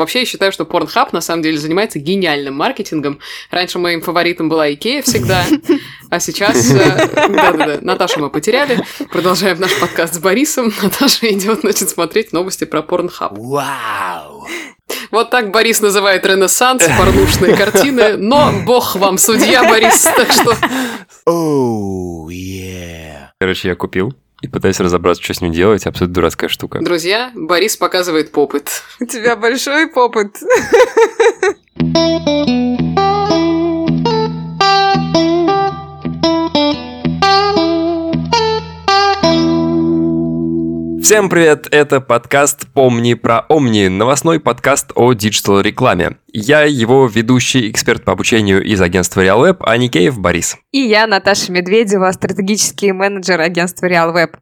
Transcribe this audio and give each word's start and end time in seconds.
Вообще, 0.00 0.20
я 0.20 0.24
считаю, 0.24 0.50
что 0.50 0.64
Pornhub 0.64 1.10
на 1.12 1.20
самом 1.20 1.42
деле 1.42 1.58
занимается 1.58 1.98
гениальным 1.98 2.54
маркетингом. 2.54 3.20
Раньше 3.50 3.78
моим 3.78 4.00
фаворитом 4.00 4.48
была 4.48 4.72
Икея 4.72 5.02
всегда, 5.02 5.44
а 6.10 6.20
сейчас... 6.20 6.70
э, 6.72 7.28
Да-да-да, 7.28 7.78
Наташу 7.82 8.20
мы 8.20 8.30
потеряли. 8.30 8.82
Продолжаем 9.10 9.60
наш 9.60 9.78
подкаст 9.78 10.14
с 10.14 10.18
Борисом. 10.18 10.72
Наташа 10.82 11.30
идет, 11.30 11.60
значит, 11.60 11.90
смотреть 11.90 12.32
новости 12.32 12.64
про 12.64 12.80
Pornhub. 12.80 13.36
Вау! 13.36 14.48
Вот 15.10 15.30
так 15.30 15.50
Борис 15.50 15.80
называет 15.80 16.24
ренессанс, 16.24 16.84
порнушные 16.98 17.56
картины, 17.56 18.16
но 18.16 18.52
бог 18.64 18.96
вам 18.96 19.18
судья, 19.18 19.64
Борис, 19.64 20.02
так 20.02 20.32
что... 20.32 20.56
Оу, 21.26 22.28
yeah. 22.30 23.28
Короче, 23.38 23.68
я 23.68 23.74
купил 23.74 24.14
и 24.40 24.48
пытаюсь 24.48 24.80
разобраться, 24.80 25.22
что 25.22 25.34
с 25.34 25.40
ним 25.40 25.52
делать. 25.52 25.86
Абсолютно 25.86 26.14
дурацкая 26.14 26.48
штука. 26.48 26.80
Друзья, 26.80 27.30
Борис 27.34 27.76
показывает 27.76 28.32
pop 28.32 28.57
it. 28.57 28.82
У 29.00 29.04
тебя 29.04 29.36
большой 29.36 29.88
pop 29.88 30.12
it. 30.12 30.36
Всем 41.10 41.28
привет, 41.28 41.66
это 41.72 42.00
подкаст 42.00 42.68
«Помни 42.72 43.14
про 43.14 43.40
Омни», 43.48 43.88
новостной 43.88 44.38
подкаст 44.38 44.92
о 44.94 45.12
digital-рекламе. 45.12 46.18
Я 46.32 46.62
его 46.62 47.08
ведущий 47.12 47.68
эксперт 47.68 48.04
по 48.04 48.12
обучению 48.12 48.62
из 48.62 48.80
агентства 48.80 49.20
RealWeb, 49.20 49.56
Аникеев 49.58 50.20
Борис. 50.20 50.56
И 50.70 50.78
я, 50.78 51.08
Наташа 51.08 51.50
Медведева, 51.50 52.12
стратегический 52.12 52.92
менеджер 52.92 53.40
агентства 53.40 53.86
RealWeb. 53.86 54.36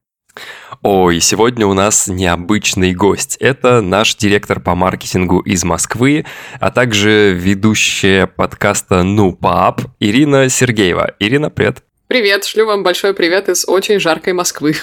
Ой, 0.83 1.21
сегодня 1.21 1.67
у 1.67 1.73
нас 1.73 2.07
необычный 2.07 2.93
гость. 2.93 3.39
Это 3.41 3.80
наш 3.80 4.15
директор 4.16 4.61
по 4.61 4.75
маркетингу 4.75 5.39
из 5.41 5.65
Москвы, 5.65 6.27
а 6.61 6.71
также 6.71 7.33
ведущая 7.33 8.27
подкаста 8.27 9.05
«Ну, 9.05 9.33
пап» 9.33 9.80
Ирина 10.01 10.51
Сергеева. 10.51 11.15
Ирина, 11.19 11.49
привет. 11.49 11.79
Привет, 12.09 12.45
шлю 12.45 12.66
вам 12.66 12.82
большой 12.82 13.15
привет 13.15 13.49
из 13.49 13.66
очень 13.66 13.99
жаркой 14.01 14.35
Москвы. 14.35 14.75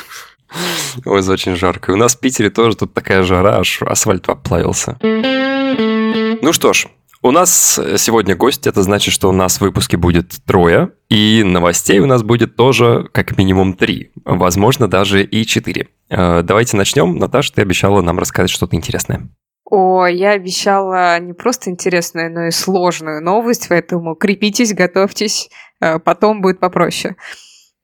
Ой, 1.06 1.28
очень 1.28 1.56
жарко. 1.56 1.92
У 1.92 1.96
нас 1.96 2.16
в 2.16 2.20
Питере 2.20 2.50
тоже 2.50 2.76
тут 2.76 2.94
такая 2.94 3.24
жара, 3.24 3.58
аж 3.60 3.82
асфальт 3.82 4.26
поплавился. 4.26 4.98
Ну 5.02 6.54
что 6.54 6.74
ж, 6.74 6.88
у 7.22 7.32
нас 7.32 7.80
сегодня 7.98 8.36
гость, 8.36 8.68
это 8.68 8.84
значит, 8.84 9.12
что 9.14 9.30
у 9.30 9.32
нас 9.32 9.58
в 9.58 9.62
выпуске 9.62 9.98
будет 9.98 10.36
трое, 10.46 10.92
и 11.10 11.42
новостей 11.44 12.00
у 12.00 12.06
нас 12.06 12.22
будет 12.22 12.56
тоже 12.56 13.10
как 13.12 13.36
минимум 13.38 13.74
три, 13.74 14.12
возможно, 14.26 14.88
даже 14.88 15.24
и 15.24 15.44
четыре. 15.46 15.88
Э, 16.10 16.44
Давайте 16.44 16.78
начнем. 16.78 17.18
Наташа, 17.18 17.54
ты 17.54 17.62
обещала 17.64 18.02
нам 18.02 18.20
рассказать 18.20 18.52
что-то 18.52 18.76
интересное. 18.76 19.28
О, 19.68 20.06
я 20.06 20.34
обещала 20.34 21.20
не 21.20 21.34
просто 21.34 21.72
интересную, 21.72 22.32
но 22.32 22.46
и 22.46 22.52
сложную 22.52 23.24
новость, 23.24 23.68
поэтому 23.70 24.14
крепитесь, 24.14 24.76
готовьтесь, 24.76 25.50
э, 25.82 25.98
потом 25.98 26.42
будет 26.42 26.60
попроще. 26.60 27.16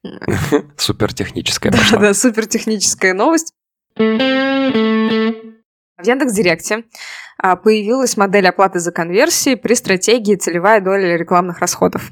Супер 0.77 1.13
техническая 1.13 1.71
Да, 1.71 1.77
пошла. 1.77 1.99
да, 1.99 2.13
супер 2.13 2.45
техническая 2.47 3.13
новость. 3.13 3.53
В 3.95 4.01
Яндекс.Директе 6.03 6.85
а, 7.37 7.55
появилась 7.55 8.17
модель 8.17 8.47
оплаты 8.47 8.79
за 8.79 8.91
конверсии 8.91 9.55
при 9.55 9.75
стратегии 9.75 10.35
целевая 10.35 10.81
доля 10.81 11.15
рекламных 11.17 11.59
расходов. 11.59 12.11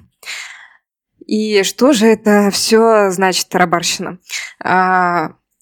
И 1.25 1.63
что 1.63 1.93
же 1.93 2.07
это 2.07 2.49
все 2.51 3.09
значит, 3.11 3.49
тарабарщина? 3.49 4.19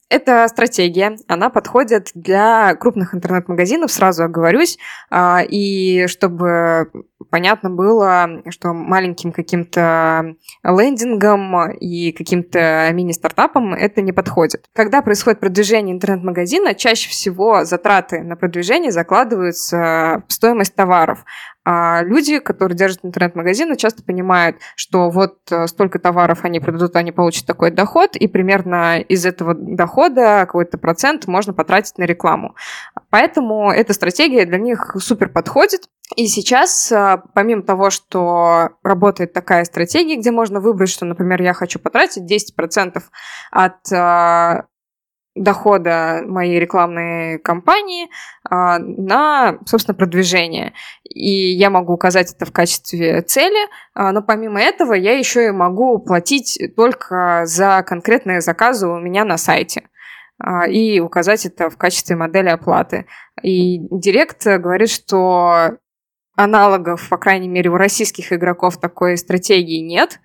Эта 0.09 0.47
стратегия, 0.47 1.17
она 1.27 1.49
подходит 1.49 2.11
для 2.13 2.73
крупных 2.75 3.13
интернет-магазинов, 3.13 3.91
сразу 3.91 4.23
оговорюсь, 4.23 4.77
а, 5.09 5.41
и 5.45 6.07
чтобы 6.07 6.89
понятно 7.29 7.69
было, 7.69 8.41
что 8.49 8.73
маленьким 8.73 9.33
каким-то 9.33 10.35
лендингом 10.63 11.71
и 11.71 12.13
каким-то 12.13 12.89
мини-стартапам 12.93 13.73
это 13.73 14.01
не 14.01 14.13
подходит. 14.13 14.65
Когда 14.73 15.01
происходит 15.01 15.41
продвижение 15.41 15.93
интернет-магазина, 15.93 16.73
чаще 16.73 17.09
всего 17.09 17.65
затраты 17.65 18.21
на 18.21 18.37
продвижение 18.37 18.91
закладываются 18.91 20.23
в 20.25 20.31
стоимость 20.31 20.75
товаров. 20.75 21.25
А 21.69 22.01
люди, 22.01 22.39
которые 22.39 22.77
держат 22.77 23.03
интернет-магазины, 23.03 23.75
часто 23.75 24.01
понимают, 24.01 24.55
что 24.77 25.09
вот 25.09 25.39
э, 25.51 25.67
столько 25.67 25.99
товаров 25.99 26.45
они 26.45 26.61
продадут, 26.61 26.95
они 26.95 27.11
получат 27.11 27.45
такой 27.45 27.71
доход, 27.71 28.15
и 28.15 28.25
примерно 28.29 29.01
из 29.01 29.25
этого 29.25 29.53
дохода 29.53 30.45
какой-то 30.45 30.77
процент 30.77 31.27
можно 31.27 31.53
потратить 31.53 31.97
на 31.97 32.03
рекламу. 32.03 32.55
Поэтому 33.09 33.69
эта 33.69 33.91
стратегия 33.91 34.45
для 34.45 34.59
них 34.59 34.95
супер 34.99 35.27
подходит. 35.27 35.89
И 36.15 36.27
сейчас, 36.27 36.89
а, 36.89 37.21
помимо 37.33 37.63
того, 37.63 37.89
что 37.89 38.69
работает 38.81 39.33
такая 39.33 39.65
стратегия, 39.65 40.15
где 40.15 40.31
можно 40.31 40.61
выбрать, 40.61 40.89
что, 40.89 41.03
например, 41.03 41.41
я 41.41 41.53
хочу 41.53 41.79
потратить 41.79 42.31
10% 42.31 43.03
от 43.51 43.91
а, 43.91 44.67
дохода 45.37 46.21
моей 46.25 46.59
рекламной 46.59 47.39
кампании 47.39 48.09
а, 48.49 48.79
на, 48.79 49.59
собственно, 49.65 49.95
продвижение. 49.95 50.73
И 51.03 51.51
я 51.51 51.69
могу 51.69 51.93
указать 51.93 52.33
это 52.33 52.45
в 52.45 52.51
качестве 52.51 53.21
цели, 53.21 53.67
а, 53.93 54.11
но 54.11 54.21
помимо 54.21 54.59
этого 54.59 54.93
я 54.93 55.17
еще 55.17 55.47
и 55.47 55.51
могу 55.51 55.99
платить 55.99 56.59
только 56.75 57.43
за 57.45 57.83
конкретные 57.85 58.41
заказы 58.41 58.87
у 58.87 58.99
меня 58.99 59.25
на 59.25 59.37
сайте 59.37 59.83
а, 60.39 60.67
и 60.67 60.99
указать 60.99 61.45
это 61.45 61.69
в 61.69 61.77
качестве 61.77 62.15
модели 62.15 62.49
оплаты. 62.49 63.05
И 63.41 63.79
Директ 63.91 64.45
говорит, 64.45 64.89
что 64.89 65.77
аналогов, 66.37 67.09
по 67.09 67.17
крайней 67.17 67.49
мере, 67.49 67.69
у 67.69 67.77
российских 67.77 68.31
игроков 68.31 68.79
такой 68.79 69.17
стратегии 69.17 69.81
нет. 69.81 70.19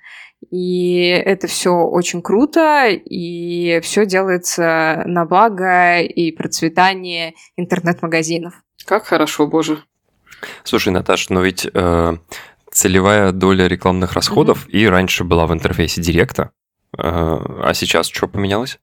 И 0.51 1.07
это 1.07 1.47
все 1.47 1.71
очень 1.71 2.23
круто, 2.23 2.89
и 2.89 3.81
все 3.83 4.07
делается 4.07 5.03
на 5.07 5.25
благо 5.25 6.01
и 6.01 6.33
процветание 6.33 7.35
интернет-магазинов. 7.57 8.55
Как 8.85 9.05
хорошо, 9.05 9.47
боже. 9.47 9.79
Слушай, 10.65 10.93
Наташа, 10.93 11.33
но 11.33 11.43
ведь 11.43 11.67
э, 11.73 12.17
целевая 12.71 13.33
доля 13.33 13.69
рекламных 13.69 14.15
расходов 14.15 14.67
и 14.69 14.87
раньше 14.87 15.25
была 15.25 15.47
в 15.47 15.53
интерфейсе 15.53 16.01
Директа, 16.01 16.51
э, 16.97 17.01
а 17.03 17.73
сейчас 17.75 18.09
что 18.09 18.27
поменялось? 18.27 18.79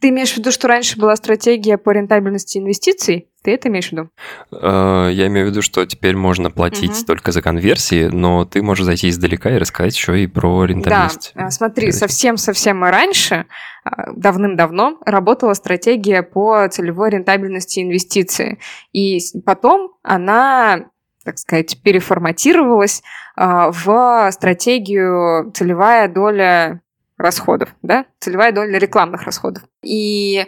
Ты 0.00 0.10
имеешь 0.10 0.32
в 0.32 0.36
виду, 0.36 0.52
что 0.52 0.68
раньше 0.68 0.98
была 0.98 1.16
стратегия 1.16 1.76
по 1.76 1.90
рентабельности 1.90 2.58
инвестиций? 2.58 3.28
Ты 3.46 3.54
это 3.54 3.68
имеешь 3.68 3.90
в 3.90 3.92
виду? 3.92 4.10
Э, 4.50 5.08
Я 5.12 5.28
имею 5.28 5.46
в 5.46 5.50
виду, 5.50 5.62
что 5.62 5.86
теперь 5.86 6.16
можно 6.16 6.50
платить 6.50 6.90
Мгм. 6.96 7.04
только 7.06 7.30
за 7.30 7.42
конверсии, 7.42 8.08
но 8.08 8.44
ты 8.44 8.60
можешь 8.60 8.84
зайти 8.84 9.08
издалека 9.08 9.54
и 9.54 9.58
рассказать 9.58 9.94
еще 9.94 10.20
и 10.20 10.26
про 10.26 10.62
Да, 10.62 10.66
рентабельность. 10.66 11.30
а, 11.36 11.48
смотри, 11.52 11.84
Интересно. 11.86 12.08
совсем-совсем 12.08 12.82
раньше, 12.82 13.46
а, 13.84 14.10
давным-давно, 14.16 14.98
работала 15.06 15.54
стратегия 15.54 16.24
по 16.24 16.66
целевой 16.68 17.10
рентабельности 17.10 17.78
инвестиций. 17.78 18.58
И 18.92 19.20
потом 19.44 19.92
она, 20.02 20.86
так 21.24 21.38
сказать, 21.38 21.80
переформатировалась 21.84 23.04
в 23.36 24.28
стратегию 24.32 25.52
целевая 25.52 26.08
доля 26.08 26.80
расходов, 27.16 27.76
да, 27.82 28.06
целевая 28.18 28.50
доля 28.50 28.76
рекламных 28.78 29.22
расходов. 29.22 29.62
И 29.84 30.46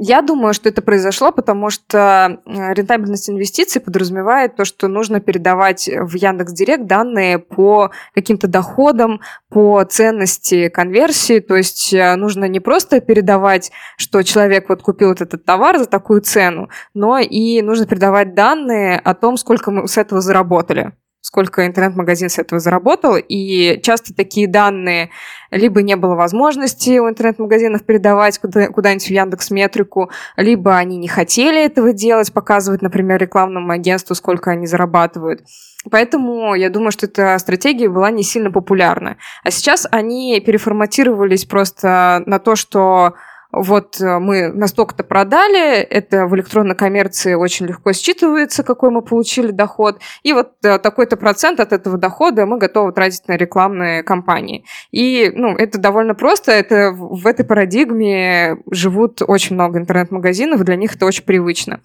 я 0.00 0.22
думаю, 0.22 0.54
что 0.54 0.68
это 0.68 0.80
произошло, 0.80 1.32
потому 1.32 1.70
что 1.70 2.40
э, 2.46 2.72
рентабельность 2.72 3.28
инвестиций 3.28 3.80
подразумевает 3.80 4.54
то, 4.54 4.64
что 4.64 4.86
нужно 4.86 5.20
передавать 5.20 5.88
в 5.88 6.14
Яндекс.Директ 6.14 6.86
данные 6.86 7.40
по 7.40 7.90
каким-то 8.14 8.46
доходам, 8.46 9.20
по 9.48 9.84
ценности 9.84 10.68
конверсии. 10.68 11.40
То 11.40 11.56
есть 11.56 11.92
э, 11.92 12.14
нужно 12.14 12.44
не 12.44 12.60
просто 12.60 13.00
передавать, 13.00 13.72
что 13.96 14.22
человек 14.22 14.68
вот 14.68 14.82
купил 14.82 15.08
вот 15.08 15.20
этот 15.20 15.44
товар 15.44 15.78
за 15.78 15.86
такую 15.86 16.20
цену, 16.20 16.68
но 16.94 17.18
и 17.18 17.60
нужно 17.60 17.86
передавать 17.86 18.34
данные 18.34 19.00
о 19.00 19.14
том, 19.14 19.36
сколько 19.36 19.72
мы 19.72 19.88
с 19.88 19.98
этого 19.98 20.20
заработали 20.20 20.92
сколько 21.20 21.66
интернет-магазин 21.66 22.28
с 22.28 22.38
этого 22.38 22.60
заработал, 22.60 23.16
и 23.16 23.80
часто 23.82 24.14
такие 24.14 24.46
данные 24.46 25.10
либо 25.50 25.82
не 25.82 25.96
было 25.96 26.14
возможности 26.14 26.98
у 26.98 27.08
интернет-магазинов 27.08 27.84
передавать 27.84 28.38
куда- 28.38 28.68
куда-нибудь 28.68 29.06
в 29.06 29.10
Яндекс 29.10 29.50
Метрику, 29.50 30.10
либо 30.36 30.76
они 30.76 30.96
не 30.96 31.08
хотели 31.08 31.64
этого 31.64 31.92
делать, 31.92 32.32
показывать, 32.32 32.82
например, 32.82 33.20
рекламному 33.20 33.72
агентству, 33.72 34.14
сколько 34.14 34.50
они 34.50 34.66
зарабатывают. 34.66 35.42
Поэтому 35.90 36.54
я 36.54 36.70
думаю, 36.70 36.90
что 36.90 37.06
эта 37.06 37.38
стратегия 37.38 37.88
была 37.88 38.10
не 38.10 38.22
сильно 38.22 38.50
популярна. 38.50 39.16
А 39.44 39.50
сейчас 39.50 39.86
они 39.90 40.40
переформатировались 40.40 41.44
просто 41.44 42.22
на 42.26 42.38
то, 42.38 42.56
что 42.56 43.14
вот 43.52 44.00
э, 44.00 44.18
мы 44.18 44.48
настолько-то 44.48 45.04
продали, 45.04 45.80
это 45.80 46.26
в 46.26 46.34
электронной 46.36 46.74
коммерции 46.74 47.34
очень 47.34 47.66
легко 47.66 47.90
считывается, 47.90 48.62
какой 48.62 48.90
мы 48.90 49.02
получили 49.02 49.50
доход, 49.50 50.00
и 50.22 50.32
вот 50.32 50.52
э, 50.64 50.78
такой-то 50.78 51.16
процент 51.16 51.60
от 51.60 51.72
этого 51.72 51.98
дохода 51.98 52.46
мы 52.46 52.58
готовы 52.58 52.92
тратить 52.92 53.26
на 53.28 53.36
рекламные 53.36 54.02
кампании. 54.02 54.64
И 54.90 55.30
ну, 55.34 55.56
это 55.56 55.78
довольно 55.78 56.14
просто, 56.14 56.52
это 56.52 56.90
в 56.92 57.18
в 57.18 57.26
этой 57.26 57.44
парадигме 57.44 58.58
живут 58.70 59.22
очень 59.26 59.54
много 59.54 59.78
интернет-магазинов, 59.78 60.62
для 60.64 60.76
них 60.76 60.94
это 60.94 61.04
очень 61.06 61.24
привычно. 61.24 61.80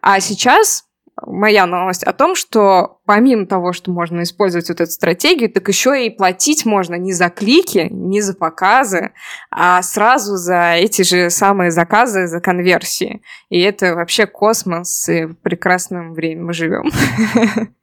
А 0.00 0.20
сейчас 0.20 0.84
моя 1.20 1.66
новость 1.66 2.02
о 2.04 2.12
том, 2.12 2.34
что 2.34 3.00
помимо 3.04 3.46
того, 3.46 3.72
что 3.72 3.90
можно 3.90 4.22
использовать 4.22 4.68
вот 4.68 4.80
эту 4.80 4.90
стратегию, 4.90 5.50
так 5.50 5.68
еще 5.68 6.06
и 6.06 6.10
платить 6.10 6.64
можно 6.64 6.94
не 6.94 7.12
за 7.12 7.28
клики, 7.30 7.88
не 7.90 8.20
за 8.20 8.34
показы, 8.34 9.12
а 9.50 9.82
сразу 9.82 10.36
за 10.36 10.74
эти 10.74 11.02
же 11.02 11.30
самые 11.30 11.70
заказы, 11.70 12.26
за 12.26 12.40
конверсии. 12.40 13.22
И 13.48 13.60
это 13.60 13.94
вообще 13.94 14.26
космос, 14.26 15.08
и 15.08 15.26
в 15.26 15.34
прекрасном 15.34 16.14
время 16.14 16.44
мы 16.44 16.52
живем. 16.52 16.90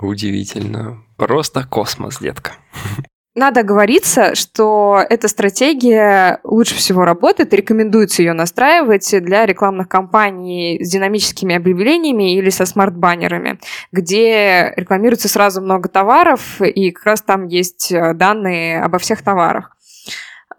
Удивительно. 0.00 1.02
Просто 1.16 1.66
космос, 1.66 2.18
детка. 2.18 2.52
Надо 3.34 3.62
говориться, 3.62 4.34
что 4.34 5.00
эта 5.08 5.28
стратегия 5.28 6.40
лучше 6.42 6.74
всего 6.74 7.04
работает, 7.04 7.54
рекомендуется 7.54 8.22
ее 8.22 8.32
настраивать 8.32 9.08
для 9.22 9.46
рекламных 9.46 9.88
кампаний 9.88 10.82
с 10.82 10.90
динамическими 10.90 11.54
объявлениями 11.54 12.34
или 12.34 12.50
со 12.50 12.66
смарт-баннерами, 12.66 13.60
где 13.92 14.72
рекламируется 14.76 15.28
сразу 15.28 15.60
много 15.60 15.88
товаров, 15.88 16.60
и 16.60 16.90
как 16.90 17.04
раз 17.04 17.22
там 17.22 17.46
есть 17.46 17.92
э, 17.92 18.14
данные 18.14 18.82
обо 18.82 18.98
всех 18.98 19.22
товарах. 19.22 19.76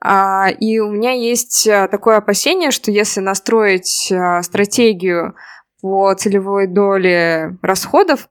А, 0.02 0.50
и 0.50 0.80
у 0.80 0.90
меня 0.90 1.12
есть 1.12 1.68
э, 1.68 1.88
такое 1.90 2.18
опасение, 2.18 2.72
что 2.72 2.92
если 2.92 3.20
настроить 3.20 4.10
э, 4.12 4.42
стратегию 4.44 5.36
по 5.82 6.14
целевой 6.14 6.68
доле 6.68 7.58
расходов, 7.62 8.30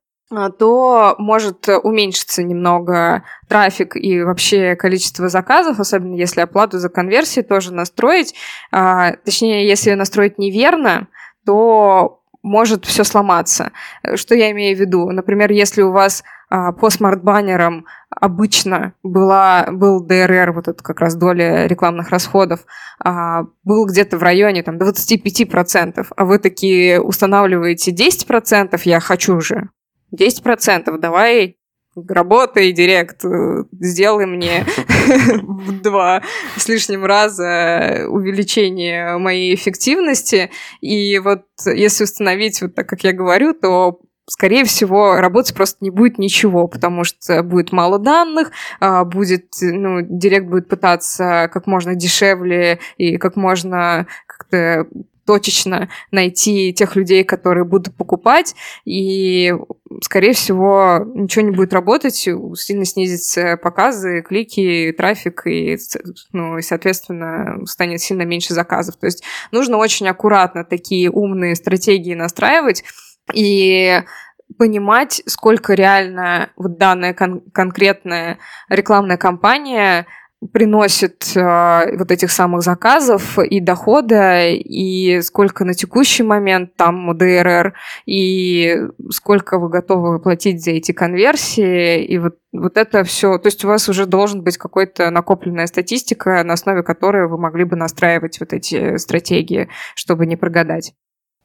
то 0.58 1.14
может 1.18 1.68
уменьшиться 1.82 2.42
немного 2.42 3.22
трафик 3.48 3.96
и 3.96 4.22
вообще 4.22 4.76
количество 4.76 5.28
заказов, 5.28 5.80
особенно 5.80 6.14
если 6.14 6.42
оплату 6.42 6.78
за 6.78 6.90
конверсии 6.90 7.40
тоже 7.40 7.72
настроить. 7.72 8.34
А, 8.70 9.12
точнее, 9.24 9.66
если 9.66 9.94
настроить 9.94 10.38
неверно, 10.38 11.08
то 11.46 12.20
может 12.42 12.84
все 12.84 13.04
сломаться. 13.04 13.72
Что 14.16 14.34
я 14.34 14.50
имею 14.50 14.76
в 14.76 14.80
виду? 14.80 15.10
Например, 15.10 15.50
если 15.50 15.80
у 15.80 15.92
вас 15.92 16.22
а, 16.50 16.72
по 16.72 16.90
смарт-баннерам 16.90 17.86
обычно 18.10 18.92
была, 19.02 19.68
был 19.70 20.04
ДРР, 20.04 20.52
вот 20.52 20.68
это 20.68 20.82
как 20.82 21.00
раз 21.00 21.14
доля 21.14 21.66
рекламных 21.66 22.10
расходов, 22.10 22.60
был 23.02 23.86
где-то 23.86 24.18
в 24.18 24.22
районе 24.22 24.62
там, 24.62 24.76
25%, 24.76 26.06
а 26.16 26.24
вы 26.24 26.38
такие 26.38 27.00
устанавливаете 27.00 27.92
10%, 27.92 28.80
я 28.84 28.98
хочу 28.98 29.40
же 29.40 29.68
10%, 30.14 30.98
давай 30.98 31.56
работай, 32.06 32.72
директ, 32.72 33.24
сделай 33.72 34.26
мне 34.26 34.64
в 35.42 35.80
два 35.80 36.22
с 36.56 36.68
лишним 36.68 37.04
раза 37.04 38.06
увеличение 38.08 39.18
моей 39.18 39.54
эффективности. 39.54 40.50
И 40.80 41.18
вот 41.18 41.44
если 41.66 42.04
установить 42.04 42.60
вот 42.62 42.74
так, 42.74 42.88
как 42.88 43.02
я 43.04 43.12
говорю, 43.12 43.54
то 43.54 44.00
скорее 44.28 44.64
всего, 44.64 45.16
работать 45.16 45.54
просто 45.54 45.78
не 45.80 45.90
будет 45.90 46.18
ничего, 46.18 46.68
потому 46.68 47.04
что 47.04 47.42
будет 47.42 47.72
мало 47.72 47.98
данных, 47.98 48.52
а, 48.78 49.04
будет, 49.04 49.46
ну, 49.60 50.00
директ 50.02 50.46
будет 50.46 50.68
пытаться 50.68 51.48
как 51.52 51.66
можно 51.66 51.94
дешевле 51.94 52.78
и 52.98 53.16
как 53.16 53.36
можно 53.36 54.06
как-то 54.26 54.86
точечно 55.28 55.90
найти 56.10 56.72
тех 56.72 56.96
людей, 56.96 57.22
которые 57.22 57.66
будут 57.66 57.94
покупать, 57.94 58.54
и, 58.86 59.54
скорее 60.00 60.32
всего, 60.32 61.04
ничего 61.14 61.44
не 61.44 61.50
будет 61.50 61.74
работать, 61.74 62.14
сильно 62.14 62.86
снизятся 62.86 63.58
показы, 63.58 64.22
клики, 64.22 64.94
трафик, 64.96 65.46
и, 65.46 65.76
ну, 66.32 66.56
и, 66.56 66.62
соответственно, 66.62 67.58
станет 67.66 68.00
сильно 68.00 68.22
меньше 68.22 68.54
заказов. 68.54 68.96
То 68.96 69.04
есть 69.04 69.22
нужно 69.52 69.76
очень 69.76 70.08
аккуратно 70.08 70.64
такие 70.64 71.10
умные 71.10 71.56
стратегии 71.56 72.14
настраивать, 72.14 72.82
и 73.34 74.00
понимать, 74.56 75.20
сколько 75.26 75.74
реально 75.74 76.48
вот 76.56 76.78
данная 76.78 77.12
кон- 77.12 77.42
конкретная 77.52 78.38
рекламная 78.70 79.18
кампания 79.18 80.06
приносит 80.52 81.32
э, 81.34 81.96
вот 81.96 82.10
этих 82.10 82.30
самых 82.30 82.62
заказов 82.62 83.38
и 83.38 83.60
дохода, 83.60 84.46
и 84.48 85.20
сколько 85.22 85.64
на 85.64 85.74
текущий 85.74 86.22
момент 86.22 86.76
там 86.76 87.16
ДРР, 87.16 87.74
и 88.06 88.76
сколько 89.10 89.58
вы 89.58 89.68
готовы 89.68 90.20
платить 90.20 90.62
за 90.62 90.72
эти 90.72 90.92
конверсии, 90.92 92.04
и 92.04 92.18
вот, 92.18 92.36
вот 92.52 92.76
это 92.76 93.02
все. 93.04 93.38
То 93.38 93.48
есть 93.48 93.64
у 93.64 93.68
вас 93.68 93.88
уже 93.88 94.06
должен 94.06 94.42
быть 94.42 94.58
какой-то 94.58 95.10
накопленная 95.10 95.66
статистика, 95.66 96.42
на 96.44 96.54
основе 96.54 96.82
которой 96.82 97.26
вы 97.28 97.36
могли 97.36 97.64
бы 97.64 97.76
настраивать 97.76 98.38
вот 98.38 98.52
эти 98.52 98.96
стратегии, 98.96 99.68
чтобы 99.96 100.26
не 100.26 100.36
прогадать. 100.36 100.94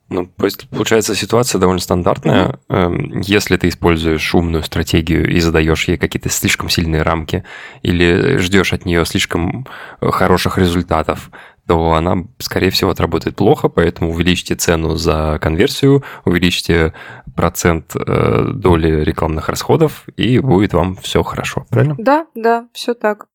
Ну, 0.10 0.30
получается, 0.70 1.16
ситуация 1.16 1.60
довольно 1.60 1.82
стандартная. 1.82 2.60
Mm-hmm. 2.70 3.24
Если 3.24 3.58
ты 3.58 3.70
используешь 3.70 4.36
умную 4.36 4.64
стратегию 4.64 5.28
и 5.30 5.40
задаешь 5.40 5.88
ей 5.88 5.98
какие-то 5.98 6.30
слишком 6.30 6.70
сильные 6.70 7.02
рамки 7.02 7.44
или 7.82 8.38
ждешь 8.38 8.74
от 8.74 8.86
нее 8.86 9.06
слишком 9.06 9.66
э, 10.02 10.12
хороших 10.12 10.58
результатов, 10.58 11.32
то 11.68 11.94
она, 11.94 12.26
скорее 12.40 12.70
всего, 12.70 12.92
отработает 12.92 13.36
плохо, 13.36 13.70
поэтому 13.70 14.12
увеличьте 14.12 14.56
цену 14.56 14.96
за 14.96 15.40
конверсию, 15.42 16.04
увеличьте 16.26 16.94
процент 17.36 17.96
э, 17.96 18.52
доли 18.54 19.04
рекламных 19.04 19.50
расходов, 19.50 20.06
и 20.18 20.40
будет 20.40 20.74
вам 20.74 20.98
все 20.98 21.24
хорошо, 21.24 21.66
правильно? 21.70 21.96
Да, 21.98 22.28
да, 22.36 22.68
все 22.74 22.94
так. 22.94 23.28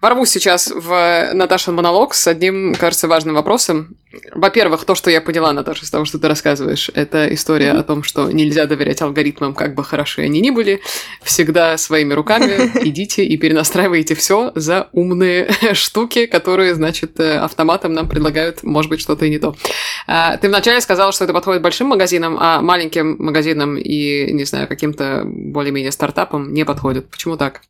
Ворвусь 0.00 0.30
сейчас 0.30 0.70
в 0.74 1.30
Наташин 1.32 1.74
монолог 1.74 2.14
с 2.14 2.26
одним, 2.26 2.74
кажется, 2.74 3.08
важным 3.08 3.34
вопросом. 3.34 3.96
Во-первых, 4.34 4.84
то, 4.84 4.94
что 4.94 5.10
я 5.10 5.20
поняла, 5.20 5.52
Наташа, 5.52 5.84
из 5.84 5.90
того, 5.90 6.04
что 6.04 6.18
ты 6.18 6.28
рассказываешь, 6.28 6.90
это 6.94 7.32
история 7.34 7.72
mm-hmm. 7.72 7.78
о 7.78 7.82
том, 7.82 8.02
что 8.02 8.30
нельзя 8.30 8.66
доверять 8.66 9.02
алгоритмам, 9.02 9.54
как 9.54 9.74
бы 9.74 9.84
хороши 9.84 10.22
они 10.22 10.40
ни 10.40 10.50
были. 10.50 10.80
Всегда 11.22 11.76
своими 11.76 12.14
руками 12.14 12.70
идите 12.86 13.24
и 13.24 13.36
перенастраивайте 13.36 14.14
все 14.14 14.52
за 14.54 14.88
умные 14.92 15.48
штуки, 15.72 16.26
которые, 16.26 16.74
значит, 16.74 17.18
э, 17.20 17.38
автоматом 17.38 17.92
нам 17.92 18.08
предлагают, 18.08 18.62
может 18.62 18.90
быть, 18.90 19.00
что-то 19.00 19.26
и 19.26 19.30
не 19.30 19.38
то. 19.38 19.56
А, 20.06 20.36
ты 20.36 20.48
вначале 20.48 20.80
сказала, 20.80 21.12
что 21.12 21.24
это 21.24 21.32
подходит 21.32 21.62
большим 21.62 21.88
магазинам, 21.88 22.36
а 22.40 22.60
маленьким 22.60 23.16
магазинам 23.18 23.76
и, 23.76 24.32
не 24.32 24.44
знаю, 24.44 24.68
каким-то 24.68 25.22
более-менее 25.24 25.92
стартапам 25.92 26.52
не 26.52 26.64
подходит. 26.64 27.10
Почему 27.10 27.36
так? 27.36 27.62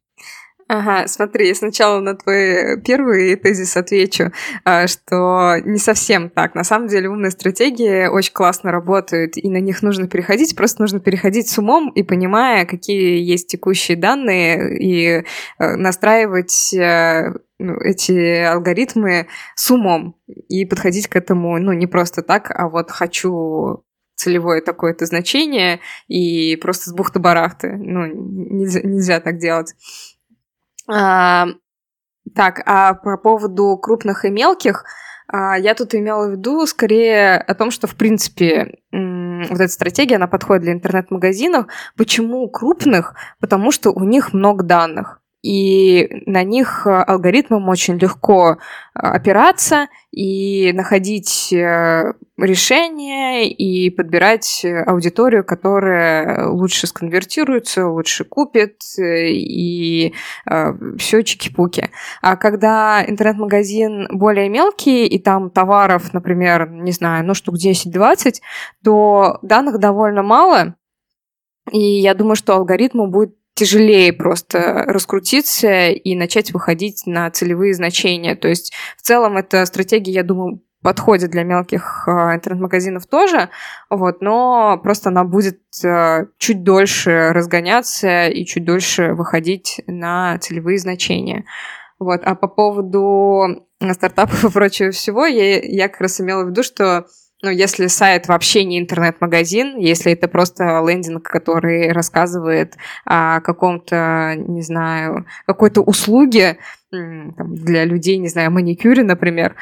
Ага, 0.69 1.07
смотри, 1.07 1.55
сначала 1.55 2.01
на 2.01 2.17
твой 2.17 2.81
первый 2.81 3.37
тезис 3.37 3.77
отвечу, 3.77 4.33
а, 4.65 4.89
что 4.89 5.59
не 5.65 5.79
совсем 5.79 6.29
так. 6.29 6.57
На 6.57 6.65
самом 6.65 6.89
деле 6.89 7.09
умные 7.09 7.31
стратегии 7.31 8.07
очень 8.07 8.33
классно 8.33 8.73
работают, 8.73 9.37
и 9.37 9.49
на 9.49 9.59
них 9.59 9.83
нужно 9.83 10.09
переходить, 10.09 10.57
просто 10.57 10.83
нужно 10.83 10.99
переходить 10.99 11.49
с 11.49 11.57
умом 11.59 11.91
и 11.91 12.03
понимая, 12.03 12.67
какие 12.67 13.23
есть 13.23 13.47
текущие 13.47 13.97
данные, 13.97 14.77
и 14.77 15.25
э, 15.59 15.77
настраивать 15.77 16.75
э, 16.75 17.33
ну, 17.61 17.77
эти 17.81 18.43
алгоритмы 18.43 19.29
с 19.55 19.71
умом 19.71 20.17
и 20.27 20.65
подходить 20.65 21.07
к 21.07 21.15
этому, 21.15 21.59
ну, 21.59 21.75
не 21.75 21.87
просто 21.87 22.23
так, 22.23 22.51
а 22.53 22.69
вот 22.69 22.91
хочу 22.91 23.85
целевое 24.17 24.63
такое-то 24.63 25.07
значение 25.07 25.79
и 26.09 26.57
просто 26.57 26.91
с 26.91 26.95
бухты-барахты. 26.95 27.77
Ну, 27.77 28.07
нельзя, 28.07 28.81
нельзя 28.83 29.21
так 29.21 29.39
делать. 29.39 29.75
А, 30.89 31.47
так, 32.35 32.63
а 32.67 32.95
по 32.95 33.17
поводу 33.17 33.77
крупных 33.79 34.25
и 34.25 34.31
мелких, 34.31 34.85
а, 35.29 35.59
я 35.59 35.75
тут 35.75 35.95
имела 35.95 36.29
в 36.29 36.33
виду 36.33 36.67
скорее 36.67 37.37
о 37.37 37.55
том, 37.55 37.71
что, 37.71 37.87
в 37.87 37.97
принципе, 37.97 38.79
вот 38.93 39.61
эта 39.61 39.69
стратегия, 39.69 40.17
она 40.17 40.27
подходит 40.27 40.63
для 40.63 40.73
интернет-магазинов. 40.73 41.67
Почему 41.97 42.49
крупных? 42.49 43.15
Потому 43.41 43.71
что 43.71 43.91
у 43.91 44.05
них 44.05 44.33
много 44.33 44.65
данных 44.65 45.21
и 45.47 46.25
на 46.27 46.43
них 46.43 46.89
э, 46.89 46.91
алгоритмам 46.91 47.69
очень 47.69 47.99
легко 47.99 48.57
э, 48.57 48.99
опираться 48.99 49.87
и 50.11 50.73
находить 50.73 51.53
э, 51.53 52.15
решения 52.37 53.49
и 53.49 53.91
подбирать 53.91 54.67
аудиторию, 54.87 55.45
которая 55.45 56.49
лучше 56.49 56.89
сконвертируется, 56.89 57.87
лучше 57.87 58.25
купит 58.25 58.81
и 58.99 60.13
все 60.99 61.23
чики-пуки. 61.23 61.91
А 62.21 62.37
когда 62.37 63.05
интернет-магазин 63.07 64.09
более 64.11 64.49
мелкий, 64.49 65.07
и 65.07 65.19
там 65.19 65.51
товаров, 65.51 66.13
например, 66.13 66.69
не 66.71 66.93
знаю, 66.93 67.25
ну 67.25 67.35
штук 67.35 67.55
10-20, 67.55 68.41
то 68.85 69.39
данных 69.43 69.79
довольно 69.79 70.23
мало, 70.23 70.75
и 71.71 71.81
я 71.81 72.15
думаю, 72.15 72.37
что 72.37 72.55
алгоритму 72.55 73.07
будет 73.07 73.37
тяжелее 73.57 74.13
просто 74.13 74.85
раскрутиться 74.87 75.89
и 75.89 76.15
начать 76.15 76.53
выходить 76.53 77.07
на 77.07 77.31
целевые 77.31 77.73
значения. 77.75 78.37
То 78.37 78.49
есть 78.49 78.73
в 78.99 79.03
целом 79.03 79.39
эта 79.39 79.65
стратегия, 79.65 80.13
я 80.13 80.23
думаю, 80.23 80.63
подходит 80.83 81.31
для 81.31 81.43
мелких 81.43 82.05
э, 82.07 82.11
интернет-магазинов 82.35 83.07
тоже, 83.07 83.49
вот, 83.91 84.21
но 84.21 84.79
просто 84.83 85.09
она 85.09 85.25
будет 85.25 85.59
э, 85.83 86.27
чуть 86.39 86.63
дольше 86.63 87.31
разгоняться 87.33 88.29
и 88.29 88.45
чуть 88.45 88.65
дольше 88.65 89.15
выходить 89.15 89.81
на 89.87 90.39
целевые 90.39 90.79
значения. 90.79 91.45
Вот. 91.99 92.21
А 92.25 92.35
по 92.35 92.47
поводу 92.47 93.67
стартапов 93.91 94.45
и 94.45 94.51
прочего 94.51 94.91
всего, 94.91 95.25
я, 95.25 95.61
я 95.61 95.89
как 95.89 96.03
раз 96.03 96.21
имела 96.21 96.45
в 96.45 96.51
виду, 96.51 96.63
что 96.63 97.07
ну, 97.43 97.51
если 97.51 97.87
сайт 97.87 98.29
вообще 98.29 98.65
не 98.65 98.79
интернет-магазин, 98.79 99.77
если 99.79 100.13
это 100.13 100.27
просто 100.27 100.83
лендинг, 100.87 101.23
который 101.23 101.93
рассказывает 101.93 102.77
о 103.05 103.41
каком-то, 103.41 104.35
не 104.37 104.63
знаю, 104.63 105.27
какой-то 105.47 105.83
услуге 105.83 106.59
там, 106.91 107.55
для 107.55 107.85
людей, 107.85 108.17
не 108.19 108.29
знаю, 108.29 108.51
маникюре, 108.51 109.03
например, 109.03 109.55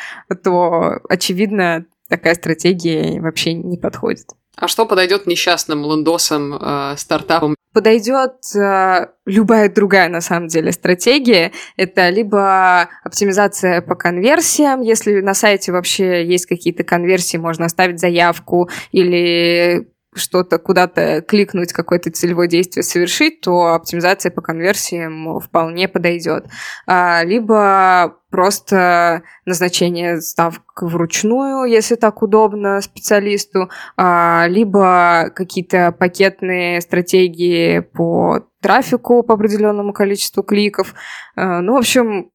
то, 0.43 1.01
очевидно, 1.09 1.85
такая 2.09 2.35
стратегия 2.35 3.21
вообще 3.21 3.55
не 3.55 3.77
подходит. 3.77 4.29
А 4.57 4.69
что 4.69 4.87
подойдет 4.87 5.27
несчастным 5.27 5.83
лендосам, 5.85 6.55
э, 6.55 6.95
стартапам? 6.97 7.57
Подойдет 7.73 8.35
э, 8.55 9.09
любая 9.27 9.69
другая, 9.69 10.09
на 10.09 10.21
самом 10.21 10.47
деле, 10.47 10.71
стратегия. 10.71 11.53
Это 11.77 12.09
либо 12.11 12.89
оптимизация 13.03 13.83
по 13.83 13.97
конверсиям, 13.97 14.81
если 14.81 15.21
на 15.21 15.35
сайте 15.35 15.73
вообще 15.73 16.25
есть 16.25 16.47
какие-то 16.47 16.85
конверсии, 16.85 17.37
можно 17.37 17.67
оставить 17.67 17.99
заявку 17.99 18.71
или 18.93 19.89
что-то 20.15 20.59
куда-то 20.59 21.21
кликнуть, 21.23 21.73
какое-то 21.73 22.11
целевое 22.11 22.49
действие 22.49 22.83
совершить, 22.83 23.41
то 23.41 23.75
оптимизация 23.75 24.31
по 24.31 24.41
конверсиям 24.41 25.41
вполне 25.41 25.89
подойдет. 25.89 26.47
А, 26.87 27.23
либо 27.25 28.17
просто 28.31 29.23
назначение 29.45 30.21
ставок 30.21 30.63
вручную, 30.81 31.71
если 31.71 31.95
так 31.95 32.23
удобно 32.23 32.81
специалисту, 32.81 33.71
а, 33.97 34.47
либо 34.49 35.31
какие-то 35.35 35.95
пакетные 35.97 36.81
стратегии 36.81 37.81
по 37.81 38.47
трафику 38.61 39.23
по 39.23 39.35
определенному 39.35 39.93
количеству 39.93 40.43
кликов. 40.43 40.95
А, 41.37 41.61
ну, 41.61 41.75
в 41.75 41.79
общем, 41.79 42.31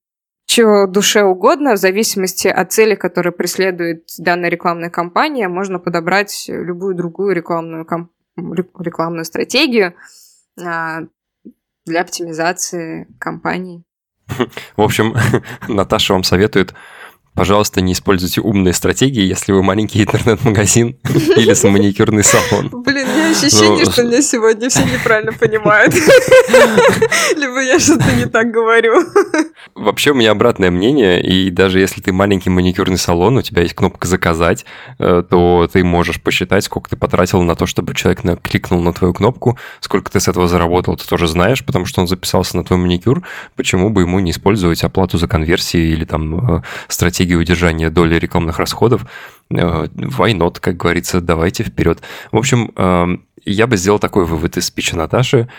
что 0.50 0.88
душе 0.88 1.24
угодно, 1.24 1.74
в 1.74 1.77
зависимости 1.77 2.48
от 2.48 2.72
цели, 2.72 2.96
которую 2.96 3.34
преследует 3.34 4.06
данная 4.18 4.50
рекламная 4.50 4.89
кампания, 4.89 5.48
можно 5.48 5.77
подобрать 5.77 6.46
любую 6.48 6.96
другую 6.96 7.36
рекламную, 7.36 7.86
ком... 7.86 8.10
рекламную 8.36 9.25
стратегию 9.25 9.94
а, 10.60 11.01
для 11.86 12.01
оптимизации 12.01 13.08
кампании. 13.20 13.84
В 14.75 14.82
общем, 14.82 15.15
Наташа 15.68 16.13
вам 16.13 16.24
советует 16.24 16.74
Пожалуйста, 17.33 17.79
не 17.79 17.93
используйте 17.93 18.41
умные 18.41 18.74
стратегии, 18.74 19.21
если 19.21 19.53
вы 19.53 19.63
маленький 19.63 20.01
интернет-магазин 20.01 20.98
или 21.05 21.67
маникюрный 21.69 22.24
салон. 22.24 22.69
Блин, 22.83 23.07
у 23.07 23.17
меня 23.17 23.29
ощущение, 23.31 23.86
что 23.86 24.03
меня 24.03 24.21
сегодня 24.21 24.69
все 24.69 24.83
неправильно 24.83 25.31
понимают. 25.31 25.93
Либо 27.38 27.62
я 27.62 27.79
что-то 27.79 28.12
не 28.13 28.25
так 28.25 28.51
говорю. 28.51 29.05
Вообще 29.74 30.12
у 30.12 30.15
меня 30.15 30.31
обратное 30.31 30.69
мнение, 30.69 31.21
и 31.24 31.50
даже 31.50 31.79
если 31.79 32.01
ты 32.01 32.12
маленький 32.12 32.50
маникюрный 32.50 32.98
салон, 32.98 33.38
у 33.38 33.41
тебя 33.41 33.62
есть 33.62 33.74
кнопка 33.74 34.07
«Заказать», 34.07 34.65
э, 34.98 35.24
то 35.29 35.69
ты 35.71 35.83
можешь 35.83 36.21
посчитать, 36.21 36.65
сколько 36.65 36.89
ты 36.89 36.98
потратил 36.98 37.41
на 37.43 37.55
то, 37.55 37.65
чтобы 37.65 37.93
человек 37.93 38.21
кликнул 38.41 38.81
на 38.81 38.91
твою 38.91 39.13
кнопку, 39.13 39.57
сколько 39.79 40.12
ты 40.12 40.19
с 40.19 40.27
этого 40.27 40.48
заработал, 40.48 40.98
ты 40.98 41.07
тоже 41.07 41.27
знаешь, 41.27 41.63
потому 41.65 41.86
что 41.86 42.01
он 42.01 42.07
записался 42.07 42.57
на 42.57 42.65
твой 42.65 42.79
маникюр, 42.79 43.24
почему 43.55 43.89
бы 43.89 44.01
ему 44.01 44.19
не 44.19 44.31
использовать 44.31 44.83
оплату 44.83 45.17
за 45.17 45.27
конверсии 45.27 45.79
или 45.79 46.03
там 46.03 46.57
э, 46.57 46.62
стратегию 46.89 47.18
стратегию 47.19 47.41
удержания 47.41 47.89
доли 47.89 48.15
рекламных 48.15 48.59
расходов, 48.59 49.05
э, 49.49 49.55
why 49.57 50.31
not, 50.31 50.59
как 50.61 50.77
говорится, 50.77 51.19
давайте 51.19 51.63
вперед. 51.63 51.99
В 52.31 52.38
общем, 52.38 52.71
э, 52.77 53.17
я 53.43 53.67
бы 53.67 53.75
сделал 53.75 53.99
такой 53.99 54.23
вывод 54.23 54.55
из 54.55 54.67
спича 54.67 54.95
Наташи. 54.95 55.49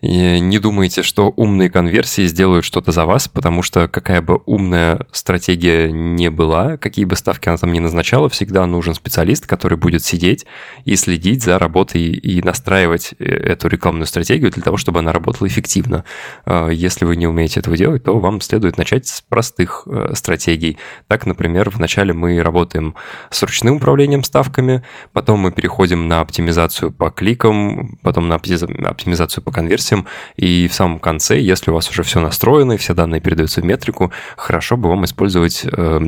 И 0.00 0.38
не 0.38 0.60
думайте, 0.60 1.02
что 1.02 1.32
умные 1.34 1.68
конверсии 1.70 2.24
сделают 2.26 2.64
что-то 2.64 2.92
за 2.92 3.04
вас, 3.04 3.26
потому 3.26 3.62
что 3.62 3.88
какая 3.88 4.22
бы 4.22 4.40
умная 4.46 5.08
стратегия 5.10 5.90
не 5.90 6.30
была, 6.30 6.76
какие 6.76 7.04
бы 7.04 7.16
ставки 7.16 7.48
она 7.48 7.58
там 7.58 7.72
не 7.72 7.80
назначала, 7.80 8.28
всегда 8.28 8.64
нужен 8.66 8.94
специалист, 8.94 9.44
который 9.44 9.76
будет 9.76 10.04
сидеть 10.04 10.46
и 10.84 10.94
следить 10.94 11.42
за 11.42 11.58
работой 11.58 12.02
и 12.02 12.40
настраивать 12.42 13.14
э, 13.18 13.24
эту 13.24 13.66
рекламную 13.66 14.06
стратегию 14.06 14.52
для 14.52 14.62
того, 14.62 14.76
чтобы 14.76 15.00
она 15.00 15.12
работала 15.12 15.48
эффективно. 15.48 16.04
А, 16.44 16.68
если 16.68 17.04
вы 17.04 17.16
не 17.16 17.26
умеете 17.26 17.58
этого 17.58 17.76
делать, 17.76 18.04
то 18.04 18.16
вам 18.20 18.40
следует 18.40 18.78
начать 18.78 19.08
с 19.08 19.20
простых 19.22 19.82
э, 19.86 20.12
стратегий. 20.14 20.78
Так, 21.08 21.26
например, 21.26 21.70
вначале 21.70 22.12
мы 22.12 22.40
работаем 22.40 22.94
с 23.30 23.42
ручным 23.42 23.76
управлением 23.76 24.22
ставками, 24.22 24.84
потом 25.12 25.40
мы 25.40 25.50
переходим 25.50 26.06
на 26.06 26.20
оптимизацию 26.20 26.92
по 26.92 27.10
кликам, 27.10 27.98
потом 28.02 28.28
на 28.28 28.36
оптимизацию 28.36 29.42
по 29.42 29.50
конверсии, 29.50 29.87
версиям, 29.88 30.06
и 30.36 30.68
в 30.68 30.74
самом 30.74 30.98
конце, 30.98 31.40
если 31.40 31.70
у 31.70 31.74
вас 31.74 31.90
уже 31.90 32.02
все 32.02 32.20
настроено, 32.20 32.72
и 32.72 32.76
все 32.76 32.94
данные 32.94 33.20
передаются 33.20 33.60
в 33.60 33.64
метрику, 33.64 34.12
хорошо 34.36 34.76
бы 34.76 34.88
вам 34.88 35.04
использовать 35.04 35.64
э, 35.64 36.00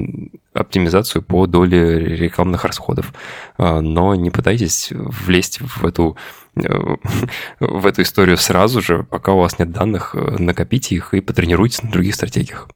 оптимизацию 0.54 1.22
по 1.22 1.46
доле 1.46 2.16
рекламных 2.16 2.64
расходов. 2.64 3.12
Э, 3.58 3.80
но 3.80 4.14
не 4.14 4.30
пытайтесь 4.30 4.88
влезть 4.92 5.60
в 5.60 5.84
эту 5.84 6.16
э, 6.56 6.96
в 7.60 7.86
эту 7.86 8.02
историю 8.02 8.36
сразу 8.36 8.80
же, 8.80 9.04
пока 9.04 9.32
у 9.32 9.38
вас 9.38 9.58
нет 9.58 9.72
данных, 9.72 10.14
э, 10.14 10.36
накопите 10.38 10.94
их 10.94 11.14
и 11.14 11.20
потренируйтесь 11.20 11.82
на 11.82 11.90
других 11.90 12.14
стратегиях. 12.14 12.68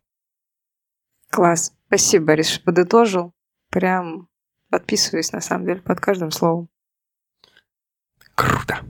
Класс. 1.30 1.72
Спасибо, 1.86 2.26
Борис, 2.26 2.58
подытожил. 2.58 3.32
Прям 3.70 4.28
подписываюсь, 4.70 5.32
на 5.32 5.40
самом 5.40 5.66
деле, 5.66 5.80
под 5.80 6.00
каждым 6.00 6.30
словом. 6.30 6.68
Круто. 8.34 8.80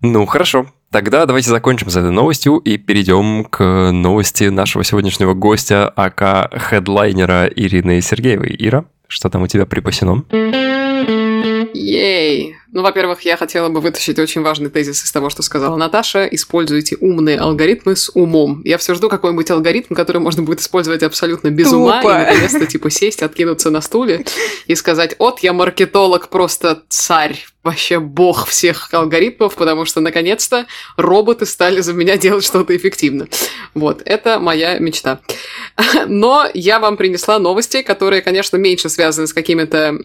Ну, 0.00 0.26
хорошо. 0.26 0.66
Тогда 0.90 1.26
давайте 1.26 1.50
закончим 1.50 1.90
с 1.90 1.96
этой 1.96 2.10
новостью 2.10 2.56
и 2.58 2.78
перейдем 2.78 3.44
к 3.44 3.90
новости 3.92 4.44
нашего 4.44 4.84
сегодняшнего 4.84 5.34
гостя, 5.34 5.88
АК 5.88 6.50
хедлайнера 6.56 7.46
Ирины 7.46 8.00
Сергеевой. 8.00 8.54
Ира, 8.58 8.84
что 9.06 9.28
там 9.28 9.42
у 9.42 9.46
тебя 9.48 9.66
припасено? 9.66 10.24
Ей! 11.74 12.56
Ну, 12.70 12.82
во-первых, 12.82 13.22
я 13.22 13.36
хотела 13.36 13.68
бы 13.68 13.80
вытащить 13.80 14.18
очень 14.18 14.42
важный 14.42 14.68
тезис 14.68 15.04
из 15.04 15.10
того, 15.10 15.30
что 15.30 15.42
сказала 15.42 15.76
Наташа. 15.76 16.26
Используйте 16.26 16.96
умные 17.00 17.38
алгоритмы 17.38 17.96
с 17.96 18.10
умом. 18.14 18.62
Я 18.64 18.78
все 18.78 18.94
жду 18.94 19.08
какой-нибудь 19.08 19.50
алгоритм, 19.50 19.94
который 19.94 20.18
можно 20.18 20.42
будет 20.42 20.60
использовать 20.60 21.02
абсолютно 21.02 21.50
без 21.50 21.70
Тупо. 21.70 21.76
ума, 21.76 22.00
и 22.00 22.26
наконец-то, 22.26 22.66
типа, 22.66 22.90
сесть, 22.90 23.22
откинуться 23.22 23.70
на 23.70 23.80
стуле 23.80 24.24
и 24.66 24.74
сказать, 24.74 25.14
от, 25.18 25.40
я 25.40 25.52
маркетолог, 25.52 26.28
просто 26.28 26.82
царь, 26.88 27.46
вообще 27.64 28.00
бог 28.00 28.46
всех 28.46 28.92
алгоритмов, 28.92 29.54
потому 29.54 29.84
что, 29.84 30.00
наконец-то, 30.00 30.66
роботы 30.96 31.46
стали 31.46 31.80
за 31.80 31.92
меня 31.92 32.16
делать 32.16 32.44
что-то 32.44 32.76
эффективно. 32.76 33.28
Вот, 33.74 34.02
это 34.04 34.38
моя 34.38 34.78
мечта. 34.78 35.20
Но 36.06 36.46
я 36.54 36.80
вам 36.80 36.96
принесла 36.96 37.38
новости, 37.38 37.82
которые, 37.82 38.22
конечно, 38.22 38.56
меньше 38.56 38.88
связаны 38.88 39.26
с 39.26 39.32
какими-то 39.32 39.98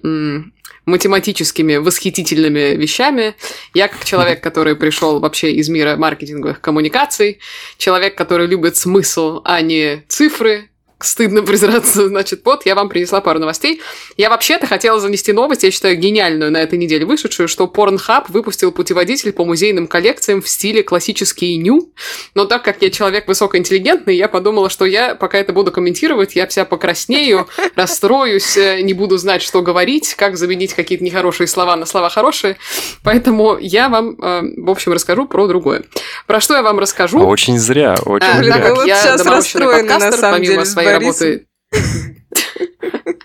математическими 0.85 1.77
восхитительными 1.77 2.75
вещами. 2.75 3.35
Я 3.73 3.87
как 3.87 4.03
человек, 4.05 4.41
который 4.43 4.75
пришел 4.75 5.19
вообще 5.19 5.53
из 5.53 5.69
мира 5.69 5.95
маркетинговых 5.95 6.61
коммуникаций, 6.61 7.39
человек, 7.77 8.15
который 8.17 8.47
любит 8.47 8.75
смысл, 8.75 9.41
а 9.45 9.61
не 9.61 10.03
цифры, 10.07 10.69
стыдно 11.03 11.43
признаться, 11.43 12.07
значит, 12.07 12.41
вот, 12.45 12.65
я 12.65 12.75
вам 12.75 12.89
принесла 12.89 13.21
пару 13.21 13.39
новостей. 13.39 13.81
Я 14.17 14.29
вообще-то 14.29 14.67
хотела 14.67 14.99
занести 14.99 15.33
новость, 15.33 15.63
я 15.63 15.71
считаю, 15.71 15.97
гениальную 15.97 16.51
на 16.51 16.57
этой 16.57 16.77
неделе 16.77 17.05
вышедшую, 17.05 17.47
что 17.47 17.65
Pornhub 17.65 18.25
выпустил 18.29 18.71
путеводитель 18.71 19.33
по 19.33 19.45
музейным 19.45 19.87
коллекциям 19.87 20.41
в 20.41 20.47
стиле 20.47 20.83
классический 20.83 21.55
ню. 21.57 21.91
Но 22.35 22.45
так 22.45 22.63
как 22.63 22.81
я 22.81 22.89
человек 22.89 23.27
высокоинтеллигентный, 23.27 24.15
я 24.15 24.27
подумала, 24.27 24.69
что 24.69 24.85
я, 24.85 25.15
пока 25.15 25.37
это 25.37 25.53
буду 25.53 25.71
комментировать, 25.71 26.35
я 26.35 26.47
вся 26.47 26.65
покраснею, 26.65 27.47
расстроюсь, 27.75 28.57
э, 28.57 28.81
не 28.81 28.93
буду 28.93 29.17
знать, 29.17 29.41
что 29.41 29.61
говорить, 29.61 30.13
как 30.15 30.37
заменить 30.37 30.73
какие-то 30.73 31.03
нехорошие 31.03 31.47
слова 31.47 31.75
на 31.75 31.85
слова 31.85 32.09
хорошие. 32.09 32.57
Поэтому 33.03 33.57
я 33.59 33.89
вам, 33.89 34.15
э, 34.21 34.41
в 34.57 34.69
общем, 34.69 34.93
расскажу 34.93 35.27
про 35.27 35.47
другое. 35.47 35.83
Про 36.27 36.39
что 36.39 36.55
я 36.55 36.63
вам 36.63 36.79
расскажу? 36.79 37.25
Очень 37.25 37.59
зря, 37.59 37.95
очень 38.05 38.27
а, 38.27 38.37
зря. 38.37 38.53
Так 38.53 38.75
как 38.75 38.87
я 38.87 39.17
доморощенный 39.17 39.65
подкастер, 39.65 40.31
помимо 40.31 40.65
своей 40.65 40.92
работы 40.93 41.47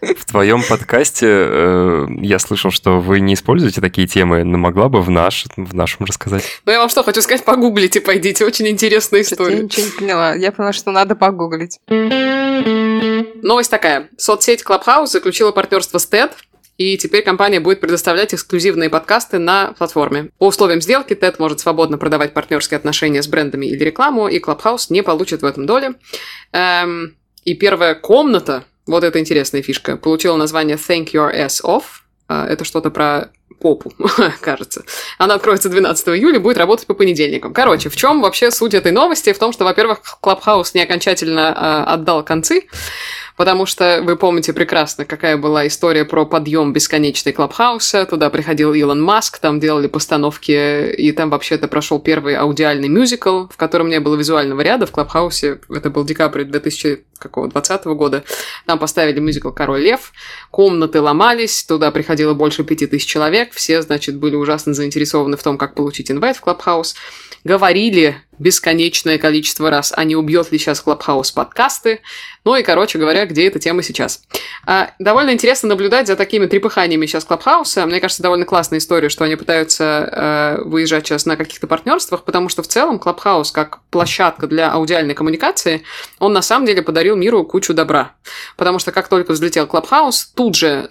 в 0.01 0.25
твоем 0.27 0.63
подкасте 0.63 1.27
э, 1.29 2.07
я 2.21 2.39
слышал, 2.39 2.71
что 2.71 3.01
вы 3.01 3.21
не 3.21 3.35
используете 3.35 3.81
такие 3.81 4.07
темы, 4.07 4.45
но 4.45 4.59
могла 4.59 4.89
бы 4.89 5.03
в, 5.03 5.11
наш, 5.11 5.47
в 5.57 5.75
нашем 5.75 6.07
рассказать. 6.07 6.45
Ну, 6.65 6.73
я 6.73 6.79
вам 6.79 6.89
что, 6.89 7.03
хочу 7.03 7.21
сказать, 7.21 7.45
погуглите, 7.45 8.01
пойдите. 8.01 8.45
Очень 8.45 8.69
интересная 8.69 9.23
история. 9.23 9.57
Я 9.57 9.63
ничего 9.63 9.87
не 9.87 9.93
поняла. 9.93 10.35
Я 10.35 10.53
поняла, 10.53 10.73
что 10.73 10.91
надо 10.91 11.15
погуглить. 11.17 11.79
Новость 11.89 13.71
такая. 13.71 14.09
Соцсеть 14.17 14.63
Clubhouse 14.63 15.07
заключила 15.07 15.53
партнерство 15.53 15.99
с 15.99 16.09
TED, 16.11 16.31
и 16.77 16.97
теперь 16.97 17.25
компания 17.25 17.59
будет 17.59 17.81
предоставлять 17.81 18.33
эксклюзивные 18.33 18.89
подкасты 18.89 19.39
на 19.39 19.73
платформе. 19.73 20.31
По 20.39 20.47
условиям 20.47 20.81
сделки 20.81 21.13
TED 21.13 21.37
может 21.39 21.61
свободно 21.61 21.99
продавать 21.99 22.35
партнерские 22.35 22.79
отношения 22.79 23.23
с 23.23 23.27
брендами 23.27 23.67
или 23.67 23.83
рекламу, 23.83 24.29
и 24.29 24.41
Clubhouse 24.41 24.87
не 24.91 25.03
получит 25.03 25.43
в 25.43 25.45
этом 25.45 25.67
доли. 25.67 25.95
Эм, 26.53 27.18
и 27.49 27.55
первая 27.55 27.95
комната, 27.95 28.65
вот 28.87 29.05
эта 29.05 29.19
интересная 29.19 29.63
фишка, 29.63 29.97
получила 29.97 30.37
название 30.37 30.77
Thank 30.77 31.13
Your 31.13 31.35
Ass 31.35 31.63
Off. 31.65 31.85
А, 32.29 32.47
это 32.47 32.65
что-то 32.65 32.91
про 32.91 33.31
попу, 33.59 33.93
кажется. 34.41 34.85
Она 35.17 35.35
откроется 35.35 35.69
12 35.71 36.09
июля, 36.09 36.41
будет 36.41 36.59
работать 36.59 36.87
по 36.87 36.95
понедельникам. 36.95 37.55
Короче, 37.55 37.89
в 37.89 37.97
чем 37.97 38.21
вообще 38.21 38.51
суть 38.51 38.75
этой 38.75 38.93
новости? 38.93 39.33
В 39.33 39.39
том, 39.39 39.53
что, 39.53 39.65
во-первых, 39.65 40.01
Clubhouse 40.23 40.73
не 40.75 40.83
окончательно 40.83 41.55
э, 41.57 41.91
отдал 41.91 42.23
концы, 42.23 42.67
потому 43.39 43.67
что 43.67 44.01
вы 44.03 44.17
помните 44.17 44.53
прекрасно, 44.53 45.05
какая 45.05 45.37
была 45.37 45.67
история 45.69 46.05
про 46.05 46.27
подъем 46.27 46.73
бесконечный 46.73 47.33
Clubhouse 47.33 47.92
а. 47.92 48.05
Туда 48.05 48.31
приходил 48.31 48.75
Илон 48.75 49.01
Маск, 49.01 49.39
там 49.39 49.61
делали 49.61 49.87
постановки, 49.87 50.91
и 50.91 51.13
там 51.13 51.31
вообще-то 51.31 51.69
прошел 51.69 52.01
первый 52.01 52.35
аудиальный 52.35 52.89
мюзикл, 52.89 53.47
в 53.47 53.57
котором 53.57 53.89
не 53.89 54.01
было 54.01 54.17
визуального 54.17 54.61
ряда 54.61 54.87
в 54.87 54.91
Clubhouse 54.91 55.48
е. 55.48 55.61
Это 55.71 55.89
был 55.89 56.05
декабрь 56.05 56.43
2020 56.43 57.85
года. 57.87 58.25
Там 58.67 58.81
поставили 58.81 59.21
мюзикл 59.21 59.51
«Король 59.51 59.83
лев». 59.83 60.13
Комнаты 60.51 61.01
ломались, 61.01 61.63
туда 61.63 61.93
приходило 61.93 62.35
больше 62.35 62.65
пяти 62.65 62.89
тысяч 62.89 63.07
человек. 63.07 63.53
Все, 63.53 63.83
значит, 63.83 64.17
были 64.17 64.35
ужасно 64.35 64.75
заинтересованы 64.75 65.37
в 65.37 65.43
том, 65.45 65.59
как 65.59 65.77
получить 65.77 66.11
invite 66.11 66.37
в 66.37 66.41
Clubhouse 66.41 66.97
говорили 67.45 68.17
бесконечное 68.39 69.19
количество 69.19 69.71
раз, 69.71 69.93
а 69.97 70.05
не 70.05 70.17
убьет 70.17 70.51
ли 70.53 70.59
сейчас 70.59 70.81
Clubhouse 70.81 71.33
подкасты. 71.33 72.01
Ну 72.45 72.57
и, 72.57 72.63
короче 72.63 72.99
говоря, 72.99 73.27
где 73.27 73.47
эта 73.47 73.59
тема 73.59 73.83
сейчас. 73.83 74.23
А, 74.67 74.91
довольно 74.99 75.33
интересно 75.33 75.69
наблюдать 75.69 76.07
за 76.07 76.17
такими 76.17 76.47
трепыханиями 76.47 77.07
сейчас 77.07 77.25
Clubhouse 77.25 77.74
а. 77.74 77.85
Мне 77.87 78.01
кажется, 78.01 78.23
довольно 78.23 78.45
классная 78.45 78.79
история, 78.79 79.09
что 79.09 79.25
они 79.25 79.37
пытаются 79.37 79.85
э, 79.85 80.63
выезжать 80.65 81.07
сейчас 81.07 81.27
на 81.27 81.37
каких-то 81.37 81.67
партнерствах, 81.67 82.25
потому 82.25 82.49
что 82.49 82.63
в 82.63 82.69
целом 82.69 82.99
Clubhouse, 82.99 83.53
как 83.53 83.81
площадка 83.91 84.47
для 84.47 84.71
аудиальной 84.71 85.15
коммуникации, 85.15 85.83
он 86.19 86.33
на 86.33 86.43
самом 86.43 86.67
деле 86.67 86.83
подарил 86.83 87.17
миру 87.17 87.45
кучу 87.45 87.75
добра. 87.75 88.13
Потому 88.57 88.79
что 88.79 88.93
как 88.93 89.09
только 89.09 89.33
взлетел 89.33 89.67
Clubhouse, 89.67 90.33
тут 90.35 90.55
же 90.55 90.89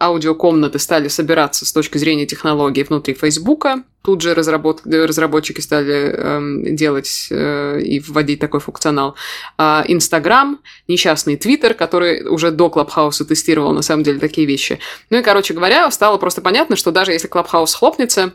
аудиокомнаты 0.00 0.78
стали 0.78 1.08
собираться 1.08 1.66
с 1.66 1.72
точки 1.72 1.98
зрения 1.98 2.26
технологий 2.26 2.82
внутри 2.82 3.14
Фейсбука. 3.14 3.84
Тут 4.02 4.22
же 4.22 4.34
разработ... 4.34 4.80
разработчики 4.86 5.60
стали 5.60 6.14
э, 6.14 6.70
делать 6.70 7.28
э, 7.30 7.80
и 7.80 8.00
вводить 8.00 8.40
такой 8.40 8.60
функционал. 8.60 9.14
А 9.58 9.84
Инстаграм, 9.86 10.60
несчастный 10.88 11.36
Твиттер, 11.36 11.74
который 11.74 12.26
уже 12.26 12.50
до 12.50 12.70
Клабхауса 12.70 13.26
тестировал 13.26 13.72
на 13.72 13.82
самом 13.82 14.02
деле 14.02 14.18
такие 14.18 14.46
вещи. 14.46 14.78
Ну 15.10 15.18
и, 15.18 15.22
короче 15.22 15.52
говоря, 15.52 15.90
стало 15.90 16.16
просто 16.16 16.40
понятно, 16.40 16.76
что 16.76 16.92
даже 16.92 17.12
если 17.12 17.28
Клабхаус 17.28 17.74
хлопнется, 17.74 18.32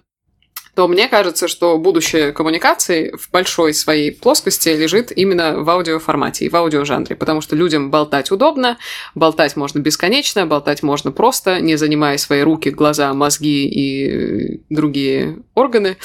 то 0.75 0.87
мне 0.87 1.07
кажется, 1.07 1.47
что 1.47 1.77
будущее 1.77 2.33
коммуникации 2.33 3.15
в 3.17 3.31
большой 3.31 3.73
своей 3.73 4.11
плоскости 4.11 4.69
лежит 4.69 5.11
именно 5.15 5.59
в 5.59 5.69
аудиоформате 5.69 6.45
и 6.45 6.49
в 6.49 6.55
аудиожанре, 6.55 7.15
потому 7.15 7.39
что 7.41 7.55
людям 7.55 7.89
болтать 7.89 8.29
удобно, 8.29 8.77
болтать 9.15 9.55
можно 9.55 9.79
бесконечно, 9.79 10.45
болтать 10.45 10.83
можно 10.83 11.11
просто, 11.11 11.61
не 11.61 11.77
занимая 11.77 12.17
свои 12.17 12.41
руки, 12.41 12.69
глаза, 12.69 13.13
мозги 13.13 13.67
и 13.67 14.61
другие 14.69 15.37
органы. 15.53 15.97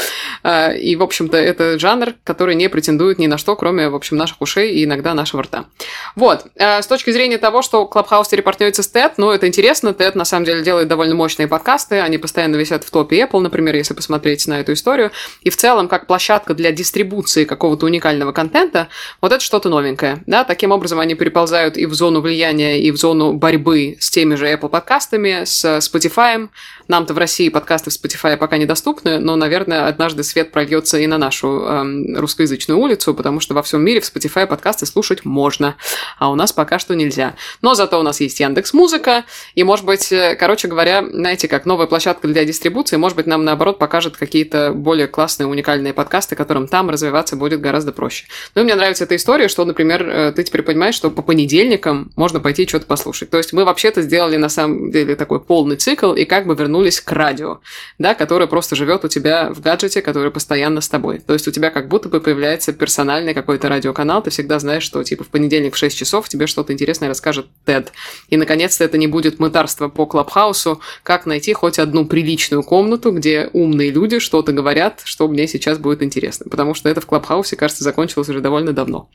А, 0.43 0.73
и, 0.73 0.95
в 0.95 1.03
общем-то, 1.03 1.37
это 1.37 1.79
жанр, 1.79 2.15
который 2.23 2.55
не 2.55 2.69
претендует 2.69 3.19
ни 3.19 3.27
на 3.27 3.39
что, 3.39 3.57
кроме, 3.57 3.89
в 3.89 3.97
общем, 3.97 4.17
наших 4.17 4.41
ушей 4.41 4.75
и 4.75 4.85
иногда 4.85 5.15
нашего 5.15 5.43
рта. 5.43 5.67
Вот. 6.15 6.47
А, 6.59 6.81
с 6.81 6.87
точки 6.87 7.11
зрения 7.11 7.39
того, 7.39 7.63
что 7.63 7.91
Clubhouse 7.93 8.27
теперь 8.27 8.43
партнерится 8.43 8.85
с 8.85 8.93
TED, 8.93 9.15
ну, 9.17 9.31
это 9.31 9.49
интересно. 9.49 9.89
TED, 9.89 10.13
на 10.15 10.25
самом 10.25 10.45
деле, 10.45 10.63
делает 10.63 10.87
довольно 10.87 11.17
мощные 11.17 11.49
подкасты. 11.49 12.01
Они 12.01 12.19
постоянно 12.19 12.55
висят 12.55 12.85
в 12.85 12.91
топе 12.91 13.23
Apple, 13.23 13.41
например, 13.41 13.75
если 13.75 13.95
посмотреть 13.95 14.47
на 14.47 14.60
эту 14.61 14.73
историю. 14.73 15.11
И 15.43 15.51
в 15.51 15.57
целом, 15.57 15.89
как 15.89 16.07
площадка 16.07 16.55
для 16.55 16.73
дистрибуции 16.73 17.45
какого-то 17.45 17.87
уникального 17.87 18.33
контента, 18.33 18.89
вот 19.21 19.33
это 19.33 19.43
что-то 19.43 19.69
новенькое. 19.69 20.23
Да? 20.27 20.45
Таким 20.45 20.73
образом, 20.73 21.01
они 21.01 21.15
переползают 21.15 21.77
и 21.77 21.87
в 21.87 21.95
зону 21.95 22.21
влияния, 22.21 22.81
и 22.81 22.91
в 22.91 22.97
зону 22.97 23.33
борьбы 23.33 23.97
с 24.01 24.11
теми 24.11 24.35
же 24.35 24.47
Apple 24.53 24.69
подкастами, 24.69 25.45
с 25.45 25.65
Spotify. 25.79 26.49
Нам-то 26.89 27.15
в 27.15 27.19
России 27.19 27.49
подкасты 27.49 27.91
в 27.91 27.95
Spotify 27.95 28.37
пока 28.37 28.57
недоступны, 28.57 29.19
но, 29.19 29.37
наверное, 29.37 29.87
однажды 29.87 30.25
свет 30.25 30.51
прольется 30.53 30.99
и 30.99 31.07
на 31.07 31.19
нашу 31.19 31.65
эм, 31.65 32.17
русскоязычную 32.17 32.79
улицу, 32.79 33.15
потому 33.15 33.41
что 33.41 33.55
во 33.55 33.63
всем 33.63 33.83
мире 33.83 34.01
в 34.01 34.05
Spotify 34.05 34.47
подкасты 34.47 34.87
слушать 34.87 35.25
можно, 35.25 35.77
а 36.19 36.31
у 36.31 36.35
нас 36.35 36.53
пока 36.53 36.79
что 36.79 36.95
нельзя. 36.95 37.35
Но 37.63 37.75
зато 37.75 37.99
у 37.99 38.03
нас 38.03 38.21
есть 38.21 38.41
Яндекс 38.41 38.73
Музыка, 38.73 39.25
и, 39.55 39.63
может 39.63 39.85
быть, 39.85 40.11
э, 40.13 40.35
короче 40.35 40.69
говоря, 40.69 41.05
знаете, 41.09 41.49
как 41.49 41.67
новая 41.67 41.87
площадка 41.87 42.29
для 42.29 42.45
дистрибуции, 42.45 42.97
может 42.97 43.17
быть, 43.17 43.27
нам, 43.27 43.45
наоборот, 43.45 43.79
покажет 43.79 44.17
какие-то 44.17 44.50
какие-то 44.51 44.73
более 44.73 45.07
классные, 45.07 45.47
уникальные 45.47 45.93
подкасты, 45.93 46.37
которым 46.37 46.67
там 46.67 46.91
развиваться 46.91 47.37
будет 47.37 47.61
гораздо 47.61 47.93
проще. 47.93 48.27
Ну 48.55 48.63
и 48.63 48.65
мне 48.65 48.75
нравится 48.75 49.05
эта 49.05 49.17
история, 49.17 49.49
что, 49.49 49.65
например, 49.65 50.09
э, 50.09 50.33
ты 50.33 50.43
теперь 50.43 50.63
понимаешь, 50.63 50.95
что 50.95 51.11
по 51.11 51.23
понедельникам 51.23 52.11
можно 52.17 52.41
пойти 52.41 52.67
что-то 52.67 52.87
послушать. 52.87 53.31
То 53.31 53.39
есть 53.39 53.53
мы 53.53 53.65
вообще-то 53.65 54.03
сделали 54.03 54.37
на 54.37 54.49
самом 54.49 54.91
деле 54.91 55.15
такой 55.17 55.41
полный 55.41 55.77
цикл 55.77 56.15
и 56.15 56.25
как 56.25 56.47
бы 56.47 56.55
вернулись 56.55 57.01
к 57.01 57.13
радио, 57.13 57.61
да, 57.99 58.15
которое 58.15 58.47
просто 58.47 58.77
живет 58.77 59.05
у 59.05 59.09
тебя 59.09 59.51
в 59.53 59.61
гаджете, 59.61 60.03
который 60.03 60.31
постоянно 60.31 60.81
с 60.81 60.89
тобой. 60.89 61.19
То 61.19 61.33
есть 61.33 61.47
у 61.49 61.51
тебя 61.51 61.71
как 61.71 61.89
будто 61.89 62.09
бы 62.09 62.21
появляется 62.21 62.73
персональный 62.73 63.35
какой-то 63.35 63.69
радиоканал, 63.69 64.23
ты 64.23 64.31
всегда 64.31 64.59
знаешь, 64.59 64.83
что 64.83 65.03
типа 65.03 65.25
в 65.25 65.29
понедельник 65.29 65.75
в 65.75 65.79
6 65.79 65.97
часов 65.97 66.29
тебе 66.29 66.47
что-то 66.47 66.73
интересное 66.73 67.09
расскажет 67.09 67.47
Тед. 67.65 67.93
И 68.29 68.37
наконец-то 68.37 68.85
это 68.85 68.99
не 68.99 69.07
будет 69.07 69.39
мытарство 69.39 69.89
по 69.89 70.07
Клабхаусу, 70.07 70.81
как 71.03 71.27
найти 71.27 71.53
хоть 71.53 71.79
одну 71.79 72.07
приличную 72.07 72.63
комнату, 72.63 73.13
где 73.13 73.51
умные 73.53 73.91
люди 73.91 74.19
что 74.19 74.40
что-то 74.41 74.53
говорят, 74.53 75.03
что 75.05 75.29
мне 75.29 75.47
сейчас 75.47 75.79
будет 75.79 76.03
интересно. 76.03 76.47
Потому 76.51 76.73
что 76.73 76.89
это 76.89 77.03
в 77.03 77.07
Клабхаусе, 77.07 77.57
кажется, 77.57 77.85
закончилось 77.85 78.31
уже 78.31 78.41
довольно 78.41 78.73
давно. 78.73 79.11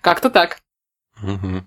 Как-то 0.00 0.30
так. 0.30 0.60
Угу. 1.22 1.64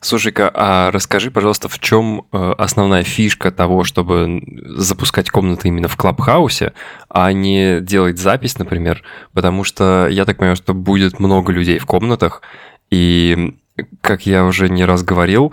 Слушай-ка, 0.00 0.48
а 0.54 0.92
расскажи, 0.92 1.32
пожалуйста, 1.32 1.68
в 1.68 1.80
чем 1.80 2.28
э, 2.30 2.52
основная 2.56 3.02
фишка 3.02 3.50
того, 3.50 3.82
чтобы 3.82 4.42
запускать 4.76 5.28
комнаты 5.28 5.68
именно 5.68 5.88
в 5.88 5.96
Клабхаусе, 5.96 6.72
а 7.08 7.32
не 7.32 7.80
делать 7.80 8.18
запись, 8.18 8.58
например, 8.58 9.02
потому 9.32 9.64
что 9.64 10.06
я 10.08 10.24
так 10.24 10.36
понимаю, 10.36 10.56
что 10.56 10.72
будет 10.72 11.18
много 11.18 11.52
людей 11.52 11.78
в 11.80 11.86
комнатах, 11.86 12.42
и, 12.90 13.56
как 14.02 14.24
я 14.26 14.44
уже 14.44 14.68
не 14.68 14.84
раз 14.84 15.02
говорил, 15.02 15.52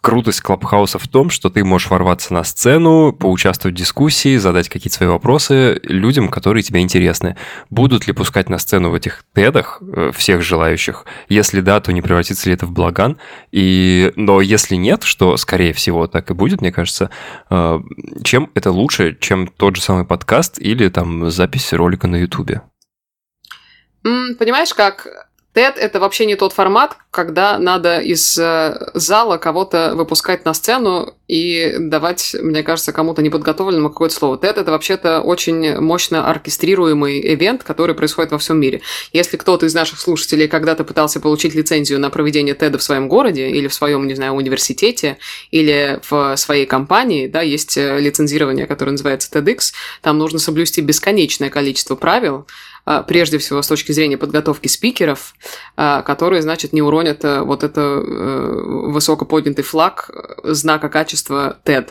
крутость 0.00 0.40
Клабхауса 0.40 0.98
в 0.98 1.08
том, 1.08 1.30
что 1.30 1.50
ты 1.50 1.64
можешь 1.64 1.90
ворваться 1.90 2.32
на 2.32 2.44
сцену, 2.44 3.12
поучаствовать 3.12 3.74
в 3.74 3.78
дискуссии, 3.78 4.36
задать 4.36 4.68
какие-то 4.68 4.96
свои 4.96 5.08
вопросы 5.08 5.80
людям, 5.82 6.28
которые 6.28 6.62
тебе 6.62 6.80
интересны. 6.80 7.36
Будут 7.70 8.06
ли 8.06 8.12
пускать 8.12 8.48
на 8.48 8.58
сцену 8.58 8.90
в 8.90 8.94
этих 8.94 9.24
тедах 9.34 9.80
э, 9.80 10.10
всех 10.14 10.42
желающих? 10.42 11.04
Если 11.28 11.60
да, 11.60 11.80
то 11.80 11.92
не 11.92 12.02
превратится 12.02 12.48
ли 12.48 12.54
это 12.54 12.66
в 12.66 12.72
благан? 12.72 13.18
И... 13.52 14.12
Но 14.16 14.40
если 14.40 14.76
нет, 14.76 15.02
что, 15.02 15.36
скорее 15.36 15.72
всего, 15.72 16.06
так 16.06 16.30
и 16.30 16.34
будет, 16.34 16.60
мне 16.60 16.72
кажется, 16.72 17.10
э, 17.50 17.80
чем 18.22 18.50
это 18.54 18.70
лучше, 18.70 19.16
чем 19.20 19.46
тот 19.46 19.76
же 19.76 19.82
самый 19.82 20.04
подкаст 20.04 20.58
или 20.58 20.88
там 20.88 21.30
запись 21.30 21.72
ролика 21.72 22.06
на 22.06 22.16
Ютубе? 22.16 22.62
Понимаешь, 24.02 24.72
как 24.74 25.27
TED— 25.54 25.74
это 25.76 25.98
вообще 25.98 26.26
не 26.26 26.36
тот 26.36 26.52
формат, 26.52 26.96
когда 27.10 27.58
надо 27.58 28.00
из 28.00 28.38
э, 28.38 28.90
зала 28.94 29.38
кого-то 29.38 29.92
выпускать 29.94 30.44
на 30.44 30.52
сцену 30.52 31.14
и 31.26 31.74
давать, 31.78 32.36
мне 32.40 32.62
кажется, 32.62 32.92
кому-то 32.92 33.22
неподготовленному 33.22 33.88
какое-то 33.88 34.14
слово. 34.14 34.36
TED— 34.36 34.54
это 34.60 34.70
вообще-то 34.70 35.20
очень 35.20 35.78
мощно 35.80 36.28
оркестрируемый 36.28 37.34
ивент, 37.34 37.64
который 37.64 37.94
происходит 37.94 38.30
во 38.30 38.38
всем 38.38 38.60
мире. 38.60 38.82
Если 39.12 39.36
кто-то 39.36 39.66
из 39.66 39.74
наших 39.74 39.98
слушателей 40.00 40.48
когда-то 40.48 40.84
пытался 40.84 41.18
получить 41.18 41.54
лицензию 41.54 41.98
на 41.98 42.10
проведение 42.10 42.54
TED 42.54 42.76
в 42.76 42.82
своем 42.82 43.08
городе 43.08 43.48
или 43.48 43.68
в 43.68 43.74
своем, 43.74 44.06
не 44.06 44.14
знаю, 44.14 44.34
университете 44.34 45.16
или 45.50 45.98
в 46.08 46.36
своей 46.36 46.66
компании, 46.66 47.26
да, 47.26 47.40
есть 47.40 47.76
э, 47.78 47.98
лицензирование, 47.98 48.66
которое 48.66 48.92
называется 48.92 49.30
TEDx, 49.32 49.72
там 50.02 50.18
нужно 50.18 50.38
соблюсти 50.38 50.82
бесконечное 50.82 51.48
количество 51.48 51.96
правил, 51.96 52.46
прежде 53.06 53.38
всего 53.38 53.62
с 53.62 53.68
точки 53.68 53.92
зрения 53.92 54.16
подготовки 54.16 54.68
спикеров, 54.68 55.34
а, 55.76 56.02
которые, 56.02 56.42
значит, 56.42 56.72
не 56.72 56.82
уронят 56.82 57.24
э, 57.24 57.40
вот 57.40 57.62
это 57.62 57.80
э, 57.80 58.90
высоко 58.90 59.24
поднятый 59.24 59.64
флаг 59.64 60.10
э, 60.10 60.52
знака 60.54 60.88
качества 60.88 61.58
TED. 61.64 61.88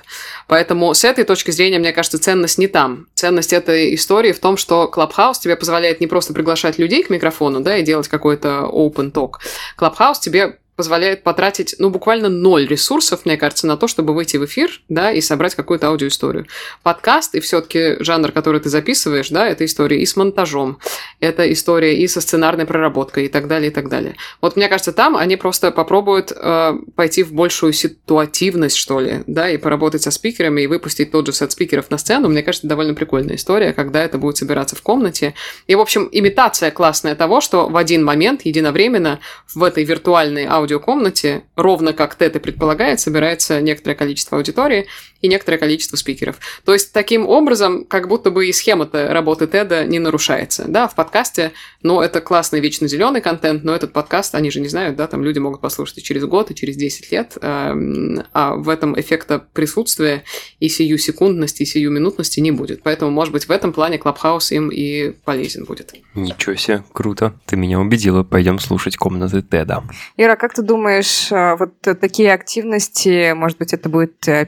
Поэтому 0.47 0.93
с 0.93 1.03
этой 1.03 1.23
точки 1.23 1.51
зрения, 1.51 1.79
мне 1.79 1.93
кажется, 1.93 2.19
ценность 2.19 2.57
не 2.57 2.67
там. 2.67 3.07
Ценность 3.13 3.53
этой 3.53 3.93
истории 3.95 4.31
в 4.31 4.39
том, 4.39 4.57
что 4.57 4.91
Clubhouse 4.93 5.35
тебе 5.41 5.55
позволяет 5.55 6.01
не 6.01 6.07
просто 6.07 6.33
приглашать 6.33 6.79
людей 6.79 7.03
к 7.03 7.09
микрофону, 7.09 7.59
да, 7.59 7.77
и 7.77 7.83
делать 7.83 8.07
какой-то 8.07 8.69
open 8.71 9.11
talk. 9.11 9.33
Clubhouse 9.77 10.19
тебе 10.19 10.57
позволяет 10.77 11.23
потратить, 11.23 11.75
ну, 11.79 11.89
буквально 11.89 12.29
ноль 12.29 12.67
ресурсов, 12.67 13.25
мне 13.25 13.35
кажется, 13.35 13.65
на 13.65 13.77
то, 13.77 13.87
чтобы 13.87 14.13
выйти 14.13 14.37
в 14.37 14.45
эфир, 14.45 14.79
да, 14.89 15.11
и 15.11 15.21
собрать 15.21 15.55
какую-то 15.55 15.87
аудиоисторию. 15.87 16.45
Подкаст 16.83 17.33
и 17.33 17.39
все-таки 17.39 17.95
жанр, 17.99 18.31
который 18.31 18.61
ты 18.61 18.69
записываешь, 18.69 19.29
да, 19.29 19.47
это 19.47 19.65
история 19.65 19.99
и 19.99 20.05
с 20.05 20.15
монтажом, 20.15 20.77
это 21.19 21.51
история 21.51 21.97
и 21.97 22.07
со 22.07 22.21
сценарной 22.21 22.67
проработкой 22.67 23.25
и 23.25 23.27
так 23.27 23.47
далее, 23.47 23.71
и 23.71 23.73
так 23.73 23.89
далее. 23.89 24.15
Вот 24.39 24.55
мне 24.55 24.67
кажется, 24.67 24.93
там 24.93 25.17
они 25.17 25.35
просто 25.35 25.71
попробуют 25.71 26.31
э, 26.31 26.73
пойти 26.95 27.23
в 27.23 27.33
большую 27.33 27.73
ситуативность, 27.73 28.77
что 28.77 28.99
ли, 28.99 29.23
да, 29.25 29.49
и 29.49 29.57
поработать 29.57 30.03
со 30.03 30.11
спикерами 30.11 30.61
и 30.61 30.67
выпустить 30.67 31.11
тот 31.11 31.25
же 31.25 31.33
сет 31.33 31.51
спикеров 31.51 31.89
на 31.89 31.97
сцену. 31.97 32.29
Мне 32.29 32.43
кажется, 32.43 32.67
довольно 32.67 32.93
прикольная 32.93 33.37
история, 33.37 33.73
когда 33.73 34.03
это 34.03 34.19
будет 34.19 34.37
собираться 34.37 34.75
в 34.75 34.83
комнате. 34.83 35.33
И, 35.65 35.73
в 35.73 35.79
общем, 35.79 36.07
имитация 36.11 36.69
классная 36.69 37.15
того, 37.15 37.41
что 37.41 37.67
в 37.67 37.77
один 37.77 38.05
момент 38.05 38.41
единовременно 38.43 39.19
в 39.55 39.63
этой 39.63 39.83
виртуальной 39.83 40.45
аудио 40.45 40.66
аудиокомнате, 40.67 41.43
ровно 41.55 41.93
как 41.93 42.15
Тед 42.15 42.35
и 42.35 42.39
предполагает, 42.39 42.99
собирается 42.99 43.61
некоторое 43.61 43.95
количество 43.95 44.37
аудитории, 44.37 44.87
и 45.21 45.27
некоторое 45.27 45.57
количество 45.57 45.97
спикеров. 45.97 46.37
То 46.65 46.73
есть, 46.73 46.93
таким 46.93 47.27
образом, 47.27 47.85
как 47.85 48.07
будто 48.07 48.31
бы 48.31 48.47
и 48.47 48.53
схема-то 48.53 49.13
работы 49.13 49.47
Теда 49.47 49.85
не 49.85 49.99
нарушается. 49.99 50.65
Да, 50.67 50.87
в 50.87 50.95
подкасте, 50.95 51.51
ну, 51.81 52.01
это 52.01 52.21
классный 52.21 52.59
вечно 52.59 52.87
зеленый 52.87 53.21
контент, 53.21 53.63
но 53.63 53.73
этот 53.73 53.93
подкаст, 53.93 54.35
они 54.35 54.51
же 54.51 54.59
не 54.59 54.67
знают, 54.67 54.95
да, 54.95 55.07
там 55.07 55.23
люди 55.23 55.39
могут 55.39 55.61
послушать 55.61 55.99
и 55.99 56.03
через 56.03 56.25
год, 56.25 56.51
и 56.51 56.55
через 56.55 56.75
10 56.75 57.11
лет, 57.11 57.37
эм, 57.41 58.23
а 58.33 58.55
в 58.55 58.69
этом 58.69 58.99
эффекта 58.99 59.39
присутствия 59.53 60.23
и 60.59 60.69
сию 60.69 60.97
секундности, 60.97 61.63
и 61.63 61.65
сию 61.65 61.91
минутности 61.91 62.39
не 62.39 62.51
будет. 62.51 62.83
Поэтому, 62.83 63.11
может 63.11 63.33
быть, 63.33 63.47
в 63.47 63.51
этом 63.51 63.73
плане 63.73 63.97
Clubhouse 63.97 64.51
им 64.51 64.69
и 64.69 65.11
полезен 65.25 65.65
будет. 65.65 65.93
Ничего 66.15 66.55
себе, 66.55 66.83
круто. 66.93 67.33
Ты 67.45 67.55
меня 67.55 67.79
убедила. 67.79 68.23
Пойдем 68.23 68.59
слушать 68.59 68.97
комнаты 68.97 69.41
TED 69.41 69.66
а. 69.66 69.83
Ира, 70.17 70.35
как 70.35 70.53
ты 70.53 70.61
думаешь, 70.61 71.31
э, 71.31 71.55
вот 71.57 71.79
такие 71.81 72.33
активности, 72.33 73.33
может 73.33 73.57
быть, 73.57 73.73
это 73.73 73.89
будет 73.89 74.27
э, 74.27 74.45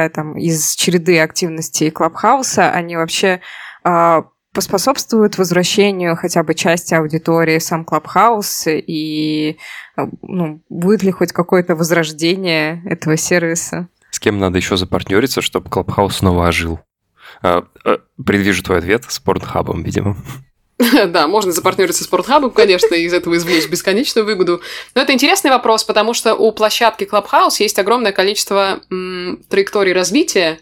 первая 0.00 0.08
там, 0.08 0.38
из 0.38 0.74
череды 0.74 1.20
активностей 1.20 1.90
Clubhouse 1.90 2.56
а, 2.56 2.70
они 2.70 2.96
вообще 2.96 3.40
э, 3.84 4.22
поспособствуют 4.54 5.38
возвращению 5.38 6.16
хотя 6.16 6.42
бы 6.42 6.54
части 6.54 6.94
аудитории 6.94 7.58
в 7.58 7.62
сам 7.62 7.84
Clubhouse, 7.84 8.64
и 8.68 9.58
ну, 10.22 10.62
будет 10.68 11.02
ли 11.02 11.10
хоть 11.10 11.32
какое-то 11.32 11.76
возрождение 11.76 12.82
этого 12.86 13.16
сервиса? 13.16 13.88
С 14.10 14.18
кем 14.18 14.38
надо 14.38 14.58
еще 14.58 14.76
запартнериться, 14.76 15.40
чтобы 15.42 15.70
Клабхаус 15.70 16.16
снова 16.16 16.48
ожил? 16.48 16.80
Предвижу 18.24 18.62
твой 18.62 18.78
ответ 18.78 19.04
с 19.08 19.18
Порнхабом, 19.20 19.82
видимо. 19.82 20.16
Да, 21.08 21.28
можно 21.28 21.52
запартнериться 21.52 22.02
с 22.02 22.06
Спортхабом, 22.06 22.50
конечно, 22.50 22.94
и 22.94 23.02
из 23.02 23.12
этого 23.12 23.36
извлечь 23.36 23.68
бесконечную 23.68 24.24
выгоду. 24.24 24.60
Но 24.94 25.02
это 25.02 25.12
интересный 25.12 25.50
вопрос, 25.50 25.84
потому 25.84 26.14
что 26.14 26.34
у 26.34 26.52
площадки 26.52 27.04
Clubhouse 27.04 27.56
есть 27.58 27.78
огромное 27.78 28.12
количество 28.12 28.80
м, 28.90 29.42
траекторий 29.48 29.92
развития, 29.92 30.58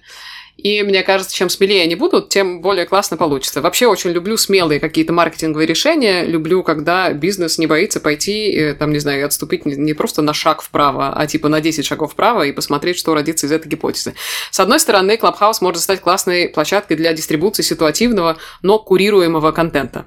и 0.59 0.83
мне 0.83 1.05
кажется, 1.05 1.35
чем 1.35 1.49
смелее 1.49 1.85
они 1.85 1.95
будут, 1.95 2.31
тем 2.31 2.61
более 2.61 2.85
классно 2.85 3.17
получится. 3.17 3.63
Вообще 3.63 3.87
очень 3.87 4.11
люблю 4.11 4.37
смелые 4.37 4.81
какие-то 4.81 5.13
маркетинговые 5.13 5.69
решения. 5.69 6.25
Люблю, 6.25 6.65
когда 6.65 7.13
бизнес 7.13 7.59
не 7.59 7.69
боится 7.69 8.01
пойти, 8.01 8.53
э, 8.53 8.75
там, 8.75 8.93
не 8.93 8.99
знаю, 8.99 9.25
отступить 9.25 9.65
не 9.67 9.95
просто 9.95 10.21
на 10.21 10.35
шаг 10.35 10.61
вправо, 10.63 11.13
а 11.15 11.27
типа 11.29 11.49
на 11.49 11.61
10 11.61 11.87
шагов 11.87 12.13
вправо 12.13 12.43
и 12.43 12.51
посмотреть, 12.51 12.99
что 12.99 13.15
родится 13.15 13.47
из 13.47 13.53
этой 13.53 13.69
гипотезы. 13.69 14.15
С 14.51 14.59
одной 14.59 14.81
стороны, 14.81 15.13
Clubhouse 15.13 15.59
может 15.61 15.81
стать 15.81 16.01
классной 16.01 16.49
площадкой 16.49 16.97
для 16.97 17.13
дистрибуции 17.13 17.63
ситуативного, 17.63 18.37
но 18.61 18.81
курируемого 18.81 19.53
контента. 19.53 20.07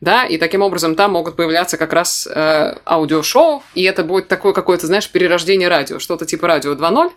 Да, 0.00 0.24
и 0.24 0.36
таким 0.36 0.62
образом 0.62 0.96
там 0.96 1.12
могут 1.12 1.36
появляться 1.36 1.76
как 1.76 1.92
раз 1.92 2.26
э, 2.26 2.74
аудиошоу, 2.84 3.62
и 3.76 3.84
это 3.84 4.02
будет 4.02 4.26
такое 4.26 4.52
какое-то, 4.52 4.88
знаешь, 4.88 5.08
перерождение 5.08 5.68
радио, 5.68 6.00
что-то 6.00 6.26
типа 6.26 6.48
радио 6.48 6.72
2.0. 6.72 7.12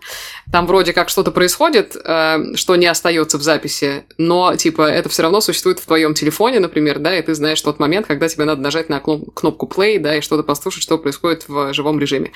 Там 0.52 0.68
вроде 0.68 0.92
как 0.92 1.08
что-то 1.08 1.32
происходит, 1.32 1.96
э, 1.96 2.54
что 2.54 2.75
не 2.76 2.86
остается 2.86 3.38
в 3.38 3.42
записи, 3.42 4.04
но, 4.18 4.54
типа, 4.56 4.82
это 4.82 5.08
все 5.08 5.22
равно 5.22 5.40
существует 5.40 5.78
в 5.78 5.86
твоем 5.86 6.14
телефоне, 6.14 6.60
например, 6.60 6.98
да, 6.98 7.18
и 7.18 7.22
ты 7.22 7.34
знаешь 7.34 7.60
тот 7.60 7.78
момент, 7.78 8.06
когда 8.06 8.28
тебе 8.28 8.44
надо 8.44 8.60
нажать 8.60 8.88
на 8.88 9.00
кнопку 9.00 9.66
play, 9.66 9.98
да, 9.98 10.16
и 10.16 10.20
что-то 10.20 10.42
послушать, 10.42 10.82
что 10.82 10.98
происходит 10.98 11.48
в 11.48 11.72
живом 11.72 11.98
режиме. 11.98 12.32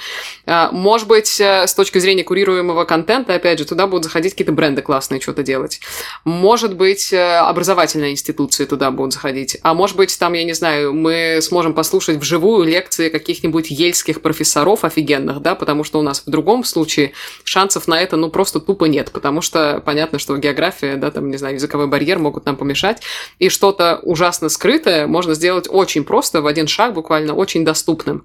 А, 0.46 0.70
может 0.72 1.08
быть, 1.08 1.40
э, 1.40 1.66
с 1.66 1.74
точки 1.74 1.98
зрения 1.98 2.24
курируемого 2.24 2.84
контента, 2.84 3.34
опять 3.34 3.58
же, 3.58 3.64
туда 3.64 3.86
будут 3.86 4.04
заходить 4.04 4.32
какие-то 4.32 4.52
бренды 4.52 4.82
классные, 4.82 5.20
что-то 5.20 5.42
делать. 5.42 5.80
Может 6.24 6.76
быть, 6.76 7.12
э, 7.12 7.38
образовательные 7.38 8.12
институции 8.12 8.64
туда 8.64 8.90
будут 8.90 9.12
заходить. 9.12 9.58
А 9.62 9.74
может 9.74 9.96
быть, 9.96 10.18
там, 10.18 10.32
я 10.32 10.44
не 10.44 10.52
знаю, 10.52 10.92
мы 10.92 11.38
сможем 11.42 11.74
послушать 11.74 12.16
вживую 12.16 12.66
лекции 12.66 13.08
каких-нибудь 13.08 13.70
ельских 13.70 14.22
профессоров 14.22 14.84
офигенных, 14.84 15.40
да, 15.40 15.54
потому 15.54 15.84
что 15.84 15.98
у 15.98 16.02
нас 16.02 16.22
в 16.24 16.30
другом 16.30 16.64
случае 16.64 17.12
шансов 17.44 17.88
на 17.88 18.00
это, 18.00 18.16
ну, 18.16 18.30
просто 18.30 18.60
тупо 18.60 18.86
нет, 18.86 19.10
потому 19.12 19.40
что 19.40 19.82
понятно, 19.84 20.18
что 20.18 20.29
что 20.30 20.38
география, 20.38 20.94
да, 20.94 21.10
там, 21.10 21.28
не 21.28 21.36
знаю, 21.38 21.54
языковой 21.54 21.88
барьер 21.88 22.20
могут 22.20 22.46
нам 22.46 22.56
помешать. 22.56 23.02
И 23.40 23.48
что-то 23.48 23.98
ужасно 24.02 24.48
скрытое 24.48 25.08
можно 25.08 25.34
сделать 25.34 25.66
очень 25.68 26.04
просто, 26.04 26.40
в 26.40 26.46
один 26.46 26.68
шаг, 26.68 26.94
буквально 26.94 27.34
очень 27.34 27.64
доступным. 27.64 28.24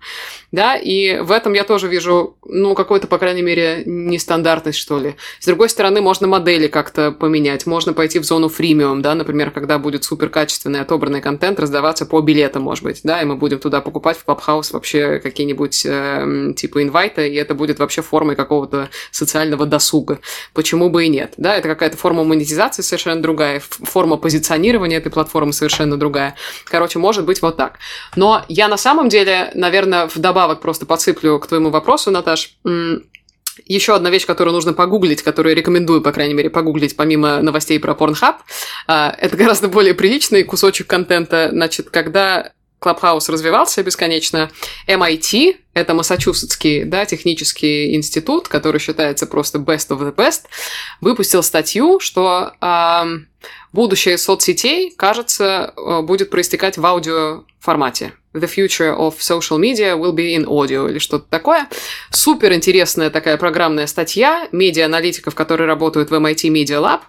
Да, 0.51 0.75
и 0.75 1.19
в 1.19 1.31
этом 1.31 1.53
я 1.53 1.63
тоже 1.63 1.87
вижу, 1.87 2.37
ну, 2.45 2.75
какой-то, 2.75 3.07
по 3.07 3.17
крайней 3.17 3.41
мере, 3.41 3.81
нестандартность, 3.87 4.77
что 4.77 4.99
ли. 4.99 5.15
С 5.39 5.45
другой 5.47 5.67
стороны, 5.69 5.99
можно 6.01 6.27
модели 6.27 6.67
как-то 6.67 7.11
поменять, 7.11 7.65
можно 7.65 7.93
пойти 7.93 8.19
в 8.19 8.23
зону 8.23 8.49
фримиум, 8.49 9.01
да, 9.01 9.15
например, 9.15 9.49
когда 9.49 9.79
будет 9.79 10.03
суперкачественный 10.03 10.81
отобранный 10.81 11.21
контент 11.21 11.59
раздаваться 11.59 12.05
по 12.05 12.21
билетам, 12.21 12.61
может 12.61 12.83
быть, 12.83 13.01
да, 13.03 13.19
и 13.21 13.25
мы 13.25 13.35
будем 13.35 13.57
туда 13.57 13.81
покупать 13.81 14.17
в 14.17 14.29
Clubhouse 14.29 14.73
вообще 14.73 15.19
какие-нибудь 15.19 15.85
э, 15.87 16.53
типа 16.55 16.83
инвайта, 16.83 17.25
и 17.25 17.33
это 17.33 17.55
будет 17.55 17.79
вообще 17.79 18.03
формой 18.03 18.35
какого-то 18.35 18.89
социального 19.09 19.65
досуга. 19.65 20.19
Почему 20.53 20.89
бы 20.89 21.05
и 21.05 21.09
нет, 21.09 21.33
да, 21.37 21.55
это 21.55 21.67
какая-то 21.67 21.94
форма 21.95 22.23
монетизации 22.23 22.81
совершенно 22.81 23.21
другая, 23.21 23.61
форма 23.61 24.17
позиционирования 24.17 24.97
этой 24.97 25.11
платформы 25.11 25.53
совершенно 25.53 25.97
другая. 25.97 26.35
Короче, 26.65 26.99
может 26.99 27.25
быть 27.25 27.41
вот 27.41 27.57
так. 27.57 27.79
Но 28.15 28.43
я 28.47 28.67
на 28.67 28.77
самом 28.77 29.09
деле, 29.09 29.51
наверное, 29.53 30.07
вдобавок 30.07 30.61
просто 30.61 30.85
подсыплю 30.85 31.39
к 31.39 31.47
твоему 31.47 31.69
вопросу, 31.69 32.11
Наташ, 32.11 32.57
еще 33.65 33.95
одна 33.95 34.09
вещь, 34.09 34.25
которую 34.25 34.53
нужно 34.53 34.73
погуглить, 34.73 35.21
которую 35.21 35.55
рекомендую, 35.55 36.01
по 36.01 36.11
крайней 36.11 36.33
мере, 36.33 36.49
погуглить 36.49 36.95
помимо 36.95 37.41
новостей 37.41 37.79
про 37.79 37.93
Pornhub, 37.93 38.35
а, 38.87 39.15
это 39.17 39.37
гораздо 39.37 39.67
более 39.67 39.93
приличный 39.93 40.43
кусочек 40.43 40.87
контента. 40.87 41.49
Значит, 41.51 41.89
когда 41.89 42.51
Clubhouse 42.85 43.31
развивался 43.31 43.83
бесконечно, 43.83 44.51
MIT, 44.87 45.57
это 45.73 45.93
Массачусетский 45.93 46.83
да, 46.85 47.05
технический 47.05 47.95
институт, 47.95 48.47
который 48.47 48.79
считается 48.79 49.25
просто 49.27 49.57
best 49.57 49.89
of 49.89 49.99
the 49.99 50.15
best, 50.15 50.43
выпустил 51.01 51.43
статью, 51.43 51.99
что 51.99 52.53
э, 52.61 53.03
будущее 53.73 54.17
соцсетей, 54.17 54.91
кажется, 54.95 55.73
э, 55.75 56.01
будет 56.01 56.29
проистекать 56.29 56.77
в 56.77 56.85
аудиоформате. 56.85 58.13
The 58.35 58.47
future 58.47 58.93
of 58.93 59.21
social 59.21 59.57
media 59.57 59.95
will 59.95 60.11
be 60.11 60.35
in 60.35 60.45
audio 60.45 60.89
или 60.89 60.99
что-то 60.99 61.25
такое. 61.29 61.69
Супер 62.11 62.51
интересная 62.51 63.09
такая 63.09 63.37
программная 63.37 63.87
статья 63.87 64.47
медиа-аналитиков, 64.51 65.33
которые 65.33 65.67
работают 65.67 66.11
в 66.11 66.13
MIT 66.13 66.49
Media 66.49 66.81
Lab. 66.81 66.99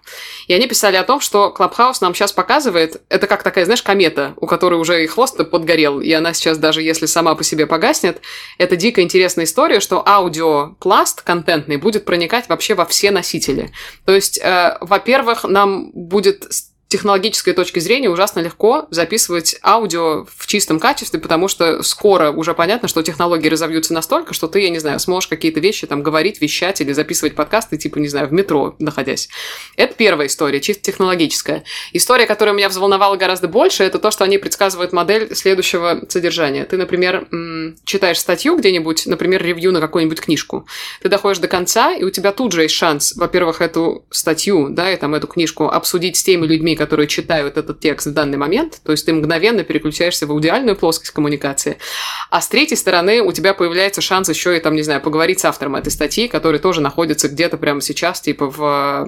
И 0.47 0.55
они 0.55 0.69
писали 0.69 0.95
о 0.97 1.03
том, 1.03 1.21
что 1.21 1.53
Clubhouse 1.57 1.97
нам 2.01 2.15
сейчас 2.15 2.33
показывает, 2.33 3.03
это 3.09 3.27
как 3.27 3.43
такая, 3.43 3.65
знаешь, 3.65 3.83
комета, 3.83 4.35
у 4.37 4.47
которой 4.47 4.77
уже 4.77 5.03
и 5.03 5.07
хвост 5.09 5.37
подгорел, 5.51 6.01
и 6.01 6.13
она 6.13 6.33
сейчас 6.33 6.59
даже 6.59 6.81
если 6.81 7.07
сама 7.07 7.35
по 7.35 7.43
себе 7.43 7.67
погаснет, 7.67 8.21
это 8.59 8.77
дико 8.77 9.03
интересная 9.03 9.47
история, 9.47 9.81
что 9.81 10.07
аудиопласт 10.07 11.23
контентный 11.23 11.77
будет 11.77 12.05
проникать 12.05 12.49
вообще 12.49 12.75
во 12.75 12.87
все 12.87 13.11
носители. 13.11 13.73
То 14.05 14.15
есть, 14.15 14.39
э, 14.43 14.79
во-первых, 14.81 15.45
нам 15.45 15.91
будет 15.93 16.47
технологической 16.89 17.53
точки 17.53 17.81
зрения 17.81 18.09
ужасно 18.09 18.41
легко 18.41 18.87
записывать 18.91 19.57
аудио 19.63 20.27
в 20.37 20.47
чистом 20.47 20.79
качестве, 20.79 21.19
потому 21.19 21.49
что 21.49 21.83
скоро 21.83 22.31
уже 22.31 22.55
понятно, 22.55 22.87
что 22.87 23.03
технологии 23.03 23.49
разовьются 23.49 23.93
настолько, 23.93 24.35
что 24.35 24.47
ты, 24.47 24.61
я 24.61 24.71
не 24.71 24.79
знаю, 24.79 25.01
сможешь 25.01 25.29
какие-то 25.29 25.59
вещи 25.59 25.87
там 25.87 26.03
говорить, 26.03 26.41
вещать 26.41 26.81
или 26.81 26.93
записывать 26.93 27.35
подкасты, 27.35 27.77
типа, 27.77 27.99
не 27.99 28.09
знаю, 28.09 28.29
в 28.29 28.33
метро 28.33 28.77
находясь. 28.79 29.29
Это 29.77 29.95
первая 29.95 30.29
история, 30.29 30.61
чисто 30.61 30.85
технологическая. 30.85 31.65
История, 31.93 32.27
которая 32.27 32.55
меня 32.55 32.69
взволновала 32.69 33.17
гораздо 33.17 33.49
больше, 33.49 33.83
это 33.83 33.99
то, 33.99 34.11
что 34.11 34.23
они 34.25 34.39
предсказывают 34.39 34.93
модель 34.93 35.35
следующего 35.35 36.05
содержания. 36.09 36.65
Ты, 36.65 36.77
например, 36.77 37.27
читаешь 37.85 38.21
статью 38.21 38.57
где-нибудь, 38.57 39.07
например, 39.07 39.43
ревью 39.43 39.73
на 39.73 39.81
какую-нибудь 39.81 40.21
книжку. 40.21 40.67
Ты 41.03 41.09
доходишь 41.09 41.39
до 41.39 41.49
конца, 41.49 41.95
и 41.95 42.05
у 42.05 42.11
тебя 42.11 42.31
тут 42.31 42.53
же 42.53 42.63
есть 42.63 42.75
шанс, 42.75 43.17
во-первых, 43.17 43.61
эту 43.61 44.05
статью, 44.11 44.69
да, 44.71 44.93
и 44.93 44.97
там 44.97 45.15
эту 45.15 45.27
книжку 45.27 45.69
обсудить 45.69 46.17
с 46.17 46.23
теми 46.23 46.47
людьми, 46.47 46.76
которые 46.77 47.07
читают 47.07 47.57
этот 47.57 47.81
текст 47.81 48.07
в 48.07 48.13
данный 48.13 48.39
момент, 48.39 48.81
то 48.85 48.93
есть 48.93 49.07
ты 49.07 49.13
мгновенно 49.13 49.65
переключаешься 49.65 50.27
в 50.27 50.31
аудиальную 50.31 50.77
плоскость 50.77 51.13
коммуникации, 51.13 51.79
а 52.31 52.41
с 52.41 52.49
третьей 52.49 52.77
стороны 52.77 53.23
у 53.23 53.33
тебя 53.33 53.55
появляется 53.55 54.01
шанс 54.01 54.29
еще 54.29 54.57
и 54.57 54.61
там, 54.61 54.75
не 54.75 54.83
знаю, 54.83 55.01
поговорить 55.01 55.41
с 55.41 55.45
автором 55.45 55.77
этой 55.77 55.91
статьи, 55.91 56.29
который 56.29 56.61
тоже 56.61 56.81
находится 56.81 57.29
где-то 57.29 57.57
прямо 57.57 57.81
сейчас, 57.81 58.21
типа 58.21 58.51
в 58.51 59.07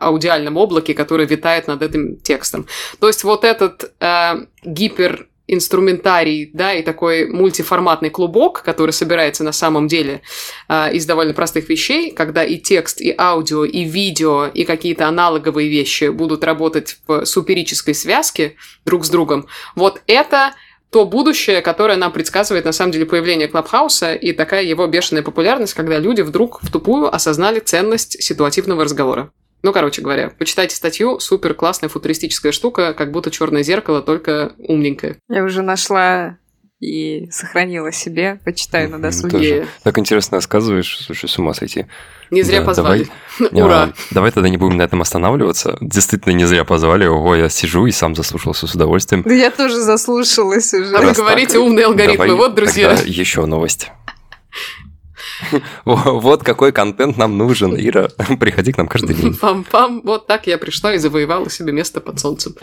аудиальном 0.00 0.56
облаке, 0.56 0.94
который 0.94 1.26
витает 1.26 1.66
над 1.66 1.82
этим 1.82 2.16
текстом. 2.16 2.66
То 3.00 3.06
есть 3.08 3.24
вот 3.24 3.44
этот 3.44 3.92
э, 4.00 4.46
гипер 4.64 5.28
инструментарий, 5.48 6.50
да, 6.52 6.74
и 6.74 6.82
такой 6.82 7.26
мультиформатный 7.26 8.10
клубок, 8.10 8.62
который 8.62 8.92
собирается 8.92 9.42
на 9.42 9.52
самом 9.52 9.88
деле 9.88 10.20
э, 10.68 10.92
из 10.92 11.06
довольно 11.06 11.34
простых 11.34 11.68
вещей, 11.68 12.12
когда 12.12 12.44
и 12.44 12.58
текст, 12.58 13.00
и 13.00 13.14
аудио, 13.18 13.64
и 13.64 13.84
видео, 13.84 14.46
и 14.46 14.64
какие-то 14.64 15.08
аналоговые 15.08 15.68
вещи 15.68 16.10
будут 16.10 16.44
работать 16.44 16.98
в 17.06 17.24
суперической 17.24 17.94
связке 17.94 18.54
друг 18.84 19.04
с 19.04 19.10
другом. 19.10 19.46
Вот 19.74 20.02
это 20.06 20.52
то 20.90 21.04
будущее, 21.04 21.60
которое 21.60 21.96
нам 21.96 22.12
предсказывает 22.12 22.64
на 22.64 22.72
самом 22.72 22.92
деле 22.92 23.06
появление 23.06 23.48
Клабхауса 23.48 24.14
и 24.14 24.32
такая 24.32 24.62
его 24.62 24.86
бешеная 24.86 25.22
популярность, 25.22 25.74
когда 25.74 25.98
люди 25.98 26.22
вдруг 26.22 26.60
в 26.62 26.70
тупую 26.70 27.14
осознали 27.14 27.60
ценность 27.60 28.22
ситуативного 28.22 28.84
разговора. 28.84 29.30
Ну, 29.62 29.72
короче 29.72 30.02
говоря, 30.02 30.30
почитайте 30.38 30.76
статью, 30.76 31.18
супер 31.20 31.54
классная 31.54 31.88
футуристическая 31.88 32.52
штука, 32.52 32.94
как 32.94 33.10
будто 33.10 33.30
черное 33.30 33.62
зеркало, 33.62 34.02
только 34.02 34.52
умненькое. 34.58 35.16
Я 35.28 35.42
уже 35.44 35.62
нашла 35.62 36.36
и 36.80 37.28
сохранила 37.32 37.90
себе, 37.90 38.38
почитаю 38.44 38.88
на 38.88 39.00
досуге. 39.02 39.30
тоже. 39.30 39.68
Так 39.82 39.98
интересно 39.98 40.36
рассказываешь, 40.36 40.98
слушай, 41.04 41.28
с 41.28 41.36
ума 41.36 41.52
сойти. 41.54 41.86
Не 42.30 42.42
зря 42.42 42.60
Да, 42.60 42.66
позвали. 42.66 43.08
давай. 43.40 43.62
Ура. 43.64 43.82
А, 43.82 43.92
Давай 44.12 44.30
тогда 44.30 44.48
не 44.48 44.58
будем 44.58 44.76
на 44.76 44.82
этом 44.82 45.00
останавливаться. 45.00 45.76
Действительно, 45.80 46.34
не 46.34 46.44
зря 46.44 46.64
позвали. 46.64 47.04
Ого, 47.06 47.34
я 47.34 47.48
сижу 47.48 47.86
и 47.86 47.90
сам 47.90 48.14
заслушался 48.14 48.68
с 48.68 48.74
удовольствием. 48.76 49.22
Да 49.26 49.34
я 49.34 49.50
тоже 49.50 49.80
заслушалась 49.80 50.72
уже. 50.72 50.94
А 50.94 51.00
вы 51.02 51.12
говорите 51.14 51.54
так, 51.54 51.62
умные 51.62 51.86
алгоритмы. 51.86 52.28
Давай 52.28 52.36
Вот, 52.46 52.54
друзья. 52.54 52.90
тогда 52.94 53.02
еще 53.10 53.44
новость. 53.46 53.90
Вот 55.84 56.42
какой 56.42 56.72
контент 56.72 57.16
нам 57.16 57.38
нужен, 57.38 57.74
Ира. 57.76 58.08
Приходи 58.40 58.72
к 58.72 58.78
нам 58.78 58.88
каждый 58.88 59.14
день. 59.14 59.38
Пам-пам. 59.40 60.00
Вот 60.04 60.26
так 60.26 60.46
я 60.46 60.58
пришла 60.58 60.94
и 60.94 60.98
завоевала 60.98 61.48
себе 61.50 61.72
место 61.72 62.00
под 62.00 62.20
солнцем. 62.20 62.54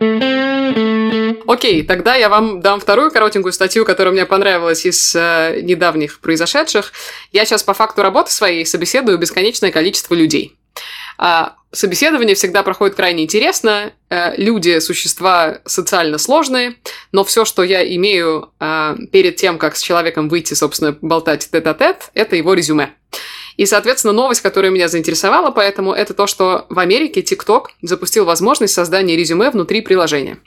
Окей, 1.48 1.84
тогда 1.84 2.16
я 2.16 2.30
вам 2.30 2.62
дам 2.62 2.80
вторую 2.80 3.12
коротенькую 3.12 3.54
статью, 3.54 3.86
которая 3.86 4.14
мне 4.14 4.26
понравилась 4.26 4.86
из 4.86 5.16
э, 5.16 5.62
недавних 5.62 6.20
произошедших. 6.20 6.92
Я 7.32 7.46
сейчас 7.46 7.64
по 7.64 7.74
факту 7.74 8.02
работы 8.02 8.32
своей 8.32 8.66
собеседую 8.66 9.18
бесконечное 9.18 9.72
количество 9.72 10.16
людей. 10.16 10.56
А, 11.17 11.56
собеседование 11.71 12.36
всегда 12.36 12.63
проходит 12.63 12.95
крайне 12.95 13.23
интересно. 13.23 13.93
Э, 14.10 14.36
люди– 14.38 14.80
существа 14.80 15.60
социально 15.65 16.17
сложные, 16.17 16.75
но 17.12 17.23
все, 17.23 17.45
что 17.45 17.63
я 17.63 17.86
имею 17.95 18.51
э, 18.60 18.95
перед 19.12 19.36
тем, 19.36 19.58
как 19.58 19.75
с 19.75 19.82
человеком 19.82 20.30
выйти, 20.30 20.54
собственно, 20.54 20.97
болтать 21.01 21.49
тет-а-тет, 21.51 22.10
это 22.13 22.36
его 22.36 22.54
резюме. 22.54 22.93
И, 23.58 23.65
соответственно, 23.65 24.13
новость, 24.13 24.41
которая 24.41 24.71
меня 24.71 24.88
заинтересовала, 24.88 25.51
поэтому 25.51 25.93
это 25.93 26.13
то, 26.13 26.28
что 26.28 26.65
в 26.69 26.80
Америке 26.80 27.21
TikTok 27.21 27.67
запустил 27.82 28.25
возможность 28.25 28.73
создания 28.73 29.15
резюме 29.15 29.49
внутри 29.49 29.82
приложения. 29.82 30.39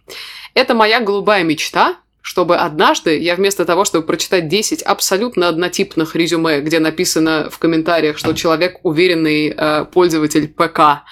Это 0.55 0.75
моя 0.75 1.01
голубая 1.01 1.43
мечта, 1.43 1.97
чтобы 2.29 2.57
однажды 2.57 3.19
я 3.19 3.37
вместо 3.37 3.65
того, 3.65 3.87
чтобы 3.87 4.07
прочитать 4.07 4.49
10 4.49 4.83
абсолютно 4.83 5.49
однотипных 5.49 6.15
резюме, 6.15 6.61
где 6.61 6.79
написано 6.79 7.49
в 7.51 7.59
комментариях, 7.59 8.19
что 8.19 8.35
человек 8.35 8.81
уверенный 8.83 9.49
э, 9.49 9.87
пользователь 9.91 10.47
ПК, 10.47 11.05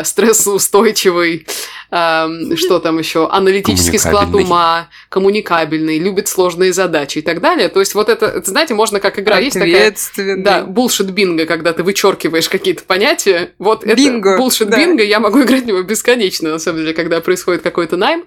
э, 0.00 0.04
стрессоустойчивый, 0.04 1.46
эм, 1.90 2.56
что 2.56 2.78
там 2.78 2.98
еще, 2.98 3.28
аналитический 3.28 3.98
склад 3.98 4.34
ума, 4.34 4.88
коммуникабельный, 5.08 5.98
любит 5.98 6.28
сложные 6.28 6.72
задачи 6.72 7.18
и 7.18 7.22
так 7.22 7.40
далее. 7.40 7.68
То 7.68 7.80
есть 7.80 7.94
вот 7.94 8.08
это, 8.08 8.26
это, 8.26 8.50
знаете, 8.50 8.74
можно 8.74 9.00
как 9.00 9.18
игра, 9.18 9.38
есть 9.38 9.58
такая... 9.58 9.94
Да, 10.38 10.62
булшит 10.62 11.10
бинго, 11.10 11.46
когда 11.46 11.72
ты 11.72 11.82
вычеркиваешь 11.82 12.48
какие-то 12.48 12.84
понятия. 12.84 13.52
Вот 13.58 13.84
Бинго, 13.84 14.30
это 14.30 14.38
булшит 14.38 14.70
да. 14.70 14.78
бинго, 14.78 15.02
я 15.02 15.20
могу 15.20 15.42
играть 15.42 15.62
в 15.62 15.66
него 15.66 15.82
бесконечно, 15.82 16.50
на 16.50 16.58
самом 16.58 16.80
деле, 16.80 16.94
когда 16.94 17.20
происходит 17.20 17.62
какой-то 17.62 17.96
найм. 17.96 18.24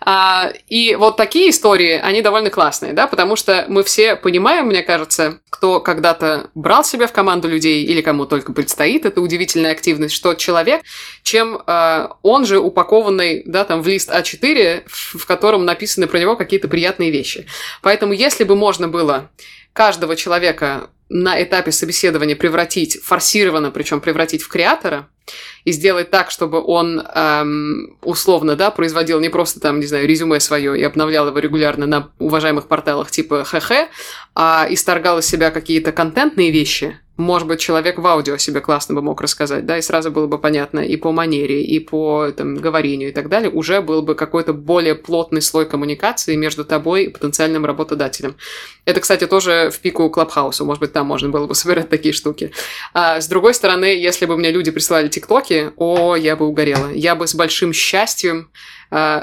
А, 0.00 0.52
и 0.68 0.96
вот 0.96 1.16
такие 1.16 1.50
истории, 1.50 2.00
они 2.02 2.22
довольно 2.22 2.50
классные, 2.50 2.92
да, 2.92 3.06
потому 3.06 3.36
что 3.36 3.64
мы 3.68 3.82
все 3.82 4.16
понимаем, 4.16 4.66
мне 4.66 4.82
кажется, 4.82 5.40
кто 5.50 5.80
когда-то 5.80 6.50
брал 6.54 6.84
себя 6.84 7.06
в 7.06 7.12
команду 7.12 7.48
людей 7.48 7.84
или 7.84 8.00
кому 8.00 8.26
только 8.26 8.52
предстоит 8.52 9.06
эта 9.06 9.20
удивительная 9.20 9.72
активность, 9.72 10.14
что 10.14 10.34
человек, 10.34 10.82
чем 11.22 11.62
э, 11.66 12.08
он 12.22 12.46
же 12.46 12.58
упакованный, 12.58 13.42
да, 13.46 13.64
там 13.64 13.82
в 13.82 13.88
лист 13.88 14.10
А4, 14.10 14.84
в, 14.86 15.26
котором 15.26 15.64
написаны 15.64 16.06
про 16.06 16.18
него 16.18 16.36
какие-то 16.36 16.68
приятные 16.68 17.10
вещи. 17.10 17.46
Поэтому 17.82 18.12
если 18.12 18.44
бы 18.44 18.56
можно 18.56 18.88
было 18.88 19.30
каждого 19.72 20.16
человека 20.16 20.90
на 21.08 21.42
этапе 21.42 21.72
собеседования 21.72 22.36
превратить, 22.36 23.00
форсированно 23.02 23.70
причем 23.70 24.00
превратить 24.00 24.42
в 24.42 24.48
креатора, 24.48 25.08
и 25.64 25.72
сделать 25.72 26.10
так, 26.10 26.30
чтобы 26.30 26.62
он 26.62 27.00
эм, 27.00 27.96
условно, 28.02 28.56
да, 28.56 28.70
производил 28.70 29.20
не 29.20 29.30
просто 29.30 29.60
там, 29.60 29.80
не 29.80 29.86
знаю, 29.86 30.06
резюме 30.06 30.38
свое 30.38 30.78
и 30.78 30.82
обновлял 30.82 31.26
его 31.26 31.38
регулярно 31.38 31.86
на 31.86 32.10
уважаемых 32.18 32.68
порталах 32.68 33.10
типа 33.10 33.44
ХХ, 33.44 33.88
а 34.34 34.66
исторгал 34.68 35.18
из 35.20 35.26
себя 35.26 35.50
какие-то 35.50 35.92
контентные 35.92 36.50
вещи, 36.50 36.98
может 37.16 37.46
быть, 37.46 37.60
человек 37.60 37.98
в 37.98 38.06
аудио 38.06 38.36
себе 38.38 38.60
классно 38.60 38.94
бы 38.94 39.02
мог 39.02 39.20
рассказать, 39.20 39.66
да, 39.66 39.78
и 39.78 39.82
сразу 39.82 40.10
было 40.10 40.26
бы 40.26 40.38
понятно 40.38 40.80
и 40.80 40.96
по 40.96 41.12
манере, 41.12 41.62
и 41.62 41.78
по 41.78 42.32
там, 42.36 42.56
говорению 42.56 43.10
и 43.10 43.12
так 43.12 43.28
далее, 43.28 43.50
уже 43.50 43.80
был 43.82 44.02
бы 44.02 44.16
какой-то 44.16 44.52
более 44.52 44.96
плотный 44.96 45.40
слой 45.40 45.66
коммуникации 45.66 46.34
между 46.34 46.64
тобой 46.64 47.04
и 47.04 47.08
потенциальным 47.08 47.64
работодателем. 47.64 48.34
Это, 48.84 49.00
кстати, 49.00 49.26
тоже 49.26 49.70
в 49.72 49.78
пику 49.78 50.10
Клабхаусу, 50.10 50.64
может 50.64 50.80
быть, 50.80 50.92
там 50.92 51.06
можно 51.06 51.28
было 51.28 51.46
бы 51.46 51.54
собирать 51.64 51.88
такие 51.88 52.12
штуки. 52.12 52.50
А 52.92 53.20
с 53.20 53.28
другой 53.28 53.54
стороны, 53.54 53.84
если 53.84 54.26
бы 54.26 54.36
мне 54.36 54.50
люди 54.50 54.72
присылали 54.72 55.08
тиктоки, 55.08 55.70
о, 55.76 56.16
я 56.16 56.34
бы 56.34 56.46
угорела. 56.46 56.90
Я 56.92 57.14
бы 57.14 57.28
с 57.28 57.34
большим 57.34 57.72
счастьем 57.72 58.50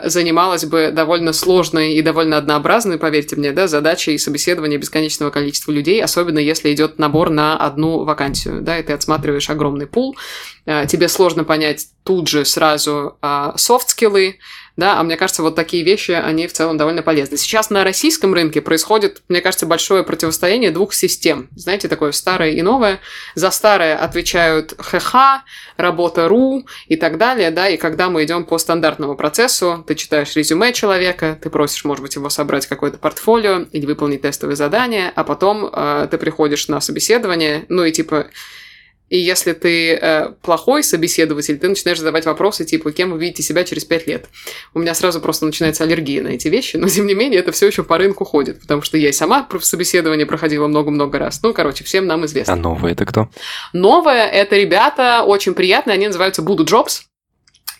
занималась 0.04 0.66
бы 0.66 0.92
довольно 0.92 1.32
сложной 1.32 1.94
и 1.94 2.02
довольно 2.02 2.38
однообразной, 2.38 2.98
поверьте 2.98 3.36
мне, 3.36 3.52
да, 3.52 3.68
задачей 3.68 4.18
собеседования 4.18 4.78
бесконечного 4.78 5.30
количества 5.30 5.72
людей, 5.72 6.04
особенно 6.04 6.40
если 6.40 6.74
идет 6.74 7.00
набор 7.00 7.30
на 7.30 7.58
одну 7.58 8.04
вакансию, 8.04 8.62
да, 8.62 8.80
и 8.80 8.84
ты 8.84 8.92
отсматриваешь 8.94 9.50
огромный 9.50 9.88
пул, 9.88 10.18
а, 10.66 10.86
тебе 10.86 11.08
сложно 11.08 11.44
понять 11.44 11.88
тут 12.04 12.28
же 12.28 12.44
сразу 12.46 13.18
софт-скиллы, 13.56 14.40
да, 14.82 15.00
а 15.00 15.04
мне 15.04 15.16
кажется, 15.16 15.44
вот 15.44 15.54
такие 15.54 15.84
вещи, 15.84 16.10
они 16.10 16.48
в 16.48 16.54
целом 16.54 16.76
довольно 16.76 17.04
полезны. 17.04 17.38
Сейчас 17.38 17.70
на 17.70 17.84
российском 17.84 18.34
рынке 18.34 18.62
происходит, 18.62 19.22
мне 19.30 19.40
кажется, 19.40 19.68
большое 19.68 20.04
противостояние 20.04 20.72
двух 20.72 20.96
систем. 20.96 21.50
Знаете, 21.56 21.88
такое 21.88 22.12
старое 22.12 22.50
и 22.50 22.64
новое. 22.64 23.00
За 23.36 23.52
старое 23.52 23.96
отвечают 23.96 24.74
ХХ, 24.80 25.44
работа.ру 25.78 26.66
и 26.88 26.96
так 26.96 27.20
далее, 27.20 27.52
да, 27.52 27.70
и 27.70 27.78
когда 27.78 28.10
мы 28.10 28.24
идем 28.24 28.44
по 28.44 28.58
стандартному 28.58 29.16
процессу, 29.16 29.86
ты 29.86 29.94
читаешь 29.94 30.36
резюме 30.36 30.74
человека, 30.74 31.38
ты 31.40 31.52
просишь, 31.52 31.86
может 31.86 32.02
быть, 32.02 32.16
его 32.16 32.32
собрать 32.32 32.66
какое-то 32.66 32.98
портфолио 32.98 33.68
или 33.72 33.86
выполнить 33.86 34.24
тестовые 34.24 34.56
задания, 34.56 35.14
а 35.16 35.24
потом 35.24 35.70
э, 35.72 36.08
ты 36.10 36.18
приходишь 36.18 36.68
на 36.70 36.82
собеседование, 36.82 37.66
ну 37.70 37.84
и 37.84 37.92
типа 37.92 38.32
и 39.12 39.20
если 39.20 39.52
ты 39.52 39.94
э, 39.94 40.30
плохой 40.42 40.84
собеседователь, 40.84 41.60
ты 41.60 41.68
начинаешь 41.68 42.00
задавать 42.00 42.26
вопросы 42.26 42.64
типа, 42.64 42.94
кем 42.94 43.12
вы 43.12 43.20
видите 43.20 43.44
себя 43.44 43.66
через 43.66 43.84
пять 43.84 44.08
лет. 44.08 44.30
У 44.74 44.80
меня 44.80 44.96
сразу 44.96 45.20
просто 45.20 45.46
начинается 45.46 45.84
аллергия 45.84 46.24
на 46.24 46.30
эти 46.30 46.48
вещи, 46.48 46.78
но 46.78 46.88
тем 46.88 47.06
не 47.06 47.14
менее 47.14 47.42
это 47.42 47.52
все 47.52 47.68
еще 47.68 47.84
по 47.84 47.98
рынку 47.98 48.24
ходит, 48.24 48.62
потому 48.62 48.82
что 48.82 48.98
я 48.98 49.10
и 49.10 49.12
сама 49.12 49.46
собеседование 49.60 50.26
проходила 50.26 50.68
много-много 50.68 51.20
раз. 51.20 51.42
Ну, 51.44 51.54
короче, 51.54 51.84
всем 51.84 52.08
нам 52.08 52.26
известно. 52.26 52.54
А 52.54 52.56
новый 52.56 52.94
это 52.94 53.06
кто? 53.06 53.30
Новое– 53.74 54.28
это 54.32 54.56
ребята 54.56 55.24
очень 55.24 55.56
приятные, 55.56 55.96
они 55.96 56.08
называются 56.08 56.42
Буду 56.42 56.64
Jobs. 56.64 57.02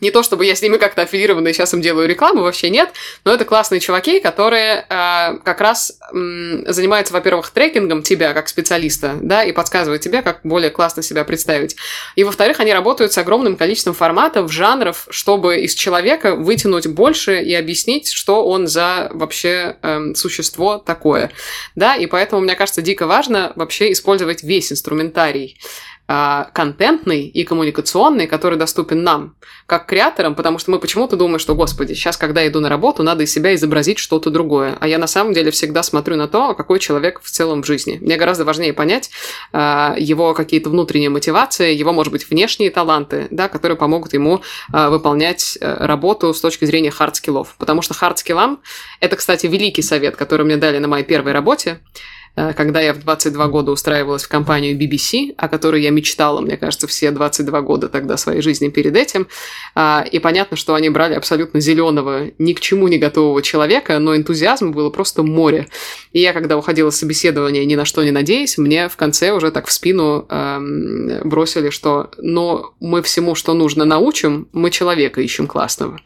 Не 0.02 0.10
то, 0.10 0.24
чтобы 0.24 0.46
я 0.46 0.56
с 0.56 0.62
ними 0.62 0.78
как-то 0.78 1.04
аффилирована 1.04 1.48
и 1.48 1.54
сейчас 1.54 1.74
им 1.74 1.82
делаю 1.82 2.08
рекламу, 2.08 2.42
вообще 2.42 2.72
нет, 2.72 2.90
но 3.24 3.34
это 3.34 3.46
классные 3.46 3.80
чуваки, 3.80 4.20
которые 4.20 4.86
э, 4.90 5.38
как 5.44 5.62
раз 5.62 5.94
м, 6.12 6.64
занимаются, 6.68 7.14
во-первых, 7.14 7.52
трекингом 7.52 8.02
тебя 8.02 8.34
как 8.34 8.50
специалиста, 8.50 9.16
да, 9.22 9.44
и 9.44 9.52
подсказывают 9.52 10.02
тебе, 10.02 10.24
как 10.24 10.40
более 10.44 10.72
классно 10.72 11.04
себя 11.04 11.24
представить. 11.24 11.76
И, 12.16 12.24
во-вторых, 12.24 12.60
они 12.60 12.74
работают 12.74 13.14
с 13.14 13.18
огромным 13.20 13.56
количеством 13.56 13.94
форматов, 13.94 14.52
жанров, 14.52 15.08
чтобы 15.12 15.60
из 15.60 15.76
человека 15.76 16.36
вытянуть 16.36 16.88
больше 16.88 17.40
и 17.42 17.54
объяснить, 17.54 18.12
что 18.12 18.46
он 18.46 18.68
за 18.68 19.10
вообще 19.12 19.78
эм, 19.84 20.16
существо 20.16 20.80
такое, 20.80 21.32
да, 21.76 21.96
и 21.96 22.08
поэтому, 22.08 22.42
мне 22.42 22.56
кажется, 22.56 22.82
дико 22.82 23.06
важно 23.06 23.54
вообще 23.56 23.92
использовать 23.92 24.42
весь 24.42 24.72
инструментарий 24.72 25.60
контентный 26.08 27.26
и 27.28 27.44
коммуникационный, 27.44 28.28
который 28.28 28.58
доступен 28.58 29.04
нам, 29.04 29.36
как 29.66 29.86
креаторам, 29.86 30.36
потому 30.36 30.58
что 30.60 30.72
мы 30.72 30.80
почему-то 30.80 31.16
думаем, 31.16 31.40
что, 31.40 31.56
господи, 31.56 31.94
сейчас, 31.94 32.18
когда 32.18 32.42
я 32.42 32.50
иду 32.50 32.60
на 32.60 32.68
работу, 32.70 33.04
надо 33.04 33.24
из 33.24 33.32
себя 33.32 33.56
изобразить 33.56 33.98
что-то 33.98 34.30
другое. 34.30 34.78
А 34.80 34.88
я 34.88 34.98
на 34.98 35.08
самом 35.08 35.34
деле 35.34 35.52
всегда 35.52 35.84
смотрю 35.84 36.18
на 36.18 36.28
то, 36.28 36.54
какой 36.54 36.80
человек 36.80 37.22
в 37.22 37.30
целом 37.30 37.64
в 37.64 37.66
жизни. 37.66 37.98
Мне 38.02 38.18
гораздо 38.18 38.44
важнее 38.44 38.74
понять 38.74 39.10
а, 39.54 39.96
его 39.98 40.34
какие-то 40.34 40.70
внутренние 40.70 41.10
мотивации, 41.10 41.74
его, 41.74 41.94
может 41.94 42.12
быть, 42.12 42.30
внешние 42.30 42.72
таланты, 42.72 43.28
да, 43.32 43.48
которые 43.48 43.78
помогут 43.78 44.14
ему 44.14 44.42
а, 44.74 44.90
выполнять 44.90 45.58
а, 45.62 45.88
работу 45.88 46.34
с 46.34 46.42
точки 46.42 46.66
зрения 46.66 46.92
hard-skill 46.92 47.41
ов. 47.41 47.56
Потому 47.58 47.82
что 47.82 47.94
hard-skill 47.94 48.49
ам– 48.49 48.60
это, 49.00 49.16
кстати, 49.16 49.48
великий 49.48 49.82
совет, 49.82 50.16
который 50.18 50.46
мне 50.46 50.58
дали 50.58 50.80
на 50.80 50.88
моей 50.88 51.06
первой 51.06 51.32
работе, 51.32 51.80
Э, 51.82 52.21
когда 52.36 52.82
я 52.82 52.94
в 52.94 53.00
22 53.00 53.48
года 53.48 53.72
устраивалась 53.72 54.24
в 54.24 54.30
компанию 54.30 54.78
BBC, 54.78 55.34
о 55.38 55.50
которой 55.50 55.82
я 55.82 55.90
мечтала, 55.90 56.42
мне 56.42 56.58
кажется, 56.58 56.88
все 56.88 57.12
22 57.12 57.62
года 57.62 57.90
тогда 57.90 58.18
своей 58.18 58.42
жизни 58.42 58.70
перед 58.70 58.96
этим. 58.96 59.28
А, 59.76 60.06
и 60.10 60.20
понятно, 60.20 60.58
что 60.58 60.76
они 60.76 60.90
брали 60.90 61.14
абсолютно 61.14 61.60
зеленого, 61.60 62.32
ни 62.38 62.54
к 62.54 62.60
чему 62.60 62.88
не 62.88 62.98
готового 62.98 63.42
человека, 63.42 64.00
но 64.00 64.16
энтузиазма 64.16 64.72
было 64.72 64.90
просто 64.90 65.24
море. 65.24 65.68
И 66.14 66.20
я, 66.20 66.34
когда 66.34 66.58
уходила 66.58 66.90
с 66.90 66.98
собеседования, 66.98 67.66
ни 67.66 67.76
на 67.76 67.86
что 67.86 68.04
не 68.04 68.12
надеясь, 68.12 68.58
мне 68.58 68.90
в 68.90 68.96
конце 68.96 69.32
уже 69.32 69.52
так 69.52 69.68
в 69.68 69.72
спину 69.72 70.26
эм, 70.30 71.22
бросили, 71.24 71.70
что 71.70 72.12
«но 72.18 72.74
мы 72.80 73.02
всему, 73.02 73.36
что 73.36 73.54
нужно, 73.54 73.86
научим, 73.86 74.48
мы 74.54 74.72
человека 74.72 75.22
ищем 75.22 75.48
классного». 75.48 76.00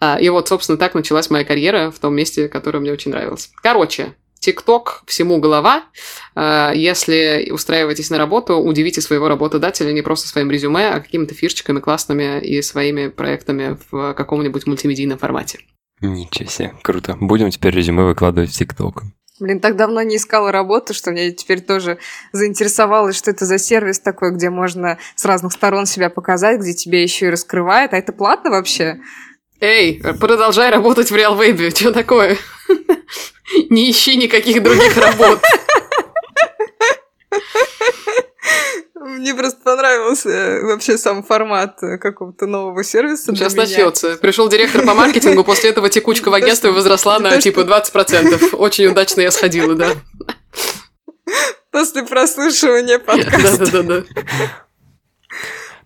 А, 0.00 0.18
И 0.20 0.28
вот, 0.28 0.48
собственно, 0.48 0.78
так 0.78 0.94
началась 0.94 1.30
моя 1.30 1.44
карьера 1.44 1.90
в 1.90 1.98
том 1.98 2.14
месте, 2.14 2.48
которое 2.48 2.80
мне 2.80 2.92
очень 2.92 3.10
нравилось. 3.10 3.50
Короче, 3.62 4.14
ТикТок 4.46 5.02
всему 5.06 5.38
голова. 5.38 5.84
А, 6.36 6.72
Если 6.72 7.50
устраиваетесь 7.50 8.10
на 8.10 8.18
работу, 8.18 8.56
удивите 8.56 9.00
своего 9.00 9.28
работодателя 9.28 9.90
не 9.92 10.02
просто 10.02 10.28
своим 10.28 10.50
резюме, 10.50 10.88
а 10.88 11.00
какими-то 11.00 11.34
фишечками 11.34 11.80
классными 11.80 12.40
и 12.40 12.62
своими 12.62 13.08
проектами 13.08 13.76
в 13.90 14.14
каком-нибудь 14.14 14.66
мультимедийном 14.66 15.18
формате. 15.18 15.58
Ничего 16.00 16.48
себе, 16.48 16.74
круто. 16.82 17.16
Будем 17.20 17.50
теперь 17.50 17.74
резюме 17.74 18.04
выкладывать 18.04 18.50
в 18.50 18.56
ТикТок. 18.56 19.02
Блин, 19.38 19.60
так 19.60 19.76
давно 19.76 20.00
не 20.02 20.16
искала 20.16 20.50
работу, 20.50 20.94
что 20.94 21.10
мне 21.10 21.30
теперь 21.32 21.60
тоже 21.60 21.98
заинтересовалось, 22.32 23.16
что 23.16 23.30
это 23.30 23.44
за 23.44 23.58
сервис 23.58 24.00
такой, 24.00 24.32
где 24.32 24.48
можно 24.48 24.96
с 25.14 25.24
разных 25.26 25.52
сторон 25.52 25.84
себя 25.84 26.08
показать, 26.08 26.60
где 26.60 26.72
тебя 26.72 27.02
еще 27.02 27.26
и 27.26 27.30
раскрывает. 27.30 27.92
А 27.92 27.98
это 27.98 28.12
платно 28.12 28.50
вообще? 28.50 29.00
Эй, 29.60 30.02
продолжай 30.20 30.70
работать 30.70 31.10
в 31.10 31.14
Real 31.14 31.36
Web. 31.38 31.76
Что 31.76 31.92
такое? 31.92 32.36
Не 33.70 33.90
ищи 33.90 34.16
никаких 34.16 34.62
других 34.62 34.96
работ. 34.96 35.40
Мне 38.94 39.34
просто 39.34 39.60
понравился 39.62 40.60
вообще 40.62 40.98
сам 40.98 41.22
формат 41.22 41.78
какого-то 42.00 42.46
нового 42.46 42.82
сервиса. 42.84 43.34
Сейчас 43.34 43.54
начнется. 43.54 44.16
Пришел 44.16 44.48
директор 44.48 44.84
по 44.84 44.94
маркетингу, 44.94 45.44
после 45.44 45.70
этого 45.70 45.88
текучка 45.88 46.30
в 46.30 46.34
агентстве 46.34 46.70
возросла 46.70 47.18
на 47.18 47.40
типа 47.40 47.60
20%. 47.60 48.56
Очень 48.56 48.86
удачно 48.86 49.20
я 49.20 49.30
сходила, 49.30 49.74
да. 49.74 49.92
После 51.70 52.04
прослушивания 52.04 52.98
подкаста. 53.04 53.70
Да-да-да. 53.70 54.04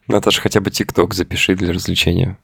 Наташа, 0.06 0.40
хотя 0.40 0.60
бы 0.60 0.70
ТикТок 0.70 1.14
запиши 1.14 1.54
для 1.54 1.72
развлечения. 1.72 2.38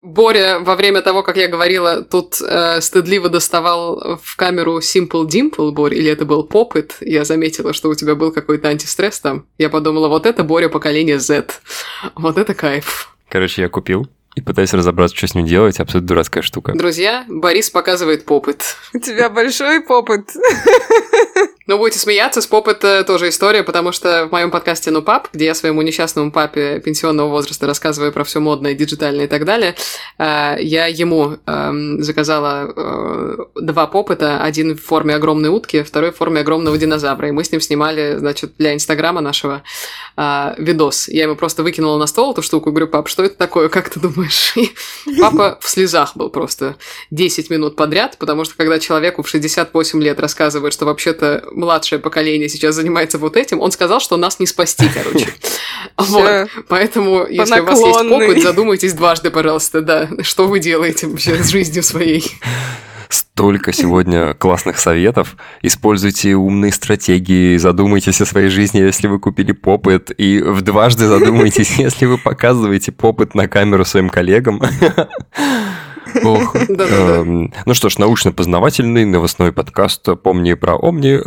Боря 0.00 0.60
во 0.60 0.76
время 0.76 1.02
того, 1.02 1.24
как 1.24 1.36
я 1.36 1.48
говорила, 1.48 2.02
тут 2.02 2.40
э, 2.40 2.80
стыдливо 2.80 3.28
доставал 3.28 4.18
в 4.22 4.36
камеру 4.36 4.78
Simple 4.78 5.26
Dimple, 5.26 5.72
Борь, 5.72 5.94
или 5.94 6.08
это 6.08 6.24
был 6.24 6.46
Popit. 6.46 6.92
Я 7.00 7.24
заметила, 7.24 7.72
что 7.72 7.88
у 7.88 7.94
тебя 7.94 8.14
был 8.14 8.30
какой-то 8.30 8.68
антистресс 8.68 9.18
там. 9.18 9.46
Я 9.58 9.68
подумала, 9.68 10.08
вот 10.08 10.24
это 10.24 10.44
Боря 10.44 10.68
поколение 10.68 11.18
Z. 11.18 11.48
Вот 12.14 12.38
это 12.38 12.54
кайф. 12.54 13.16
Короче, 13.28 13.62
я 13.62 13.68
купил 13.68 14.06
и 14.36 14.40
пытаюсь 14.40 14.72
разобраться, 14.72 15.16
что 15.16 15.26
с 15.26 15.34
ним 15.34 15.46
делать. 15.46 15.80
Абсолютно 15.80 16.08
дурацкая 16.08 16.44
штука. 16.44 16.74
Друзья, 16.76 17.24
Борис 17.28 17.68
показывает 17.68 18.24
попыт. 18.24 18.76
У 18.94 19.00
тебя 19.00 19.28
большой 19.28 19.80
попыт. 19.80 20.30
Ну, 21.68 21.76
будете 21.76 21.98
смеяться, 21.98 22.40
с 22.40 22.46
попыт 22.46 22.78
тоже 23.06 23.28
история, 23.28 23.62
потому 23.62 23.92
что 23.92 24.26
в 24.26 24.32
моем 24.32 24.50
подкасте 24.50 24.90
«Ну, 24.90 25.02
пап», 25.02 25.28
где 25.34 25.44
я 25.44 25.54
своему 25.54 25.82
несчастному 25.82 26.32
папе 26.32 26.80
пенсионного 26.80 27.28
возраста 27.28 27.66
рассказываю 27.66 28.10
про 28.10 28.24
все 28.24 28.40
модное, 28.40 28.72
диджитальное 28.72 29.26
и 29.26 29.28
так 29.28 29.44
далее, 29.44 29.74
э, 30.16 30.56
я 30.60 30.86
ему 30.86 31.36
эм, 31.44 32.02
заказала 32.02 32.72
э, 32.74 33.36
два 33.60 33.86
попыта, 33.86 34.42
один 34.42 34.78
в 34.78 34.82
форме 34.82 35.14
огромной 35.14 35.50
утки, 35.50 35.82
второй 35.82 36.12
в 36.12 36.16
форме 36.16 36.40
огромного 36.40 36.78
динозавра, 36.78 37.28
и 37.28 37.32
мы 37.32 37.44
с 37.44 37.52
ним 37.52 37.60
снимали, 37.60 38.16
значит, 38.16 38.54
для 38.56 38.72
Инстаграма 38.72 39.20
нашего 39.20 39.62
э, 40.16 40.54
видос. 40.56 41.08
Я 41.08 41.24
ему 41.24 41.36
просто 41.36 41.62
выкинула 41.62 41.98
на 41.98 42.06
стол 42.06 42.32
эту 42.32 42.40
штуку, 42.40 42.70
говорю, 42.70 42.88
пап, 42.88 43.08
что 43.08 43.24
это 43.24 43.36
такое, 43.36 43.68
как 43.68 43.90
ты 43.90 44.00
думаешь? 44.00 44.54
И 44.56 44.72
папа 45.20 45.58
в 45.60 45.68
слезах 45.68 46.16
был 46.16 46.30
просто 46.30 46.76
10 47.10 47.50
минут 47.50 47.76
подряд, 47.76 48.16
потому 48.18 48.44
что 48.44 48.56
когда 48.56 48.78
человеку 48.78 49.22
в 49.22 49.28
68 49.28 50.02
лет 50.02 50.18
рассказывают, 50.18 50.72
что 50.72 50.86
вообще-то 50.86 51.44
младшее 51.58 51.98
поколение 51.98 52.48
сейчас 52.48 52.76
занимается 52.76 53.18
вот 53.18 53.36
этим, 53.36 53.60
он 53.60 53.72
сказал, 53.72 54.00
что 54.00 54.16
нас 54.16 54.38
не 54.40 54.46
спасти, 54.46 54.88
короче. 54.92 55.28
Вот. 55.96 56.48
Поэтому, 56.68 57.26
если 57.28 57.60
у 57.60 57.64
вас 57.64 57.80
есть 57.80 58.12
опыт, 58.12 58.42
задумайтесь 58.42 58.92
дважды, 58.94 59.30
пожалуйста, 59.30 59.80
да, 59.80 60.08
что 60.22 60.46
вы 60.46 60.60
делаете 60.60 61.06
вообще 61.06 61.42
с 61.42 61.48
жизнью 61.48 61.82
своей. 61.82 62.24
Столько 63.08 63.72
сегодня 63.72 64.34
классных 64.34 64.78
советов. 64.78 65.36
Используйте 65.62 66.34
умные 66.34 66.72
стратегии, 66.72 67.56
задумайтесь 67.56 68.20
о 68.20 68.26
своей 68.26 68.48
жизни, 68.48 68.80
если 68.80 69.08
вы 69.08 69.18
купили 69.18 69.52
попыт, 69.52 70.10
и 70.16 70.40
в 70.40 70.60
дважды 70.60 71.06
задумайтесь, 71.06 71.70
если 71.78 72.04
вы 72.04 72.18
показываете 72.18 72.92
попыт 72.92 73.34
на 73.34 73.48
камеру 73.48 73.84
своим 73.84 74.10
коллегам. 74.10 74.60
Ох. 76.24 76.56
Эм, 76.68 77.52
ну 77.66 77.74
что 77.74 77.88
ж, 77.88 77.98
научно-познавательный 77.98 79.04
новостной 79.04 79.52
подкаст 79.52 80.06
«Помни 80.22 80.54
про 80.54 80.76
Омни» 80.76 81.20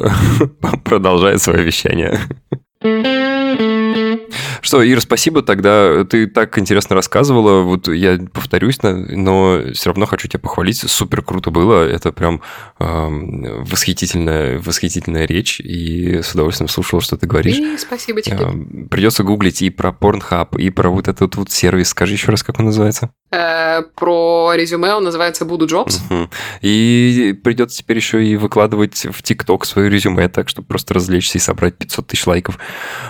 продолжает 0.84 1.42
свое 1.42 1.64
вещание. 1.64 2.20
Что, 4.62 4.88
Ира, 4.88 5.02
спасибо 5.02 5.42
тогда. 5.42 6.04
Ты 6.06 6.28
так 6.28 6.58
интересно 6.58 6.96
рассказывала. 6.96 7.62
Вот 7.62 7.88
я 7.88 8.20
повторюсь, 8.32 8.80
но 8.82 9.62
все 9.74 9.90
равно 9.90 10.06
хочу 10.06 10.28
тебя 10.28 10.40
похвалить. 10.40 10.78
Супер 10.78 11.24
круто 11.24 11.52
было. 11.52 11.88
Это 11.88 12.12
прям 12.12 12.42
э, 12.80 12.86
восхитительная, 12.86 14.60
восхитительная 14.60 15.26
речь. 15.26 15.60
И 15.60 16.22
с 16.22 16.34
удовольствием 16.34 16.70
слушал, 16.70 17.02
что 17.02 17.18
ты 17.18 17.28
говоришь. 17.28 17.58
И 17.58 17.78
спасибо 17.78 18.22
тебе. 18.22 18.38
Э, 18.40 18.86
придется 18.90 19.24
гуглить 19.24 19.62
и 19.62 19.70
про 19.70 19.90
Pornhub, 19.90 20.58
и 20.60 20.70
про 20.70 20.90
вот 20.90 21.08
этот 21.08 21.36
вот 21.36 21.52
сервис. 21.52 21.90
Скажи 21.90 22.14
еще 22.14 22.32
раз, 22.32 22.44
как 22.44 22.60
он 22.60 22.66
называется? 22.66 23.12
Э, 23.32 23.82
про 23.96 24.52
резюме 24.56 24.94
он 24.94 25.06
называется 25.06 25.46
Буду 25.46 25.66
Jobs. 25.66 26.00
Угу. 26.10 26.30
И 26.62 27.40
придется 27.44 27.80
теперь 27.80 27.98
еще 27.98 28.24
и 28.24 28.36
выкладывать 28.36 29.06
в 29.10 29.24
ТикТок 29.24 29.66
свое 29.66 29.90
резюме, 29.90 30.28
так 30.28 30.50
чтобы 30.50 30.68
просто 30.68 30.94
развлечься 30.94 31.38
и 31.38 31.42
собрать 31.42 31.78
500 31.78 32.08
тысяч 32.08 32.28
лайков. 32.28 32.60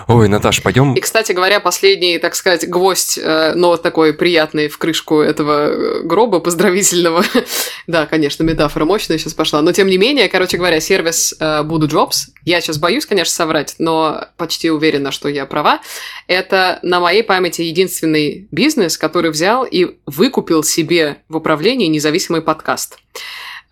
Ой, 0.06 0.28
Наташ, 0.28 0.62
пойдем. 0.62 0.94
И, 0.94 1.00
кстати 1.00 1.32
говоря, 1.42 1.58
последний, 1.58 2.18
так 2.18 2.36
сказать, 2.36 2.68
гвоздь, 2.68 3.18
э, 3.20 3.54
но 3.56 3.76
такой 3.76 4.14
приятный 4.14 4.68
в 4.68 4.78
крышку 4.78 5.20
этого 5.20 5.70
э, 5.70 6.00
гроба 6.02 6.38
поздравительного. 6.38 7.24
да, 7.88 8.06
конечно, 8.06 8.44
метафора 8.44 8.84
мощная 8.84 9.18
сейчас 9.18 9.34
пошла. 9.34 9.60
Но, 9.60 9.72
тем 9.72 9.88
не 9.88 9.98
менее, 9.98 10.28
короче 10.28 10.56
говоря, 10.56 10.80
сервис 10.80 11.34
Буду 11.64 11.88
Jobs, 11.88 12.28
я 12.44 12.60
сейчас 12.60 12.78
боюсь, 12.78 13.06
конечно, 13.06 13.34
соврать, 13.34 13.74
но 13.78 14.28
почти 14.36 14.70
уверена, 14.70 15.10
что 15.10 15.28
я 15.28 15.44
права, 15.44 15.80
это 16.28 16.78
на 16.82 17.00
моей 17.00 17.24
памяти 17.24 17.62
единственный 17.62 18.46
бизнес, 18.52 18.96
который 18.96 19.32
взял 19.32 19.64
и 19.64 19.96
выкупил 20.06 20.62
себе 20.62 21.16
в 21.28 21.36
управлении 21.38 21.88
независимый 21.88 22.40
подкаст. 22.40 22.98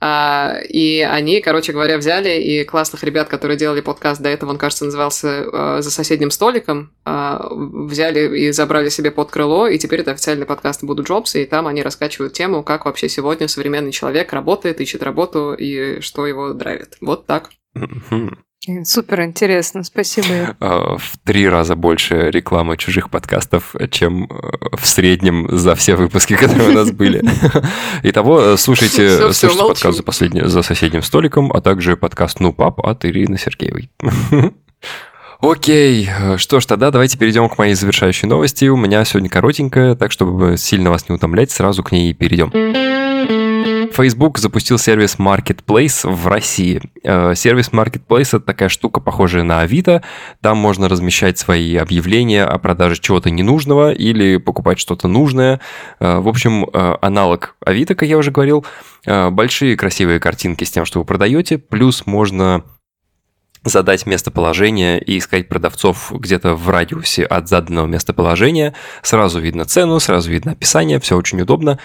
А, 0.00 0.56
и 0.66 1.00
они, 1.00 1.40
короче 1.40 1.72
говоря, 1.72 1.98
взяли 1.98 2.40
и 2.40 2.64
классных 2.64 3.04
ребят, 3.04 3.28
которые 3.28 3.58
делали 3.58 3.82
подкаст 3.82 4.22
до 4.22 4.30
этого, 4.30 4.50
он, 4.50 4.58
кажется, 4.58 4.86
назывался 4.86 5.44
а, 5.52 5.82
«За 5.82 5.90
соседним 5.90 6.30
столиком», 6.30 6.92
а, 7.04 7.48
взяли 7.52 8.38
и 8.38 8.50
забрали 8.52 8.88
себе 8.88 9.10
под 9.10 9.30
крыло, 9.30 9.68
и 9.68 9.78
теперь 9.78 10.00
это 10.00 10.12
официальный 10.12 10.46
подкаст 10.46 10.82
«Буду 10.82 11.02
Джобс», 11.02 11.36
и 11.36 11.44
там 11.44 11.66
они 11.66 11.82
раскачивают 11.82 12.32
тему, 12.32 12.62
как 12.62 12.86
вообще 12.86 13.08
сегодня 13.08 13.46
современный 13.46 13.92
человек 13.92 14.32
работает, 14.32 14.80
ищет 14.80 15.02
работу 15.02 15.52
и 15.52 16.00
что 16.00 16.26
его 16.26 16.54
драйвит. 16.54 16.96
Вот 17.00 17.26
так. 17.26 17.50
Супер 18.84 19.22
интересно, 19.22 19.82
спасибо. 19.84 20.54
А, 20.60 20.98
в 20.98 21.16
три 21.24 21.48
раза 21.48 21.76
больше 21.76 22.30
рекламы 22.30 22.76
чужих 22.76 23.08
подкастов, 23.08 23.74
чем 23.90 24.24
э, 24.24 24.76
в 24.76 24.86
среднем 24.86 25.48
за 25.50 25.74
все 25.74 25.96
выпуски, 25.96 26.36
которые 26.40 26.68
у 26.68 26.72
нас 26.72 26.90
были. 26.90 27.24
Итого, 28.02 28.40
э, 28.40 28.56
слушайте, 28.58 29.16
слушайте 29.32 29.58
подкаст 29.58 29.96
за, 29.96 30.02
последний, 30.02 30.42
за 30.46 30.60
соседним 30.60 31.02
столиком, 31.02 31.50
а 31.52 31.62
также 31.62 31.96
подкаст 31.96 32.40
«Ну, 32.40 32.52
пап» 32.52 32.80
от 32.80 33.06
Ирины 33.06 33.38
Сергеевой. 33.38 33.90
Окей, 35.40 36.10
что 36.36 36.60
ж, 36.60 36.66
тогда 36.66 36.90
давайте 36.90 37.16
перейдем 37.16 37.48
к 37.48 37.56
моей 37.56 37.72
завершающей 37.72 38.28
новости. 38.28 38.66
У 38.66 38.76
меня 38.76 39.02
сегодня 39.06 39.30
коротенькая, 39.30 39.94
так 39.94 40.12
чтобы 40.12 40.58
сильно 40.58 40.90
вас 40.90 41.08
не 41.08 41.14
утомлять, 41.14 41.50
сразу 41.50 41.82
к 41.82 41.92
ней 41.92 42.10
и 42.10 42.14
перейдем. 42.14 42.50
Facebook 44.00 44.38
запустил 44.38 44.78
сервис 44.78 45.16
Marketplace 45.18 46.10
в 46.10 46.26
России. 46.26 46.80
Э, 47.04 47.34
сервис 47.34 47.68
Marketplace– 47.68 48.28
это 48.28 48.40
такая 48.40 48.70
штука, 48.70 48.98
похожая 48.98 49.42
на 49.42 49.60
Авито. 49.60 50.02
Там 50.40 50.56
можно 50.56 50.88
размещать 50.88 51.38
свои 51.38 51.76
объявления 51.76 52.44
о 52.44 52.56
продаже 52.56 52.98
чего-то 52.98 53.28
ненужного 53.28 53.92
или 53.92 54.38
покупать 54.38 54.80
что-то 54.80 55.06
нужное. 55.06 55.60
Э, 55.98 56.18
в 56.18 56.28
общем, 56.28 56.64
э, 56.64 56.96
аналог 57.02 57.56
Авито, 57.62 57.94
как 57.94 58.08
я 58.08 58.16
уже 58.16 58.30
говорил. 58.30 58.64
Большие 59.04 59.76
красивые 59.76 60.18
картинки 60.18 60.64
с 60.64 60.70
тем, 60.70 60.86
что 60.86 61.00
вы 61.00 61.04
продаете, 61.04 61.58
плюс 61.58 62.06
можно 62.06 62.64
задать 63.64 64.06
местоположение 64.06 64.98
и 64.98 65.18
искать 65.18 65.46
продавцов 65.50 66.10
где-то 66.10 66.54
в 66.54 66.70
радиусе 66.70 67.24
от 67.24 67.48
заданного 67.48 67.86
местоположения. 67.86 68.74
Сразу 69.02 69.40
видно 69.40 69.66
цену, 69.66 70.00
сразу 70.00 70.30
видно 70.30 70.52
описание, 70.52 70.98
все 71.00 71.18
очень 71.18 71.42
удобно. 71.42 71.78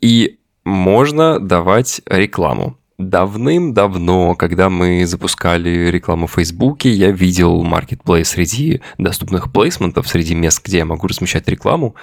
И 0.00 0.39
можно 0.70 1.38
давать 1.38 2.00
рекламу. 2.06 2.76
Давным-давно, 2.98 4.34
когда 4.34 4.68
мы 4.68 5.06
запускали 5.06 5.88
рекламу 5.90 6.26
в 6.26 6.32
Фейсбуке, 6.32 6.90
я 6.90 7.10
видел 7.10 7.62
маркетплейс 7.62 8.28
среди 8.28 8.82
доступных 8.98 9.50
плейсментов, 9.50 10.06
среди 10.06 10.34
мест, 10.34 10.62
где 10.62 10.78
я 10.78 10.84
могу 10.84 11.06
размещать 11.06 11.48
рекламу, 11.48 11.94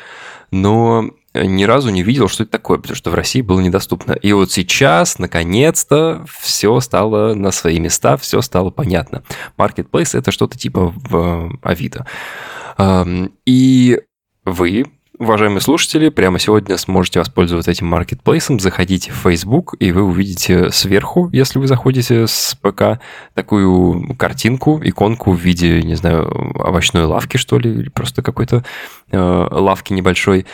но 0.50 1.06
ни 1.36 1.66
разу 1.66 1.92
не 1.92 2.02
видел, 2.02 2.28
что 2.28 2.44
это 2.44 2.54
такое, 2.54 2.80
потому 2.80 2.96
что 2.96 3.12
в 3.12 3.14
России 3.14 3.42
было 3.42 3.60
недоступно. 3.60 4.14
И 4.14 4.34
вот 4.34 4.52
сейчас, 4.52 5.20
наконец-то, 5.20 6.26
все 6.28 6.80
стало 6.80 7.36
на 7.36 7.52
свои 7.52 7.80
места, 7.80 8.18
все 8.18 8.42
стало 8.42 8.72
понятно. 8.72 9.22
Marketplace– 9.56 10.12
это 10.18 10.32
что-то 10.32 10.58
типа 10.58 10.92
в 10.96 11.60
Авито. 11.62 12.08
И 13.46 14.02
вы 14.46 14.86
Уважаемые 15.20 15.62
слушатели, 15.62 16.10
прямо 16.10 16.38
сегодня 16.38 16.78
сможете 16.78 17.18
воспользоваться 17.18 17.72
этим 17.72 17.88
маркетплейсом. 17.88 18.60
Заходите 18.60 19.12
в 19.12 19.16
Facebook, 19.16 19.74
и 19.80 19.92
вы 19.92 20.04
увидите 20.04 20.70
сверху, 20.70 21.30
если 21.34 21.58
вы 21.58 21.66
заходите 21.66 22.28
с 22.28 22.56
ПК, 22.62 23.00
такую 23.34 24.16
картинку, 24.16 24.80
иконку 24.84 25.32
в 25.32 25.40
виде, 25.40 25.82
не 25.82 25.96
знаю, 25.96 26.30
овощной 26.64 27.06
лавки, 27.06 27.38
что 27.38 27.58
ли, 27.58 27.72
или 27.72 27.90
просто 27.90 28.22
какой-то 28.22 28.64
э, 29.10 29.18
лавки 29.18 29.92
небольшой. 29.92 30.46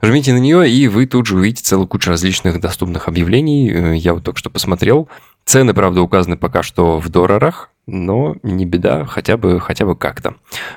Жмите 0.00 0.32
на 0.32 0.38
нее, 0.38 0.70
и 0.70 0.86
вы 0.86 1.06
тут 1.06 1.26
же 1.26 1.36
увидите 1.36 1.64
целую 1.64 1.88
кучу 1.88 2.08
различных 2.08 2.60
доступных 2.60 3.08
объявлений. 3.08 3.68
Э, 3.68 3.96
Я 3.96 4.14
вот 4.14 4.22
только 4.22 4.38
что 4.38 4.48
посмотрел. 4.48 5.08
Цены, 5.44 5.74
правда, 5.74 6.02
указаны 6.02 6.36
пока 6.36 6.62
что 6.62 7.00
в 7.00 7.08
долларах, 7.08 7.70
но 7.86 8.36
не 8.42 8.64
беда, 8.64 9.04
хотя 9.04 9.36
бы, 9.36 9.60
хотя 9.60 9.84
бы 9.84 9.96
как-то. 9.96 10.36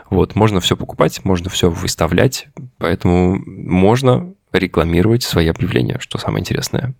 Вот, 0.09 0.35
можно 0.35 0.59
все 0.59 0.75
покупать, 0.75 1.23
можно 1.23 1.49
все 1.49 1.69
выставлять, 1.69 2.47
поэтому 2.77 3.41
можно 3.45 4.33
рекламировать 4.51 5.23
свои 5.23 5.47
объявления, 5.47 5.97
что 5.99 6.17
самое 6.17 6.41
интересное. 6.41 6.93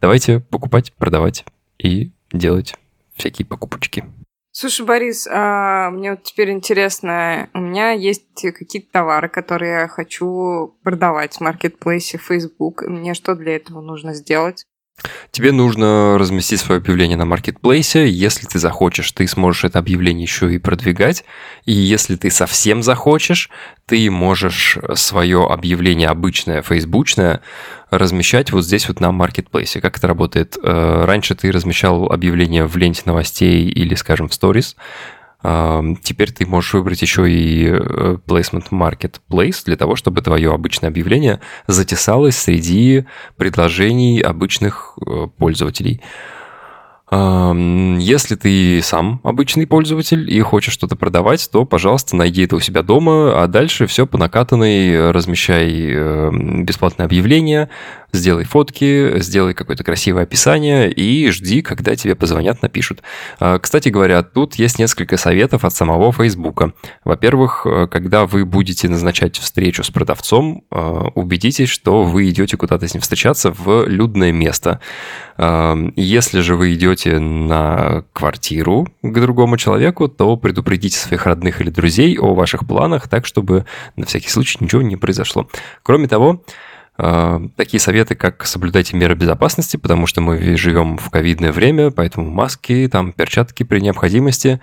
Давайте 0.00 0.40
покупать, 0.40 0.92
продавать 0.94 1.44
и 1.78 2.12
делать 2.32 2.74
всякие 3.14 3.46
покупочки. 3.46 4.04
Слушай, 4.52 4.86
Борис, 4.86 5.28
а 5.30 5.90
мне 5.90 6.12
вот 6.12 6.22
теперь 6.22 6.50
интересно, 6.50 7.50
у 7.52 7.58
меня 7.58 7.90
есть 7.90 8.40
какие-то 8.40 8.90
товары, 8.90 9.28
которые 9.28 9.80
я 9.80 9.88
хочу 9.88 10.74
продавать 10.82 11.36
в 11.36 11.40
маркетплейсе 11.42 12.16
Facebook. 12.16 12.82
Мне 12.86 13.12
что 13.12 13.34
для 13.34 13.56
этого 13.56 13.82
нужно 13.82 14.14
сделать? 14.14 14.64
Тебе 15.30 15.52
нужно 15.52 16.16
разместить 16.18 16.60
свое 16.60 16.78
объявление 16.78 17.16
на 17.16 17.26
маркетплейсе. 17.26 18.08
Если 18.08 18.46
ты 18.46 18.58
захочешь, 18.58 19.12
ты 19.12 19.26
сможешь 19.26 19.64
это 19.64 19.78
объявление 19.78 20.22
еще 20.22 20.52
и 20.54 20.58
продвигать. 20.58 21.24
И 21.64 21.72
если 21.72 22.16
ты 22.16 22.30
совсем 22.30 22.82
захочешь, 22.82 23.50
ты 23.84 24.10
можешь 24.10 24.78
свое 24.94 25.46
объявление 25.46 26.08
обычное, 26.08 26.62
фейсбучное, 26.62 27.42
размещать 27.90 28.50
вот 28.50 28.64
здесь 28.64 28.88
вот 28.88 29.00
на 29.00 29.12
маркетплейсе. 29.12 29.80
Как 29.80 29.98
это 29.98 30.08
работает? 30.08 30.56
Э, 30.62 31.04
Раньше 31.04 31.34
ты 31.34 31.52
размещал 31.52 32.06
объявление 32.06 32.66
в 32.66 32.76
ленте 32.76 33.02
новостей 33.04 33.68
или, 33.68 33.94
скажем, 33.94 34.28
в 34.28 34.34
сторис. 34.34 34.76
Теперь 36.02 36.32
ты 36.32 36.44
можешь 36.44 36.74
выбрать 36.74 37.02
еще 37.02 37.30
и 37.30 37.68
э, 37.68 38.16
placement 38.26 38.70
marketplace 38.70 39.62
для 39.64 39.76
того, 39.76 39.94
чтобы 39.94 40.20
твое 40.22 40.52
обычное 40.52 40.88
объявление 40.90 41.40
затесалось 41.68 42.36
среди 42.36 43.04
предложений 43.36 44.22
обычных 44.22 44.98
э, 45.06 45.28
пользователей. 45.38 46.02
Если 47.08 48.34
ты 48.34 48.82
сам 48.82 49.20
обычный 49.22 49.64
пользователь 49.68 50.28
и 50.28 50.40
хочешь 50.40 50.74
что-то 50.74 50.96
продавать, 50.96 51.48
то, 51.52 51.64
пожалуйста, 51.64 52.16
найди 52.16 52.42
это 52.42 52.56
у 52.56 52.60
себя 52.60 52.82
дома, 52.82 53.44
а 53.44 53.46
дальше 53.46 53.86
все 53.86 54.08
по 54.08 54.18
накатанной, 54.18 55.12
размещай 55.12 55.86
э, 55.88 56.30
бесплатное 56.64 57.06
объявление, 57.06 57.68
сделай 58.16 58.44
фотки, 58.44 59.18
сделай 59.20 59.54
какое-то 59.54 59.84
красивое 59.84 60.24
описание 60.24 60.90
и 60.90 61.30
жди, 61.30 61.62
когда 61.62 61.94
тебе 61.96 62.14
позвонят, 62.14 62.62
напишут. 62.62 63.02
А, 63.38 63.58
Кстати 63.58 63.88
говоря, 63.88 64.22
тут 64.22 64.56
есть 64.56 64.78
несколько 64.78 65.16
советов 65.16 65.64
от 65.64 65.74
самого 65.74 66.12
Фейсбука. 66.12 66.72
Во-первых, 67.04 67.66
э, 67.66 67.86
когда 67.88 68.26
вы 68.26 68.44
будете 68.44 68.88
назначать 68.88 69.38
встречу 69.38 69.84
с 69.84 69.90
продавцом, 69.90 70.64
э, 70.70 70.76
убедитесь, 71.14 71.68
что 71.68 72.02
вы 72.02 72.28
идете 72.28 72.56
куда-то 72.56 72.88
с 72.88 72.94
ним 72.94 73.00
встречаться 73.00 73.52
в 73.52 73.86
людное 73.86 74.32
место. 74.32 74.80
А, 75.36 75.76
Если 75.96 76.40
же 76.40 76.56
вы 76.56 76.74
идете 76.74 77.18
на 77.18 78.04
квартиру 78.12 78.88
к 79.02 79.20
другому 79.20 79.56
человеку, 79.56 80.08
то 80.08 80.36
предупредите 80.36 80.98
своих 80.98 81.26
родных 81.26 81.60
или 81.60 81.70
друзей 81.70 82.18
о 82.18 82.34
ваших 82.34 82.66
планах, 82.66 83.08
так, 83.08 83.26
чтобы 83.26 83.66
на 83.96 84.06
всякий 84.06 84.30
случай 84.30 84.58
ничего 84.60 84.82
не 84.82 84.96
произошло. 84.96 85.48
Кроме 85.82 86.08
того, 86.08 86.42
такие 86.96 87.80
советы, 87.80 88.14
как 88.14 88.46
соблюдайте 88.46 88.96
меры 88.96 89.14
безопасности, 89.14 89.76
потому 89.76 90.06
что 90.06 90.20
мы 90.20 90.56
живем 90.56 90.96
в 90.96 91.10
ковидное 91.10 91.52
время, 91.52 91.90
поэтому 91.90 92.30
маски, 92.30 92.88
там, 92.90 93.12
перчатки 93.12 93.62
при 93.62 93.80
необходимости. 93.80 94.60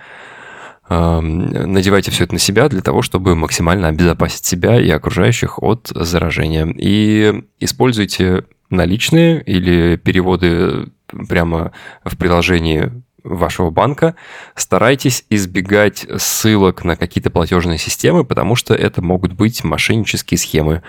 Э, 0.88 1.20
Надевайте 1.20 2.10
все 2.10 2.24
это 2.24 2.34
на 2.34 2.40
себя 2.40 2.68
для 2.68 2.82
того, 2.82 3.02
чтобы 3.02 3.34
максимально 3.34 3.88
обезопасить 3.88 4.44
себя 4.44 4.80
и 4.80 4.90
окружающих 4.90 5.62
от 5.62 5.90
заражения. 5.94 6.66
И 6.76 7.44
используйте 7.60 8.44
наличные 8.70 9.42
или 9.42 9.96
переводы 9.96 10.88
прямо 11.28 11.72
в 12.04 12.16
приложении 12.16 12.90
вашего 13.24 13.70
банка. 13.70 14.14
Старайтесь 14.54 15.24
избегать 15.30 16.06
ссылок 16.18 16.84
на 16.84 16.96
какие-то 16.96 17.30
платежные 17.30 17.78
системы, 17.78 18.24
потому 18.24 18.54
что 18.54 18.74
это 18.74 19.02
могут 19.02 19.32
быть 19.32 19.64
мошеннические 19.64 20.38
схемы. 20.38 20.82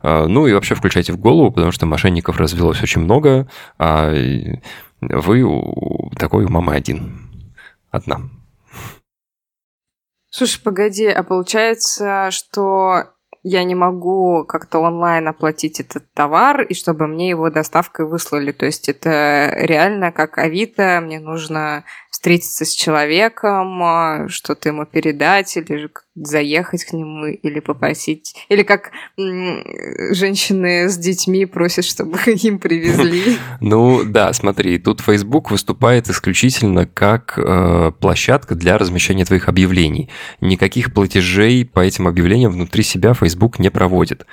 А, 0.00 0.26
Ну 0.26 0.46
и 0.46 0.52
вообще 0.52 0.74
включайте 0.74 1.12
в 1.12 1.18
голову, 1.18 1.52
потому 1.52 1.70
что 1.70 1.86
мошенников 1.86 2.38
развелось 2.38 2.82
очень 2.82 3.02
много, 3.02 3.48
а 3.78 4.10
вы 5.00 5.42
такой 6.18 6.44
у 6.44 6.48
мамы 6.48 6.74
один. 6.74 7.30
Одна. 7.90 8.22
Слушай, 10.30 10.62
погоди, 10.62 11.06
а 11.06 11.22
получается, 11.22 12.30
что 12.30 13.12
я 13.42 13.64
не 13.64 13.74
могу 13.74 14.44
как-то 14.44 14.78
онлайн 14.78 15.26
оплатить 15.28 15.80
этот 15.80 16.04
товар, 16.14 16.62
и 16.62 16.74
чтобы 16.74 17.06
мне 17.06 17.28
его 17.28 17.50
доставкой 17.50 18.06
выслали. 18.06 18.52
То 18.52 18.66
есть 18.66 18.88
это 18.88 19.52
реально 19.56 20.12
как 20.12 20.38
Авито, 20.38 21.00
мне 21.02 21.18
нужно 21.18 21.84
встретиться 22.10 22.64
с 22.64 22.70
человеком, 22.70 23.82
а, 23.82 24.28
что-то 24.28 24.68
ему 24.68 24.86
передать, 24.86 25.56
или 25.56 25.76
же 25.76 25.90
заехать 26.14 26.84
к 26.84 26.92
нему, 26.92 27.26
или 27.26 27.58
попросить. 27.58 28.34
Или 28.48 28.62
как 28.62 28.92
женщины 29.16 30.88
с 30.88 30.98
детьми 30.98 31.46
просят, 31.46 31.84
чтобы 31.84 32.18
им 32.26 32.58
привезли. 32.58 33.38
Ну 33.60 34.04
да, 34.04 34.32
смотри, 34.32 34.78
тут 34.78 35.00
Facebook 35.00 35.50
выступает 35.50 36.08
исключительно 36.08 36.86
как 36.86 37.38
э, 37.38 37.92
площадка 37.98 38.54
для 38.54 38.76
размещения 38.76 39.24
твоих 39.24 39.48
объявлений. 39.48 40.10
Никаких 40.40 40.92
платежей 40.92 41.64
по 41.64 41.80
этим 41.80 42.08
объявлениям 42.08 42.52
внутри 42.52 42.82
себя 42.82 43.14
Facebook 43.14 43.31
не 43.58 43.70
проводит. 43.70 44.26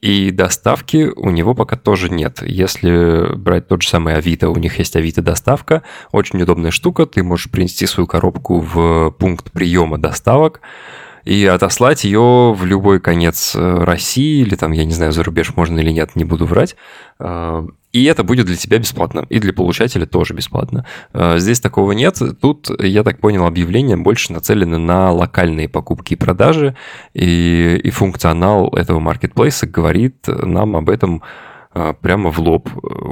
И 0.00 0.30
доставки 0.30 1.10
у 1.16 1.30
него 1.30 1.54
пока 1.54 1.76
тоже 1.76 2.10
нет. 2.10 2.42
Если 2.42 3.34
брать 3.36 3.68
тот 3.68 3.82
же 3.82 3.88
самый 3.88 4.14
Авито, 4.16 4.50
у 4.50 4.56
них 4.56 4.78
есть 4.78 4.96
Авито 4.96 5.22
доставка, 5.22 5.82
очень 6.12 6.42
удобная 6.42 6.70
штука. 6.70 7.06
Ты 7.06 7.22
можешь 7.22 7.50
принести 7.50 7.86
свою 7.86 8.06
коробку 8.06 8.60
в 8.60 9.10
пункт 9.12 9.50
приема 9.52 9.98
доставок 9.98 10.60
и 11.24 11.44
отослать 11.46 12.04
ее 12.04 12.52
в 12.52 12.64
любой 12.64 13.00
конец 13.00 13.54
э, 13.56 13.84
России 13.84 14.40
или 14.42 14.56
там, 14.56 14.72
я 14.72 14.84
не 14.84 14.92
знаю, 14.92 15.12
за 15.12 15.22
рубеж 15.22 15.56
можно 15.56 15.80
или 15.80 15.90
нет, 15.90 16.16
не 16.16 16.24
буду 16.24 16.46
врать. 16.46 16.76
Э, 17.18 17.66
И 17.92 18.04
это 18.04 18.24
будет 18.24 18.46
для 18.46 18.56
тебя 18.56 18.78
бесплатно, 18.78 19.24
и 19.30 19.38
для 19.38 19.52
получателя 19.52 20.04
тоже 20.04 20.34
бесплатно. 20.34 20.84
Э, 21.12 21.38
Здесь 21.38 21.60
такого 21.60 21.92
нет. 21.92 22.20
Тут, 22.40 22.70
я 22.82 23.02
так 23.04 23.20
понял, 23.20 23.46
объявления 23.46 23.96
больше 23.96 24.32
нацелены 24.32 24.78
на 24.78 25.12
локальные 25.12 25.68
покупки 25.68 26.14
и 26.14 26.16
продажи, 26.16 26.76
и, 27.14 27.80
и 27.82 27.90
функционал 27.90 28.68
этого 28.68 29.00
маркетплейса 29.00 29.66
говорит 29.66 30.26
нам 30.26 30.76
об 30.76 30.90
этом 30.90 31.22
прямо 32.00 32.30
в 32.30 32.38
лоб, 32.38 32.68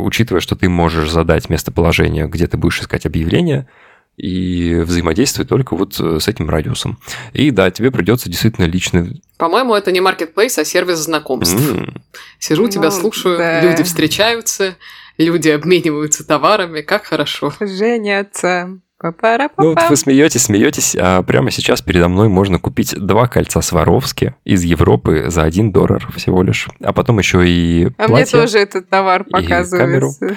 учитывая, 0.07 0.41
что 0.41 0.55
ты 0.55 0.69
можешь 0.69 1.11
задать 1.11 1.51
местоположение, 1.51 2.29
где 2.29 2.47
ты 2.47 2.57
будешь 2.57 2.81
искать 2.81 3.07
объявления, 3.07 3.67
и 4.17 4.75
взаимодействовать 4.85 5.49
только 5.49 5.75
вот 5.75 5.99
э, 5.99 6.21
с 6.21 6.29
этим 6.29 6.49
радиусом. 6.51 6.99
И 7.33 7.51
да, 7.51 7.71
тебе 7.71 7.91
придется 7.91 8.29
действительно 8.29 8.67
лично... 8.67 9.09
По-моему, 9.39 9.75
это 9.75 9.91
не 9.91 10.01
маркетплейс, 10.01 10.57
а 10.59 10.65
сервис 10.65 10.99
знакомств. 10.99 11.59
М, 11.59 12.03
Сижу, 12.39 12.69
тебя 12.69 12.85
Ну, 12.85 12.91
слушаю, 12.91 13.39
да. 13.39 13.61
люди 13.63 13.83
встречаются, 13.83 14.77
люди 15.19 15.49
обмениваются 15.49 16.25
товарами, 16.27 16.83
как 16.83 17.05
хорошо. 17.07 17.53
Женятся. 17.61 18.79
Ну, 19.59 19.71
вот 19.71 19.79
вы 19.91 19.97
смеетесь, 19.97 20.43
смеетесь, 20.45 20.97
а 20.99 21.23
прямо 21.23 21.51
сейчас 21.51 21.83
передо 21.83 22.09
мной 22.09 22.29
можно 22.29 22.59
купить 22.59 22.95
два 22.99 23.27
кольца 23.27 23.61
Сваровски 23.61 24.35
из 24.45 24.63
Европы 24.63 25.27
за 25.29 25.43
1 25.43 25.73
доллар 25.73 26.07
всего 26.17 26.43
лишь. 26.43 26.69
А 26.83 26.93
потом 26.93 27.19
еще 27.19 27.47
и 27.49 27.87
А 27.99 28.03
мне 28.03 28.09
платье. 28.09 28.39
тоже 28.41 28.59
этот 28.59 28.89
товар 28.89 29.25
камеру. 29.25 29.43
показывается. 29.43 30.37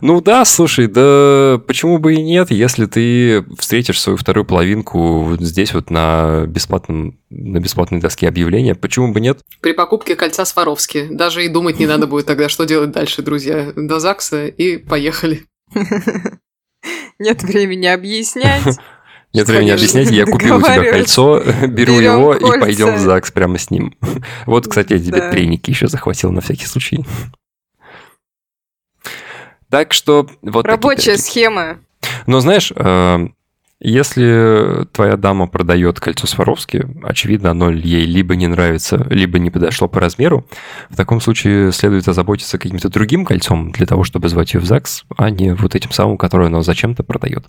Ну 0.00 0.20
да, 0.20 0.44
слушай, 0.44 0.86
да 0.86 1.60
почему 1.66 1.98
бы 1.98 2.14
и 2.14 2.22
нет, 2.22 2.50
если 2.50 2.86
ты 2.86 3.44
встретишь 3.58 4.00
свою 4.00 4.16
вторую 4.16 4.44
половинку 4.44 5.20
вот 5.22 5.40
здесь 5.40 5.74
вот 5.74 5.90
на 5.90 6.44
бесплатном 6.46 7.18
на 7.30 7.60
бесплатной 7.60 8.00
доске 8.00 8.26
объявления, 8.28 8.74
почему 8.74 9.12
бы 9.12 9.20
нет? 9.20 9.40
При 9.60 9.72
покупке 9.72 10.16
кольца 10.16 10.44
Сваровски. 10.44 11.08
Даже 11.10 11.44
и 11.44 11.48
думать 11.48 11.78
не 11.78 11.86
надо 11.86 12.06
будет 12.06 12.26
тогда, 12.26 12.48
что 12.48 12.64
делать 12.64 12.90
дальше, 12.92 13.22
друзья. 13.22 13.72
До 13.76 14.00
ЗАГСа 14.00 14.46
и 14.46 14.78
поехали. 14.78 15.44
Нет 17.18 17.42
времени 17.42 17.86
объяснять. 17.86 18.64
Нет 19.34 19.44
Что 19.44 19.52
времени 19.52 19.70
объяснять, 19.72 20.10
я 20.10 20.24
купил 20.24 20.56
у 20.56 20.62
тебя 20.62 20.90
кольцо, 20.90 21.40
беру 21.68 22.00
его 22.00 22.34
и 22.34 22.60
пойдем 22.60 22.94
в 22.94 22.98
ЗАГС 22.98 23.30
прямо 23.32 23.58
с 23.58 23.70
ним. 23.70 23.94
Вот, 24.46 24.66
кстати, 24.66 24.94
я 24.94 24.98
тебе 24.98 25.20
Да. 25.20 25.30
треники 25.30 25.70
еще 25.70 25.86
захватил 25.86 26.32
на 26.32 26.40
всякий 26.40 26.66
случай. 26.66 27.04
Так 29.70 29.92
что 29.92 30.26
вот 30.40 30.64
Рабочая 30.64 31.18
схема. 31.18 31.78
Но 32.26 32.40
знаешь, 32.40 32.72
э, 32.74 33.28
если 33.80 34.86
твоя 34.92 35.16
дама 35.16 35.46
продает 35.46 36.00
кольцо 36.00 36.26
Сваровски, 36.26 36.84
очевидно, 37.04 37.52
оно 37.52 37.70
ей 37.70 38.04
либо 38.06 38.34
не 38.34 38.48
нравится, 38.48 39.06
либо 39.08 39.38
не 39.38 39.50
подошло 39.50 39.86
по 39.86 40.00
размеру. 40.00 40.48
В 40.90 40.96
таком 40.96 41.20
случае 41.20 41.70
следует 41.70 42.08
озаботиться 42.08 42.58
каким-то 42.58 42.88
другим 42.88 43.24
кольцом 43.24 43.70
для 43.70 43.86
того, 43.86 44.02
чтобы 44.02 44.28
звать 44.28 44.54
ее 44.54 44.60
в 44.60 44.64
ЗАГС, 44.64 45.04
а 45.16 45.30
не 45.30 45.54
вот 45.54 45.76
этим 45.76 45.92
самым, 45.92 46.18
которое 46.18 46.46
она 46.46 46.62
зачем-то 46.62 47.04
продает. 47.04 47.44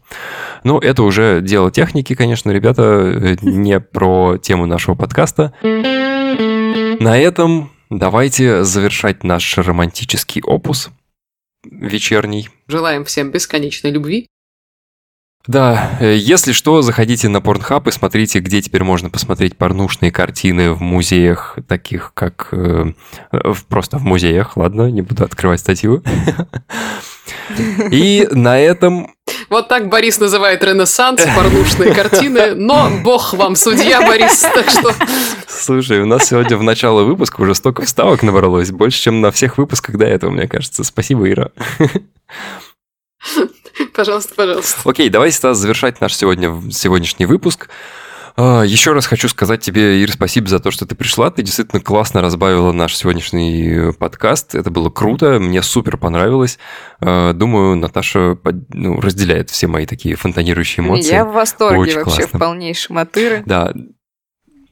Ну, 0.64 0.78
это 0.78 1.02
уже 1.02 1.42
дело 1.42 1.72
техники, 1.72 2.14
конечно, 2.14 2.52
ребята, 2.52 2.84
э, 2.84 3.36
не 3.42 3.80
про 3.80 4.38
тему 4.38 4.68
нашего 4.68 4.94
подкаста. 4.94 5.54
На 5.64 7.18
этом 7.18 7.72
давайте 7.90 8.64
завершать 8.64 9.24
наш 9.24 9.58
романтический 9.58 10.44
опус 10.44 10.92
вечерний. 11.64 12.50
Желаем 12.68 13.04
всем 13.04 13.32
бесконечной 13.32 13.92
любви. 13.92 14.28
Да, 15.50 15.98
э, 16.00 16.16
если 16.16 16.52
что, 16.52 16.84
заходите 16.84 17.28
на 17.28 17.38
Pornhub 17.38 17.90
и 17.90 17.92
смотрите, 17.92 18.38
где 18.38 18.62
теперь 18.62 18.84
можно 18.84 19.10
посмотреть 19.10 19.58
порнушные 19.58 20.12
картины 20.12 20.74
в 20.74 20.80
музеях, 20.80 21.58
таких 21.68 22.12
как... 22.14 22.50
э, 22.52 22.92
э, 23.32 23.54
просто 23.68 23.98
в 23.98 24.04
музеях, 24.04 24.58
ладно, 24.58 24.92
не 24.92 25.02
буду 25.02 25.24
открывать 25.24 25.60
статью. 25.60 26.04
И 27.92 28.28
на 28.30 28.60
этом 28.60 29.16
Вот 29.50 29.68
так 29.70 29.90
Борис 29.90 30.20
называет 30.20 30.64
Ренессанс, 30.64 31.26
порнушные 31.36 31.96
картины, 31.96 32.54
но 32.54 32.92
бог 33.04 33.34
вам 33.34 33.56
судья, 33.56 34.02
Борис, 34.02 34.42
так 34.42 34.70
что 34.70 34.94
Слушай, 35.48 36.02
у 36.02 36.06
нас 36.06 36.28
сегодня 36.28 36.58
в 36.58 36.64
начало 36.64 37.02
выпуска 37.02 37.42
уже 37.42 37.56
столько 37.56 37.82
вставок 37.82 38.22
набралось, 38.22 38.70
больше, 38.70 39.02
чем 39.02 39.22
на 39.22 39.32
всех 39.32 39.58
выпусках 39.58 39.98
до 39.98 40.06
этого, 40.06 40.30
мне 40.30 40.48
кажется. 40.48 40.84
Спасибо, 40.84 41.28
Ира. 41.28 41.50
Пожалуйста, 43.96 44.36
пожалуйста. 44.36 44.78
Окей, 44.90 45.10
давайте 45.10 45.40
тогда 45.40 45.54
завершать 45.56 46.02
наш 46.02 46.14
сегодня, 46.16 46.54
сегодняшний 46.72 47.26
выпуск. 47.26 47.70
А, 48.36 48.64
Еще 48.64 48.94
раз 48.94 49.06
хочу 49.06 49.28
сказать 49.28 49.62
тебе, 49.62 50.02
Ир, 50.02 50.12
спасибо 50.12 50.48
за 50.48 50.60
то, 50.60 50.72
что 50.72 50.86
ты 50.86 50.96
пришла. 50.96 51.30
Ты 51.30 51.42
действительно 51.42 51.82
классно 51.82 52.22
разбавила 52.22 52.72
наш 52.72 52.96
сегодняшний 52.96 53.68
э, 53.68 53.94
подкаст. 53.94 54.56
Это 54.56 54.72
было 54.72 54.90
круто, 54.90 55.40
мне 55.40 55.62
супер 55.62 55.98
понравилось. 55.98 56.58
А, 57.02 57.34
Думаю, 57.34 57.76
Наташа 57.76 58.38
ну, 58.70 59.02
разделяет 59.02 59.50
все 59.50 59.68
мои 59.68 59.86
такие 59.86 60.16
фонтанирующие 60.16 60.86
эмоции. 60.86 61.12
Я 61.12 61.26
в 61.26 61.34
восторге 61.34 61.80
Очень 61.80 61.96
вообще, 61.96 62.22
классно. 62.22 62.38
в 62.38 62.42
полнейшем 62.42 62.98
от 62.98 63.18
Иры. 63.18 63.44
Да, 63.46 63.74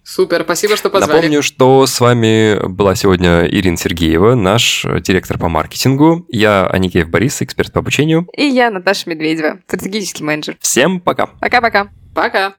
Супер, 0.08 0.44
спасибо, 0.44 0.78
что 0.78 0.90
позвали. 0.90 1.18
Напомню, 1.18 1.44
что 1.44 1.86
с 1.86 2.00
вами 2.00 2.66
была 2.66 2.96
сегодня 2.96 3.46
Ирина 3.46 3.76
Сергеева, 3.76 4.36
наш 4.36 4.86
директор 5.02 5.38
по 5.38 5.50
маркетингу. 5.50 6.26
Я 6.30 6.66
Аникеев 6.66 7.10
Борис, 7.10 7.42
эксперт 7.42 7.74
по 7.74 7.80
обучению. 7.80 8.26
И 8.38 8.46
я, 8.46 8.72
Наташа 8.72 9.10
Медведева, 9.10 9.60
стратегический 9.68 10.24
менеджер. 10.24 10.56
Всем 10.62 11.02
пока! 11.02 11.28
Пока-пока. 11.42 11.90
Пока. 12.16 12.56